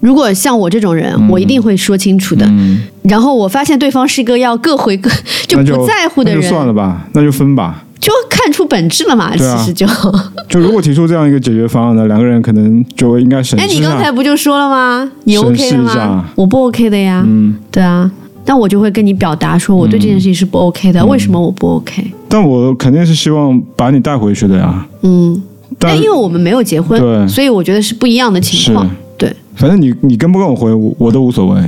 [0.00, 2.46] 如果像我这种人，我一定会说清楚的。
[2.46, 5.10] 嗯，然后我发现对方是一个要各回各
[5.46, 7.84] 就不在乎的那就人，算了吧，那就分吧。
[8.06, 9.24] 就看出本质了嘛。
[9.24, 9.84] 啊其实就，
[10.48, 14.12] 就如果提出这样一个解决方案呢，两个人可能就应该审哎，你刚才。
[14.12, 15.10] 不就说了吗？
[15.24, 16.24] 你 OK 的视一下吗？
[16.36, 17.24] 我不 OK 的呀。
[17.26, 18.08] 嗯，对啊，
[18.46, 21.04] 那我就会跟你表达说，我对这件事情是不 OK 嗯的。
[21.06, 22.04] 为什么我不 OK？
[22.28, 24.86] 但我肯定是希望把你带回去的呀。
[25.02, 25.42] 嗯，
[25.78, 28.88] 但但因为我们没有结婚，对所以我觉得是不一样的情况。
[29.18, 31.60] 对，反正你你跟不跟我回，我我都无所谓。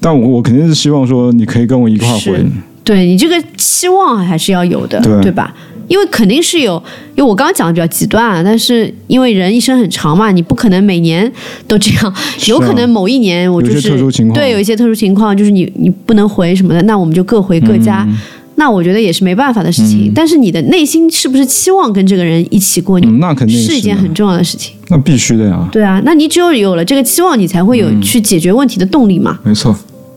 [0.00, 2.44] 但我我肯定是希望说你可以跟我一块回。
[2.84, 5.54] 对你这个期望还是要有的，对吧？
[5.92, 6.82] 因为肯定是有，
[7.14, 11.30] 因为我刚刚讲的比较极端啊，但是因为人一生很长嘛，你不可能每年
[11.68, 12.14] 都这样，
[12.48, 18.06] 有可能某一年我就是些特殊情况对有一些特殊情况，就是你你不能回什么的，那我们就各回各家。
[18.08, 18.16] 嗯
[18.54, 24.74] 那我觉得也是没办法的事情，但是你的内心是不是期望跟这个人一起过年，嗯，那肯定是一件很重要的事情。
[24.88, 29.38] 那必须的呀，对啊，那你只有有了这个期望，你才会有去解决问题的动力嘛。
[29.42, 29.74] 没错。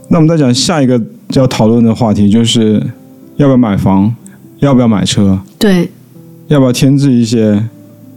[0.10, 2.73] 那我们再讲下一个要讨论的话题，就是
[3.38, 4.14] 要不要买房，
[4.60, 5.90] 要不要买车，对，
[6.48, 7.61] 要不要添置一些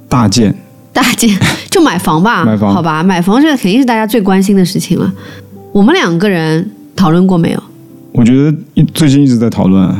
[0.08, 0.54] 大件。
[0.92, 1.30] 大件
[1.70, 5.12] 就买房吧，买房好吧，买房这个肯定是大家最关心的事情了。
[5.72, 7.62] 我们两个人讨论过没有？
[8.12, 9.94] 我觉得一最近一直在讨论，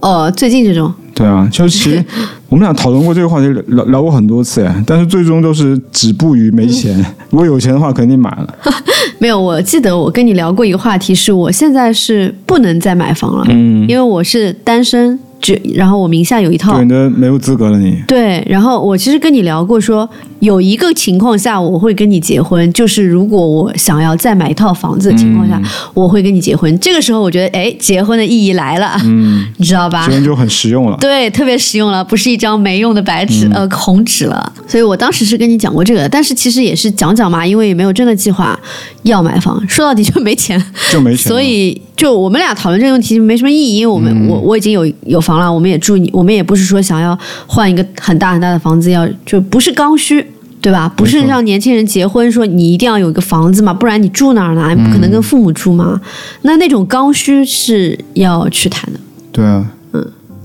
[0.00, 2.04] 哦，最近这种，对啊，就是其实
[2.50, 6.94] 我们俩讨论过这个话题，聊聊过很多次哎，但是最终都是止步于没钱。
[7.30, 8.54] 如果有钱的话，肯定买了。
[9.20, 16.84] 没有，我记得我跟你聊过一个话题，是我现在是不能再买房了，嗯，因为我是单身，只然后我名下有一套对，。
[16.86, 18.02] 那没有资格了你。
[18.08, 20.08] 对，然后我其实跟你聊过说，
[20.40, 25.60] 有一个情况下我会跟你结婚，就是如果我想要再买一套房子的情况下，
[25.92, 26.76] 我会跟你结婚。
[26.80, 30.14] 这个时候我觉得，哎，结婚的意义来了，嗯，你知道吧结？
[30.14, 30.96] 婚就很实用了。
[30.98, 34.52] 对，特别实用了，不是一张没用的白纸，呃，红纸了。
[34.66, 38.58] 所以我当时是跟你讲过这个，但是其实也是讲讲嘛，因为也没有真的计划
[39.02, 40.58] 要买房，说到底就没钱，
[40.90, 41.28] 就没钱了。
[41.28, 50.26] 所以就我们俩讨论这个问题没什么意义，因为我们、我我已经有有房了，我们也住，我们也不是说想要换一个很大很大的房子，要就不是刚需。
[50.62, 50.92] 对吧？
[50.94, 54.68] 不是让年轻人结婚说你一定要有一个房子嘛，不然你住哪儿呢？
[54.76, 55.98] 你不可能跟父母住嘛。
[56.42, 59.00] 那那种刚需是要去谈的。
[59.32, 59.64] 对啊，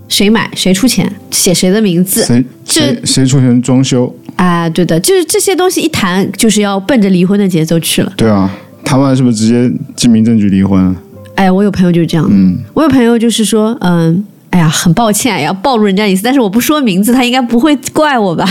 [0.08, 4.14] 谁买谁出钱，写谁的名字，谁这谁谁出钱装修？
[4.36, 8.14] 啊，对的，就是这些东西一谈，就是要奔着离婚的节奏去了。
[8.18, 8.50] 对啊，
[8.84, 10.96] 谈完是不是直接进民政局离婚？
[11.36, 18.46] 哎，我有朋友就是这样，嗯，我有朋友就是说，嗯，哎呀，很抱歉，要暴露人家隐私，但是我不说名字，他应该不会怪我吧？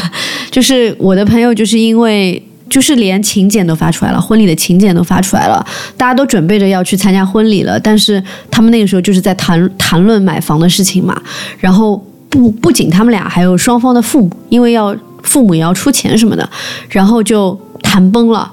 [0.51, 2.43] 就是我的朋友，就是因为。
[2.75, 5.65] 就是连请柬都发出来了，婚礼的请柬都发出来了，
[5.97, 8.21] 大家都准备着要去参加婚礼了，但是
[8.51, 11.17] 他们那个时候就是在谈谈论买房的事情嘛，
[11.61, 11.97] 然后
[12.29, 14.93] 不不仅他们俩，还有双方的父母，因为要
[15.23, 16.51] 父母也要出钱什么的，
[16.89, 18.51] 然后就谈崩了，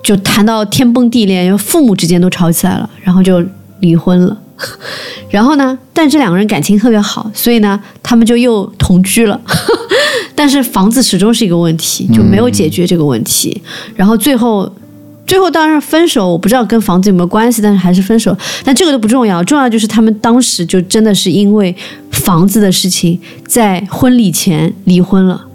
[0.00, 3.44] 就谈到天崩地裂，因为父母之间都吵起来了，然后就
[3.80, 4.38] 离婚了。
[5.28, 9.40] 然后呢，但这两个人感情特别好，所以呢，他们就又同居了。
[10.36, 13.60] 但是房子始终是一个问题，就没有解决这个问题。
[13.96, 14.70] 然后最后
[15.26, 18.36] 最后当然分手，我不知道跟房子有没有关系，但是还是分手。
[18.62, 21.74] 但这个都不重要，重要就是他们当时就真的是因为
[22.10, 25.46] 房子的事情，在婚礼前离婚了，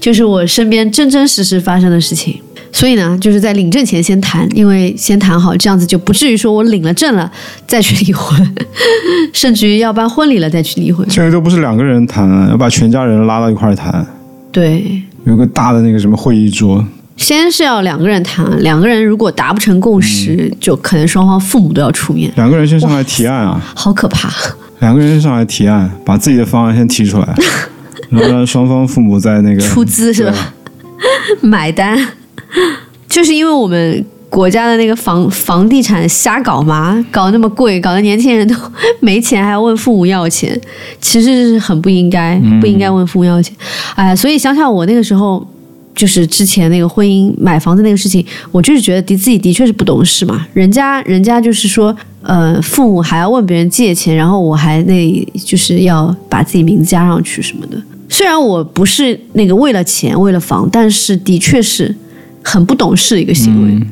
[0.00, 2.40] 就是我身边真真实实发生的事情。
[2.72, 7.30] 所以呢，就是在领证前先谈，因为先谈好，这样子就不至于说我领了证了
[7.66, 8.54] 再去离婚，
[9.32, 11.06] 甚至于要办婚礼了再去离婚。
[11.08, 14.06] 这个都不是两个人谈啊，要把全家人拉到一块儿谈，
[14.52, 16.84] 对，有个大的那个什么会议桌，
[17.16, 24.30] 先是要两个人谈，两个人如果达不成共识，就可能双方父母都要出面，两个人先上来提案啊，好可怕。
[24.80, 27.34] 两个人先上来提案，把自己的方案先提出来，
[28.10, 30.52] 然后让双方父母在那个 出资是吧？
[31.40, 31.98] 买单，
[33.08, 38.54] 就是因为我们国家的那个房房地产瞎搞嘛，搞那么贵，搞得年轻人都
[39.00, 40.58] 没钱，还要问父母要钱，
[41.00, 43.54] 其实是很不应该，不应该问父母要钱。
[43.94, 45.46] 哎，所以想想我那个时候，
[45.94, 57.80] 就是之前那个婚姻买房子那个事情，我就是觉得的自己的确是不懂事嘛，人家人家就是说，呃，父母还要问别人借钱，然后我还那就是要把自己名字加上去什么的。
[58.08, 61.94] 虽然我不是那个为了钱为了房，但是的确是
[62.46, 63.86] 很不懂事的一个行为。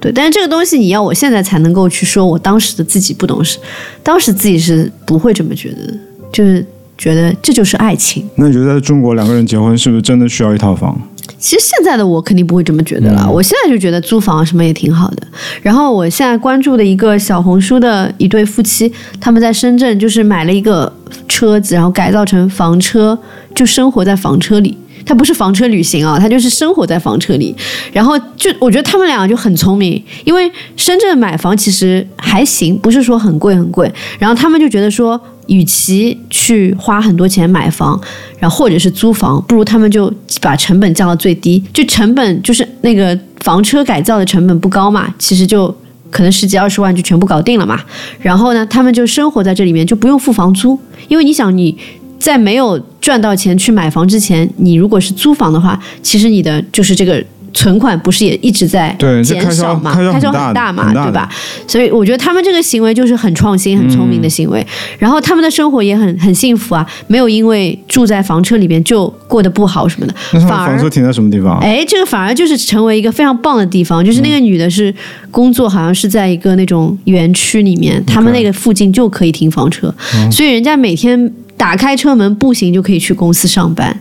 [0.00, 3.58] 对，但是这个东西你要我现在才能够去说，我当时的自己不懂事，
[4.02, 5.94] 当时自己是不会这么觉得的，
[6.32, 6.64] 就是
[6.96, 8.24] 觉得这就是爱情。
[8.36, 10.98] 那你觉得在中国两个人结婚是不是真的需要一套房？
[11.38, 15.26] 其实现在的我肯定不会这么觉得了，我现在就觉得租房什么也挺好的。
[15.62, 18.90] 然后我现在关注的一个小红书的一对夫妻，
[19.20, 20.92] 他们在深圳就是买了一个
[21.28, 23.18] 车子，然后改造成房车，
[23.54, 24.78] 就生活在房车里。
[25.08, 27.54] 他不是房车旅行啊，他就是生活在房车里。
[27.92, 33.90] 然后就我觉得他们两个就很聪明，因为深圳买房其实还行，不是说很贵很贵。
[34.18, 37.98] 然后他们就觉得说，与其去花很多钱买房，
[38.38, 40.12] 然后或者是租房，不如他们就
[40.42, 41.64] 把成本降到最低。
[41.72, 45.74] 就成本就是那个房车改造的成本不高嘛，其实就
[46.10, 47.80] 可能十几二十万就全部搞定了嘛。
[48.20, 50.78] 然后呢，他们就生活在这里面，就不用付房租，
[51.08, 51.78] 因为你想你。
[52.20, 52.76] 在没有
[53.08, 57.24] 赚到钱去买房之前，你如果是租房的话，其实你的就是这个
[57.54, 58.94] 存款不是也一直在
[59.24, 59.94] 减少嘛？
[59.94, 61.26] 开销很大嘛，对吧？
[61.66, 64.62] 所以我觉得他们这个行为就是很创新、很聪明的行为。
[64.98, 70.12] 然后他们的生活也很很幸福啊，没有因为住在房车里边就过得不好什么的。
[70.46, 71.58] 反而房车停在什么地方？
[71.60, 74.04] 哎，这个反而就是成为一个非常棒的地方。
[74.04, 74.94] 就是那个女的是
[75.30, 79.94] 工作，好像是在一个那种园区里面，他们那个附近就可以停房车，
[80.30, 81.32] 所以人家每天。
[81.58, 83.94] 打开车门，步行就可以去公司上班。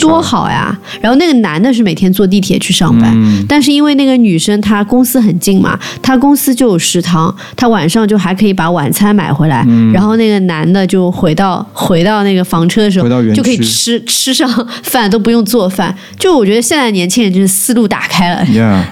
[0.00, 0.74] 多好呀！
[1.02, 3.14] 然后那个男的是每天坐地铁去上班，
[3.46, 9.62] 但是因为那个女生她公司很近嘛，她公司就有食堂，她晚上就还可以把晚餐买回来，
[9.92, 14.48] 然后那个男的就回到回到那个房车的时候就可以吃吃上
[14.82, 15.94] 饭都不用做饭。
[16.18, 18.42] 就我觉得现在年轻人就是思路打开了，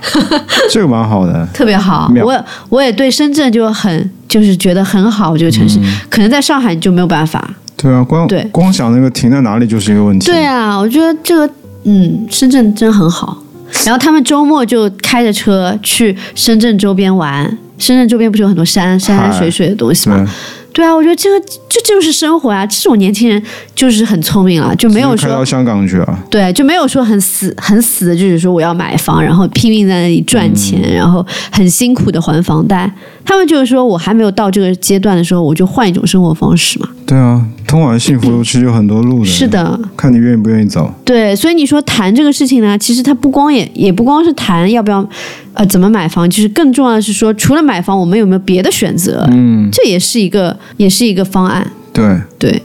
[0.71, 2.13] 这个蛮好的，特别好。
[2.23, 5.79] 我我也对深圳就很就是觉得很好这个城市，
[6.11, 7.51] 可能在上海就没有办法。
[7.83, 10.27] 对啊，光对光想那个停在哪里就是一个问题。
[10.27, 11.53] 对啊，我觉得这个
[11.85, 13.37] 嗯，深圳真很好。
[13.85, 17.45] 然后他们周末就开着车去深圳周边玩，
[17.79, 20.29] 深圳周边不是有很多山山山水水的东西吗？
[20.75, 21.39] 对啊，我觉得这个
[21.69, 22.65] 这就是生活啊！
[22.65, 23.43] 这种年轻人
[23.75, 26.19] 就是很聪明了，就没有说开到香港去啊。
[26.31, 32.91] 对，就没有说很死很死的，就是说我要买房，然后拼命在那里赚钱，然后很辛苦的还房贷。
[33.25, 36.89] 他们就是说我还没有到这个阶段的时候，我就换一种生活方式嘛。
[37.13, 39.27] 对啊，通往幸福其实有很多路的。
[39.27, 40.91] 是的，看你愿意不愿意走。
[41.05, 45.07] 对，所以你说谈这个事情呢，其实它不光也也不光是谈要不要。
[45.53, 46.31] 呃，怎么买房？
[46.31, 49.29] 其实更重要的是说，除了买房，我们有没有别的选择？
[49.31, 51.71] 嗯，这也是一个，也是一个方案。
[51.93, 52.63] 对对，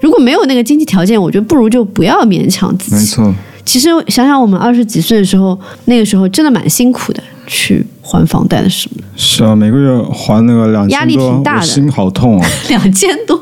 [0.00, 2.96] 如果没有那个经济条件，我觉得不如就不要勉强自己。
[2.96, 3.34] 没错。
[3.66, 9.08] 其实想想我们二十几岁的时候，那个时候真的蛮辛苦的，去还房贷的什么的。
[9.16, 12.48] 是啊，每个月还那个两千多，压力挺大的，心好痛啊。
[12.70, 13.38] 两千多，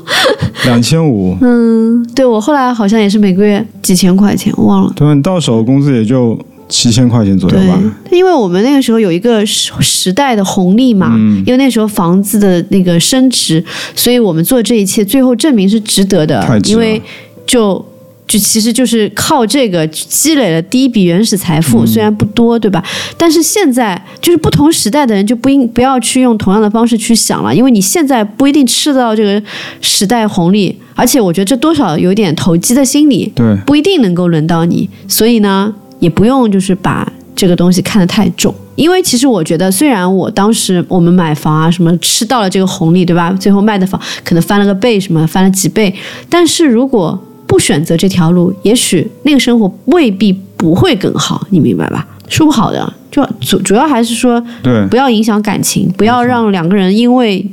[0.64, 1.36] 两千五。
[1.42, 4.92] 嗯，对我后来好像也是每个月几千块钱，忘了。
[4.96, 6.38] 对，你到手工资也就。
[6.70, 7.80] 七千块钱左右吧，
[8.10, 11.16] 因为我们那个时候有一个时时代的红利嘛，
[11.46, 13.64] 因为那时候房子的那个升值，
[13.96, 17.00] 所以我们做这一切最后证明是值得的，因为
[17.46, 17.82] 就
[18.28, 22.84] 就其实就是靠这个积累了第一笔原始财富，虽然不多，对吧？
[23.16, 29.42] 但是现在就是不同时代的人就不应不要去用同样的方式去想了，因为你现在不一定吃得到这个
[29.80, 35.74] 时代红利，而且我觉得这多少有点投机的心理，对，不一定能够轮到你，所以呢。
[36.00, 43.32] 也不用就是把这个东西看得太重，因为其实我觉得，虽然我当时我们买房啊什么吃到了这个红利，对吧？
[43.32, 45.92] 最后卖的房可能翻了个倍，什么翻了几倍，
[46.30, 52.06] 但是如果不选择这条路，也许那个生活未必不会更好，你明白吧？
[52.28, 57.44] 说不好的，就主主要还是说对不要影响感情，不要让两个人因为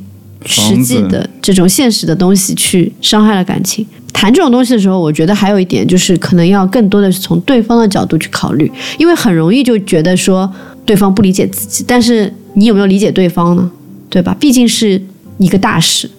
[0.46, 3.84] 实际的这种现实的东西去伤害了感情。
[4.12, 10.50] 谈这种东西的时候，我觉得还有一点就是，可能要更多的是从对方的角度去考虑，因为很容易就觉得说
[10.86, 13.72] 对方不理解自己，但是你有没有理解对方呢？
[14.10, 14.36] 对吧？
[14.40, 15.02] 毕竟是
[15.38, 16.10] 一个大事。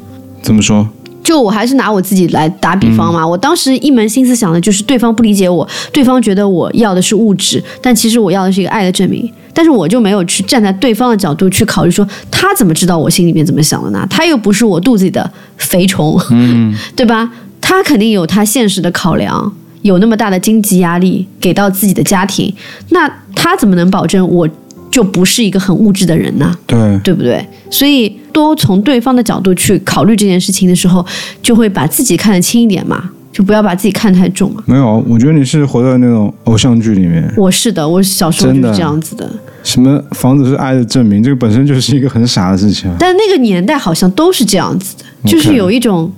[0.42, 0.86] 怎么说？
[1.26, 9.28] 就我还是拿我自己来打比方嘛，我当时一门心思想的就是对方不理解我，对方觉得我要的是物质，但其实我要的是一个爱的证明。
[9.52, 14.06] 但是我就没有去站在对方的角度去考虑说，他怎么知道我心里面怎么想的呢？
[14.08, 17.28] 他又不是我肚子里的肥虫，嗯，对吧？
[17.60, 22.54] 他肯定有他现实的考量，有那么大的经济压力给到自己的家庭，
[22.90, 24.48] 那他怎么能保证我
[24.90, 26.56] 就不是一个很物质的人呐？
[26.66, 27.46] 对，对不对？
[27.70, 31.04] 所以多从对方的角度去考虑这件事情的时候，
[31.42, 34.62] 就会把自己看得轻一点嘛，就不要把自己看太重嘛。
[34.66, 37.30] 没有，我觉得你是活在那种偶像剧里面。
[37.36, 39.28] 我是的，我小时候就是这样子的。
[39.62, 42.96] 什么房子是爱的证明，这个本身就是一个很傻的事情啊。
[42.98, 46.10] 但那个年代好像都是这样子的，就是有一种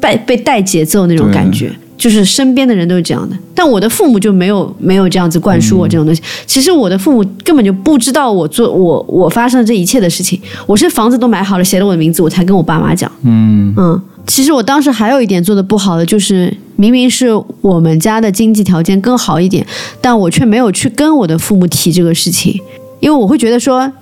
[0.00, 1.70] 被被带节奏那种感觉。
[2.00, 6.22] 就是身边的人都是这样的，但我的父母就没有没有这样子灌输我这种东西。
[6.46, 10.40] 其实我的父母根本就不知道我做我我发生的这一切的事情。
[10.66, 13.12] 我是房子都买好了，写了我的名字，我才跟我爸妈讲。
[13.24, 17.28] 嗯嗯，其实我当时还有一点做的不好的，就是明明是
[17.60, 19.66] 我们家的经济条件更好一点，
[20.00, 22.58] 但我却没有去跟我的父母提这个事情，
[23.00, 23.92] 因为我会觉得说，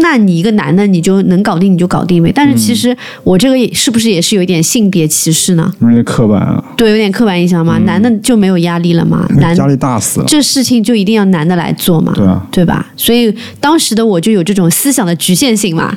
[0.00, 2.32] 那你一个男的你就能搞定你就搞定呗。
[2.34, 5.72] 但是其实我这个也是不是也是有一点性别歧视呢？
[5.80, 9.26] 有点刻板啊，对，有点刻板印象嘛，男的就没有压力了嘛？
[9.38, 10.26] 男压力大死了。
[10.26, 12.12] 这事情就一定要男的来做嘛？
[12.14, 12.86] 对啊，对吧？
[12.96, 15.96] 所以当时的我就有这种思想的局限性嘛。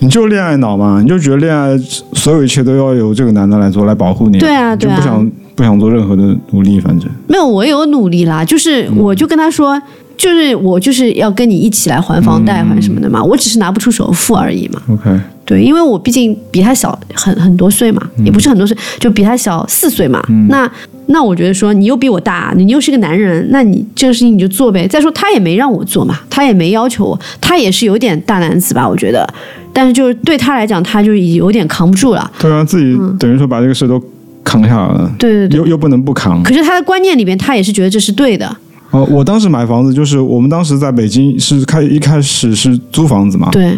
[0.00, 1.78] 你就恋爱脑嘛，你就觉得恋爱
[2.12, 4.38] 所有一切都要由这个男的来做，来保护你。
[4.38, 9.80] 对啊对啊不想不想做任何的努力，反正没有，我有努力啦，就是我就跟他说，
[10.16, 14.80] 就是我就是要跟你一起来还房贷还什么的嘛，我只是拿不出首付而已嘛。
[14.90, 15.10] OK。
[15.46, 20.22] 对，因为我毕竟比他小很很多岁嘛，也不是很多岁，就比他小四岁嘛。
[20.48, 20.70] 那
[21.08, 24.88] 那我觉得说你又比我大，你又是个男人，那你这个事情你就做呗。
[24.88, 29.28] 再说他也没让我做嘛，他也没要求我，他也是有点大男子吧，我觉得。
[29.70, 32.30] 但是就是对他来讲，他就有点扛不住了。
[32.38, 34.02] 对啊，自己等于说把这个事都
[34.42, 35.58] 扛下来了，对对对。
[35.58, 36.42] 又又不能不扛。
[36.42, 38.56] 可是他的观念里边，他也是觉得这是对的。
[38.94, 43.76] 哦，我当时买房子就是我们当时在北京是开一开始是租房子嘛，对，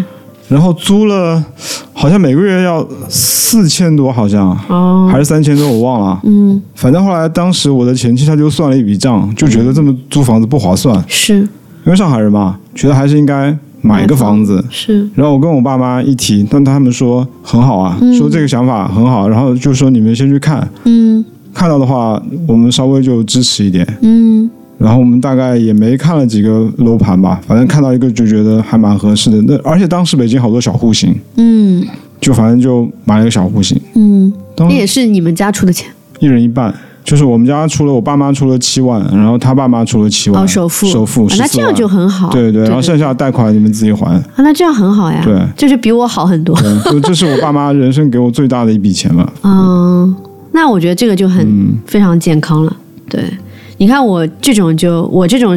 [0.49, 1.43] 然后租了
[1.95, 6.21] 好像每个月要四千多，好像哦，还是三千多，我忘了。
[6.25, 11.49] 嗯，反正后来当时我的前妻她就算了一笔账，就觉得这么租房子不划算，是因
[11.87, 14.63] 为上海人嘛，觉得还是应该买一个房子。
[14.69, 21.25] 是，然后我跟我爸妈一提，但他们说很好啊，说这个想法很好，然后就说你们先去看，嗯
[21.55, 23.87] 看到的话我们稍微就支持一点。
[24.03, 29.41] 嗯然后我们大概也没看了几个楼盘吧，反正看到一个就觉得还蛮合适的。
[29.43, 31.87] 那而且当时北京好多小户型，嗯。
[32.19, 35.87] 就反正就买了个小户型，嗯，那也是你们家出的钱？
[36.19, 36.75] 一人一半。
[37.05, 40.87] 就是我们家出了，我爸妈出了七万，然后他爸妈出了七万，哦，首付。
[40.89, 44.13] 首付14啊那这样就很好，对对，然后剩下的贷款你们自己还。
[44.13, 45.41] 啊，那这样很好呀，对。
[45.57, 49.33] 这就比我好很多，对，就这是我爸妈人生给我最大的一笔钱了。
[49.45, 50.17] 嗯，
[50.53, 51.77] 那我觉得这个就很、嗯。
[51.87, 52.77] 非常健康了，
[53.09, 53.23] 对，
[53.79, 55.57] 你看我这种就我这种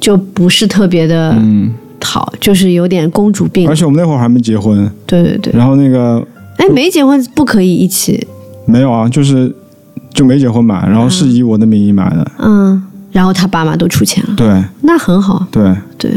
[0.00, 1.72] 就不是特别的嗯，
[2.02, 3.68] 好，就是有点公主病。
[3.68, 6.24] 而，且我们那会儿还没结婚，对对对，然后那个
[6.58, 8.26] 哎，没结婚不可以一起，
[8.64, 9.54] 没有啊，就是
[10.14, 12.30] 就没结婚买，然后是以我的名义买的。
[12.38, 12.82] 嗯，
[13.12, 14.64] 然后他爸妈都出钱了，对。
[14.82, 16.10] 那很好，对，对，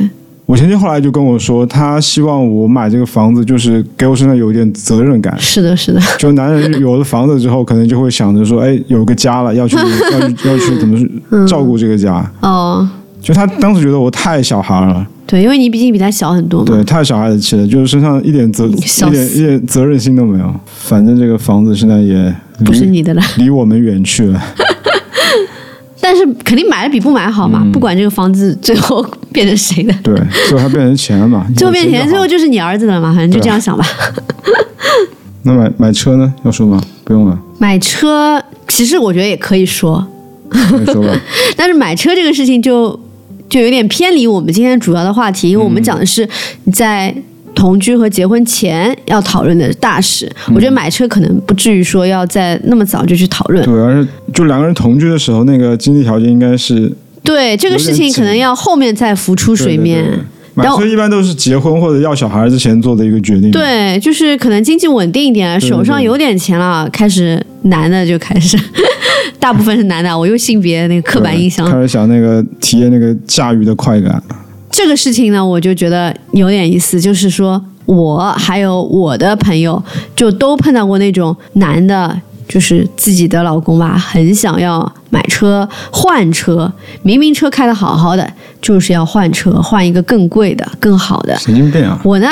[0.49, 5.31] 我前妻后来就跟我说，她希望我买这个房子，就是给我身上有一点责任感。
[5.37, 10.97] 是的，是的，就男人有了房子之后，可能就会想着说，哎，有个家了，要去 要去要去怎么
[11.29, 12.27] 嗯照顾这个家。
[12.41, 12.89] 哦，
[13.21, 18.71] 就他当时觉得我太小孩了，对，因为你毕竟比他小很多嘛，对，太小孩子气了，就是身上一点责一
[19.11, 20.51] 点一点责任心都没有。
[20.65, 22.35] 反正这个房子现在也
[22.65, 23.21] 不是你的了。
[23.37, 24.41] 离我们远去了。
[26.11, 30.15] 但是肯定买了比不买好嘛，嗯不管这个房子最后 变成谁的，对，
[30.47, 31.45] 最后还变成钱了嘛？
[31.55, 33.85] 最后变成钱，最后就是你儿子的嘛，反正就这样想吧。
[35.43, 36.33] 那买买车呢？
[36.43, 36.81] 要说吗？
[37.03, 40.03] 不用了，买车其实我觉得也可以说，
[40.51, 41.15] 再说吧。
[41.55, 42.99] 但是买车这个事情就
[43.47, 46.27] 就有点偏离我们今天主要的话题，因为我们讲的是
[46.63, 47.13] 你在
[47.53, 50.31] 同居和结婚前要讨论的大事。
[50.53, 53.63] 我觉得买车可能不至于说要在那么早就去讨论。
[53.65, 56.91] 对，而是就两个人同居的时候，那个经济条件应该是
[57.23, 60.03] 对这个事情可能要后面再浮出水面。
[60.03, 63.49] 对对对买车一般都是结婚或者要小孩之前做的一个决定。
[63.49, 68.59] 对，就是可能经济稳定一点，手上有点钱了，开始男的就开始
[69.39, 71.79] 大部分是男的，我又性别那个刻板印象开。
[71.79, 74.21] 始想那个体验那个驾驭的快感。
[74.79, 79.83] 这个事情呢，我就觉得有点意思，就是说我还有我的朋友，
[80.15, 88.31] 就都碰到过那种男的，就是自己的老公吧，很想要买车换车，明明车开的好好的，
[88.61, 91.37] 就是要换车，换一个更贵的、更好的。
[91.37, 91.99] 神经病啊！
[92.05, 92.29] 我呢，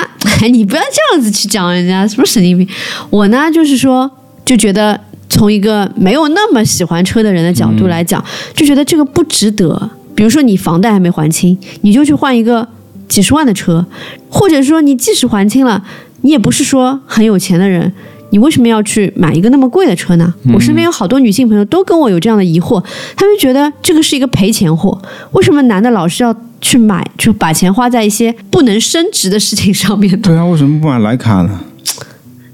[0.50, 2.66] 你不要这样子去讲人家什么神经病。
[3.10, 4.10] 我呢，就是说，
[4.46, 4.98] 就觉得
[5.28, 8.24] 从一个没有那么喜欢车的人的角度来讲，
[8.56, 9.90] 就觉得这个不值得。
[10.18, 12.68] 比如说你房贷还没还清，你就去换一个
[13.08, 13.86] 几十万的车，
[14.32, 15.84] 或者说你即使还清了，
[16.22, 17.94] 你也不是说很有钱的人。
[18.32, 20.34] 你为什么要去买一个那么贵的车呢？
[20.56, 22.84] 我身边有好多女性朋友都跟我有这样的疑惑，
[23.16, 25.00] 她们觉得这个是一个赔钱货。
[25.34, 30.20] 为什么男的老是要去买，就把钱花在一些不能升值的事情上面呢？
[30.24, 31.60] 对啊，为什么不买莱卡呢？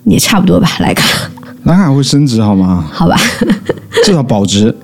[0.03, 1.31] 也差不多吧，莱卡，
[1.63, 2.87] 莱卡会升值好吗？
[2.91, 3.17] 好吧。
[4.03, 4.75] 至少保值。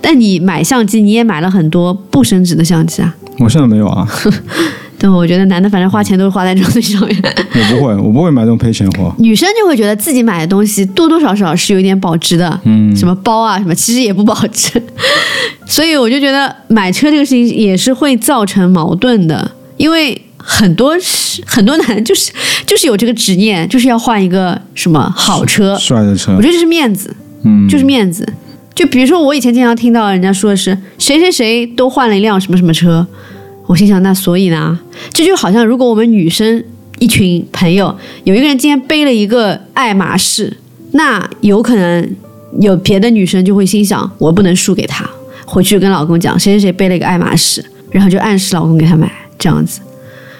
[0.00, 3.14] 但你买相机，你也买了很多不升值的相机啊。
[3.38, 4.06] 我现在没有啊，
[4.98, 9.14] 对，我觉得男的反正花钱都是花在这种东西上面，我不会，我不会买这种赔钱货。
[9.18, 14.82] 女生就会觉得自己买的东西多多少少是有一点保值的，嗯，什么包啊什么，其实也不保值。
[15.66, 22.32] 所以我就觉得买车这个事情也是会造成矛盾的，因为很多是很多男人就是
[22.66, 27.14] 就是有这个执念，就是要换一个什么好车，帅的车我，觉得这是面子，
[27.44, 28.26] 嗯，就是面子。
[28.78, 33.04] 就比如说，我以前经常听到人家说的是谁谁谁都换了一辆什么什么车，
[33.66, 34.78] 我心想那所以呢？
[35.12, 36.62] 这就好像如果我们女生
[37.00, 37.92] 一群朋友
[38.22, 40.56] 有一个人今天背了一个爱马仕，
[40.92, 42.08] 那有可能
[42.60, 45.04] 有别的女生就会心想我不能输给他，
[45.44, 49.80] 回去跟老公讲谁谁谁背了一个爱马仕，然后就暗示老公给他买这样子。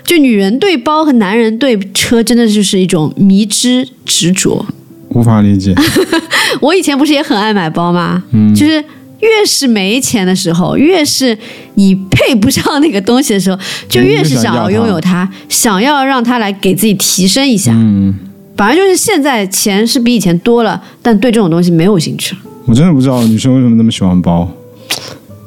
[0.04, 4.64] 就女人对包和男人对车真的就是一种迷之执着。
[5.10, 5.74] 无法理解。
[6.60, 8.22] 我以前不是也很爱买包吗？
[8.32, 8.82] 嗯，就是
[9.20, 11.36] 越是没钱的时候，越是
[11.74, 13.58] 你配不上那个东西的时候，
[13.88, 17.72] 就越是想要拥有它，想要让它来给自己提升一下。
[17.74, 18.14] 嗯，
[18.56, 24.48] 反正就是现在钱是比以前多了，但对这种东西没有兴趣了，我真的不知道女生为什么那么喜欢包，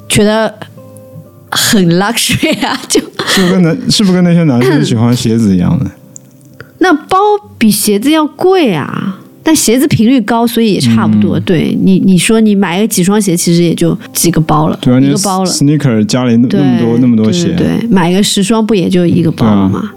[0.07, 0.53] 觉得
[1.49, 5.89] 很 luxury 啊， 就是不是跟男是不是跟那些男生喜欢鞋子一样的？
[6.79, 7.17] 那包
[7.57, 9.10] 比鞋子要贵啊。
[9.43, 11.39] 但鞋子频率高，所以也差不多。
[11.39, 15.49] 对你，你说你买个几双鞋，其实也就几个包了，对啊，一个包了。
[15.49, 19.91] sneaker 家里那么多那么多鞋，对对对，买个十双不也就一个包了吗？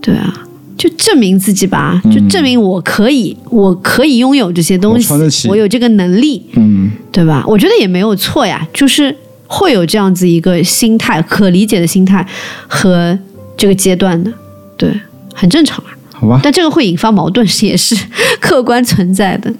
[0.00, 0.32] 对啊，
[0.76, 7.42] 就证明自己吧，就证明我可以，我可以拥有这些东西，我有这个能力，嗯，对吧？
[7.48, 9.14] 我觉得也没有错呀，就是
[9.48, 12.24] 会有这样子一个心态，可理解的心态
[12.68, 13.18] 和
[13.56, 14.32] 这个阶段的，
[14.76, 14.88] 对，
[15.34, 15.97] 很正常啊。
[16.18, 17.96] 好吧，但这个会引发矛盾，是也是
[18.40, 19.52] 客观存在的。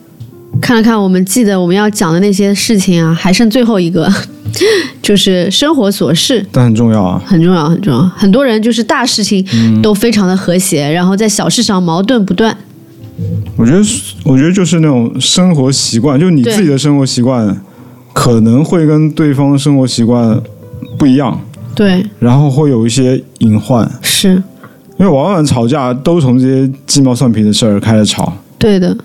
[0.60, 4.12] 看了看我们记得我们要讲的那些事情啊，还剩最后一个，
[5.00, 7.22] 就是生活琐事，但很重要啊。
[7.24, 8.02] 很重要，很重要。
[8.16, 9.44] 很多人就是大事情
[9.80, 12.56] 都非常的和谐，然后在小事上矛盾不断。
[13.56, 13.82] 我觉得，
[14.24, 17.56] 我觉得就是那种生活习惯，就你自己的生活习惯
[18.12, 20.40] 可能会跟对方的生活习惯
[20.98, 21.40] 不一样，
[21.76, 23.88] 对，然后会有一些隐患。
[24.02, 24.42] 是
[24.98, 28.96] 因为往往吵架都从这些鸡毛蒜皮的事儿开始吵，对的。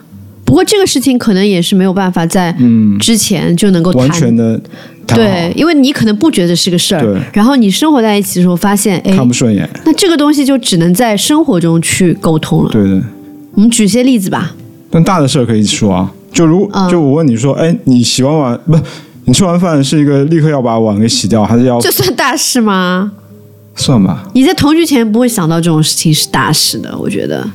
[0.45, 4.59] 不过这个事情可能也是没有办法在嗯，之前就能够谈完全的，
[5.07, 12.69] 对，因为你可能不觉得是个事儿，然后你生活在一起的时候发现，哎看，不顺眼，那这个东西就只能在生活中去沟通了。
[12.71, 13.01] 对的。
[13.53, 14.53] 我们举些例子吧。
[14.91, 18.77] 但大的事儿可以说啊，就如嗯就我问你说，哎，你洗完碗不？
[19.25, 23.13] 你吃完饭是一个立刻要把碗给洗掉，还是要这算大事吗？
[23.75, 24.23] 算吧？
[24.33, 27.47] 你在同居前不会想到这种事情是大事的，我觉得。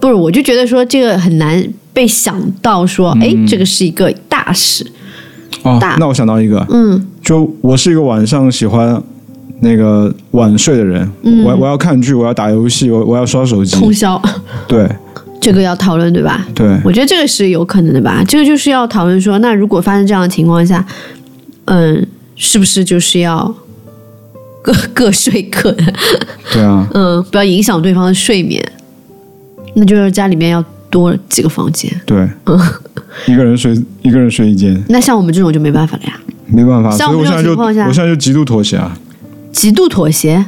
[0.00, 4.84] 不是，我就觉得说这个很难被想到说，哎、这个是一个大事。
[5.62, 9.00] 哦大，那我想到一个，嗯，就我是一个晚上喜欢
[9.60, 14.20] 那个晚睡的人，嗯我我要看剧，我要打游戏，我我要刷手机，通宵，
[14.66, 14.88] 对
[15.40, 16.44] 这个要讨论对吧？
[16.52, 18.24] 对，我觉得这个是有可能的吧。
[18.26, 20.84] 这个就是要讨论说，那如果发生这样的情况下，
[21.66, 22.04] 嗯，
[22.34, 23.54] 是不是就是要
[24.62, 25.84] 各 各睡各的？
[26.52, 28.64] 对啊，嗯，不要影响对方的睡眠。
[29.74, 31.90] 那就是家里面要多几个房间。
[32.06, 32.58] 对，嗯。
[33.26, 38.96] 一个人睡一个人睡一间，那像我们这种就没办法了呀，没办法，像我们所以我现在就这种情况下我现在就极度妥协啊，
[39.52, 40.42] 极度妥协。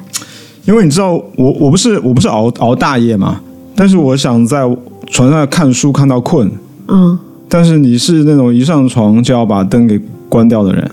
[0.65, 3.39] 因为你知道我我不是我不是熬熬大夜嘛，
[3.77, 4.63] 但是我想在
[5.11, 6.51] 床上看书看到困，
[6.89, 7.19] 嗯，
[7.51, 10.01] 但是你是那种一上床就要把灯给
[10.31, 10.91] 关掉的人，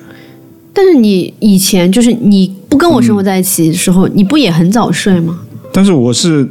[0.73, 5.37] 但是你以前就是你不跟我生活在一起的时候，你不也很早睡吗？
[5.73, 6.47] 但是我是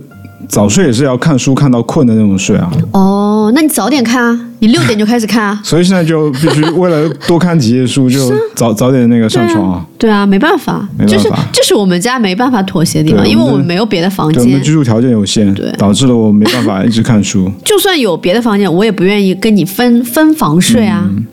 [0.49, 5.61] 早睡也是要看书看到困的那种睡啊，哦，哦，那你早点看啊，你六点就开始看啊。
[5.65, 8.19] 所以现在就必须为了多看几页书，就
[8.55, 9.87] 早早点那个上床啊。
[9.99, 14.63] 对啊，没办法，没办法就是这是我们家没办法妥协的地方，因为我们没有别的房间，我们。
[14.63, 17.51] 居住条件有限对，导致了我没办法一直看书。
[17.65, 21.09] 就算有别的房间，我也不愿意跟你分分房睡啊。
[21.09, 21.25] 嗯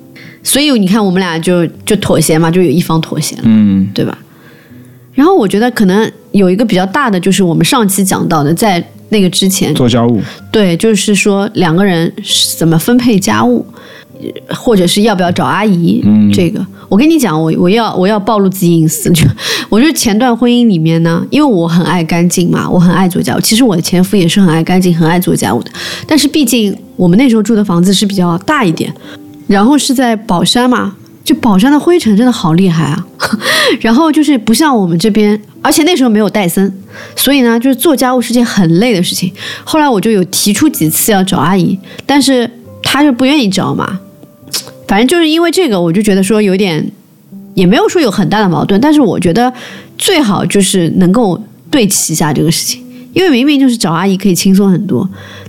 [0.48, 4.18] 所以你看，我们俩就就妥协嘛，就有一方妥协了，嗯，对吧？
[5.14, 13.66] 然后我觉得可能有一个比较大的，就是我们上期讲到的，在那个之前，做家务，对，就是说两个人是怎么分配家务，
[14.48, 16.32] 呃或者是要不要找阿姨，嗯。
[16.32, 16.66] 这个。
[16.88, 19.28] 我跟你讲，我我要我要暴露自己隐私，就
[19.68, 25.72] 我就是前段婚姻里面呢，因为我很爱干净嘛，我很爱做家务，其实我的前夫也是很爱干净、很爱做家务的，
[26.08, 28.94] 但是毕竟我们那时候住的房子是比较大一点，
[29.48, 30.96] 然后是在宝山嘛。
[31.24, 33.06] 就宝山的灰尘真的好厉害啊，
[33.82, 36.72] 然后就是不像我们这边，而且那时候没有戴森，
[37.18, 39.30] 所以呢，就是做家务是件很累的事情。
[39.66, 42.50] 后来我就有提出几次要找阿姨，但是
[42.82, 44.00] 她就不愿意找嘛。
[44.88, 46.90] 反正就是因为这个，我就觉得说有点，
[47.56, 49.52] 也没有说有很大的矛盾，但是我觉得
[49.98, 51.38] 最好就是能够
[51.70, 55.06] 对齐一下这个事情，因为明明就是找阿姨可以轻松很多，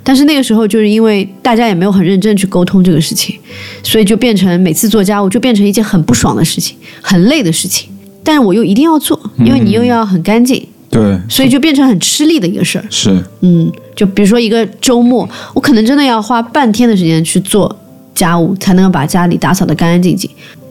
[0.08, 3.38] 但是那个时候就是因为大家也没有很认真去沟通这个事情，
[3.82, 7.90] 所以就变成每次做家务就变成一件很不爽的事情，很累的事情。
[8.24, 12.84] 但是我又一定要做，因为你又要很干净，对，所以就变成很吃力的一个事儿。
[12.88, 17.78] 是，嗯，就比如说一个周末，我可能真的要花半天的时间去做
[18.14, 20.30] 家务，才能够把家里打扫得干干净净。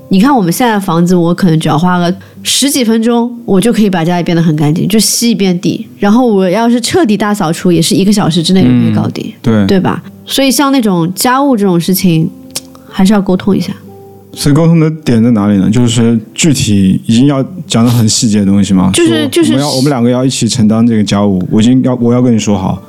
[0.10, 5.86] 你看我们现在的房子，我可能只要花个十几分钟，我就可以把家里变得很干净，就吸一遍地。
[6.00, 10.02] 然后我要是彻底大扫除，也是一个小时之内就可以搞定，对，对吧？
[10.26, 12.30] 所以像那种家务这种事情，
[12.90, 13.74] 还是要沟通一下。
[14.34, 15.68] 所以沟通的点在哪里呢？
[15.70, 18.92] 就是具体已经要讲的很细节的东西吗？
[18.94, 22.80] 就是就是我们要我们两个要一起承担这个家务，我已经要我要跟你说好，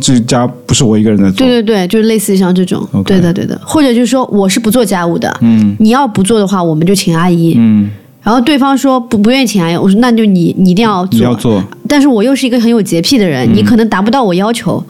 [0.00, 1.46] 这个家不是我一个人在做。
[1.46, 7.54] 对对对，就是类似于像这种对的对的，或者就是说我是不做家务的，嗯你要不做的话，我们就请阿姨。
[7.56, 7.90] 嗯，
[8.22, 14.82] 然后对方说不不愿意请阿姨，我说那就你你一定要做，你要做，但是我又是一个很有洁癖的人，你可能达不到我要求，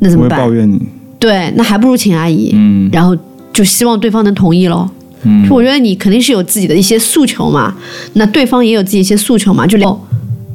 [0.00, 0.54] 那怎么办我会抱？
[0.54, 0.80] 怨你。
[1.18, 3.16] 对，那还不如请阿姨，嗯然后
[3.52, 4.88] 就希望对方能同意喽。
[5.26, 7.74] 嗯就我觉得你肯定是有自己的一些诉求嘛，
[8.12, 9.88] 那对方也有自己一些诉求嘛，就连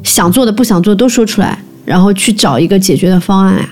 [0.03, 3.69] 想做的不想做都说出来，然后去找一个解决的方案呀。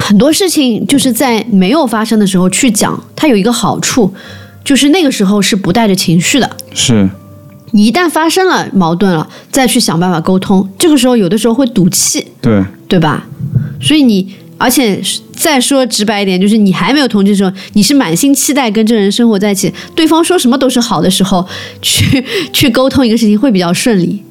[0.00, 4.12] 很多事情就是在没有发生的时候去讲，它有一个好处，
[4.64, 6.50] 就是那个时候是不带着情绪的。
[6.74, 7.08] 是，
[7.72, 13.26] 你一旦发生了矛盾了，再去想办法沟通，这个时候有的时候会赌气，对，对吧？
[13.80, 15.00] 所以你，而且
[15.32, 21.46] 再说直白一点，就是你还没有同居的时候，你是满心期待跟这个人生活在一起，对方说什么都是好的时候，
[21.80, 24.22] 去 去沟通一个事情会比较顺利。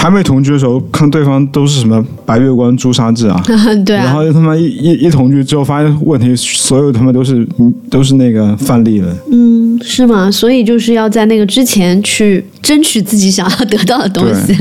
[0.00, 3.42] 还没同居的时候，看对方都是什么白月光朱砂痣啊，
[3.84, 9.12] 对啊，然后他妈一一一同居之后，发现问题所有他妈都是嗯 都是那个范例了。
[9.32, 10.30] 嗯，是吗？
[10.30, 14.56] 所以就是要在那个之前去争取自己想要得到的东西。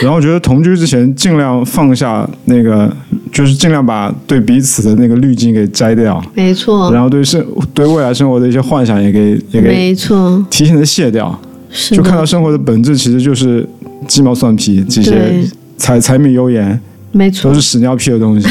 [0.00, 2.90] 然后我觉得同居之前尽量放下那个，
[3.30, 7.44] 就是尽量把对彼此的那个滤镜给摘掉，没错，然后对生
[7.74, 11.38] 对未来生活的一些幻想也给也给没错，提前的卸掉，
[11.70, 13.68] 是就看到，生活的本质其实就是
[14.06, 16.78] 鸡毛蒜皮这些对柴柴米油盐
[17.12, 18.48] 没错都是，屎尿屁的东西，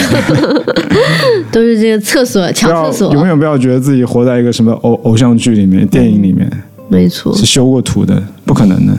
[1.52, 6.50] 都是这个厕所 抢厕所，永远不要觉得自己活在一个什么偶偶像剧里面、电影里面
[6.90, 8.94] 没错，是修过图的，不可能的。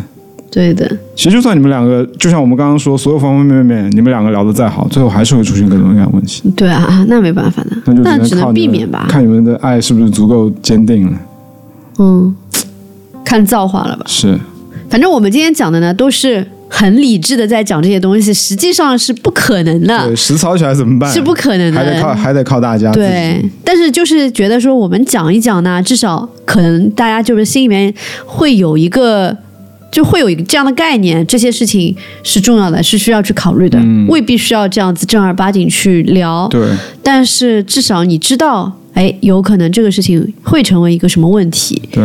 [0.50, 6.42] 对的，其实就算你们两个，就像我们刚刚说，所有方方面面，你们两个聊得再好，最后还是会出现各种各样的问题。
[6.54, 9.06] 对啊，那没办法的，那就那只能避免吧。
[9.08, 11.18] 看你们的爱是不是足够坚定了。
[12.00, 12.36] 嗯，
[13.24, 14.04] 看造化了吧。
[14.06, 14.38] 是，
[14.92, 21.10] 反正我们今天讲的呢，都是很理智的在讲这些东西，实际上是不可能的对，，实操起来怎么办？
[21.10, 22.14] 是不可能的还得靠。
[22.14, 22.92] 还得靠大家。
[22.92, 27.92] 对，但是就是觉得说，我们讲一讲呢，至少可能大家就是心里面
[28.26, 29.34] 会有一个，
[29.90, 36.46] 就会有一个这样的概念，这些事情是重要的，是需要去考虑的，嗯未必需要这样子正儿八经去聊。
[36.48, 36.68] 对
[37.02, 41.80] 但是至少你知道，哎，有可能这个事情会成为一个什么问题。
[41.90, 42.02] 对，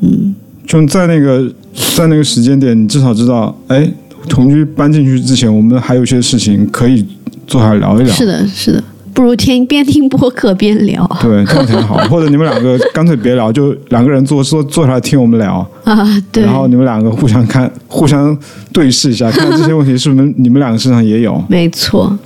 [0.00, 0.34] 嗯，
[0.66, 1.52] 就在那个
[1.96, 3.90] 在那个时间点，你至少知道，哎，
[4.28, 7.04] 同居搬进去之前，我们还有一些事情可以
[7.46, 8.14] 坐下来聊一聊。
[8.14, 8.82] 是的，是的，
[9.12, 11.96] 不如听边听播客边聊对，这样挺好。
[12.08, 16.04] 或者你们两个干脆别聊，就两个人坐坐坐下来听我们聊，啊。
[16.32, 18.36] 对，然后你们两个互相看，互相
[18.72, 21.42] 对视一下，看这些问题是不是你们两个身上也有。
[21.48, 22.16] 没错，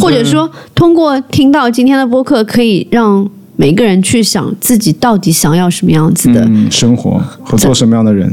[0.00, 8.32] 或者说通过听到今天的播客，可以让每个人去想自己到底想要什么样子的，嗯，生活和做什么样的人，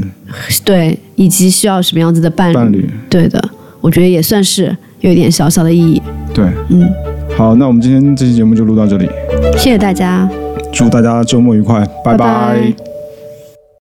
[0.64, 2.54] 对，以及需要什么样子的伴侣。
[2.54, 3.42] 伴侣，对的，
[3.80, 6.00] 我觉得也算是有一点小小的意义。
[6.32, 6.88] 对，嗯，
[7.36, 9.08] 好，那我们今天这期节目就录到这里，
[9.52, 10.28] 谢谢大家，
[10.72, 12.12] 祝大家周末愉快，拜。
[12.12, 12.89] 拜拜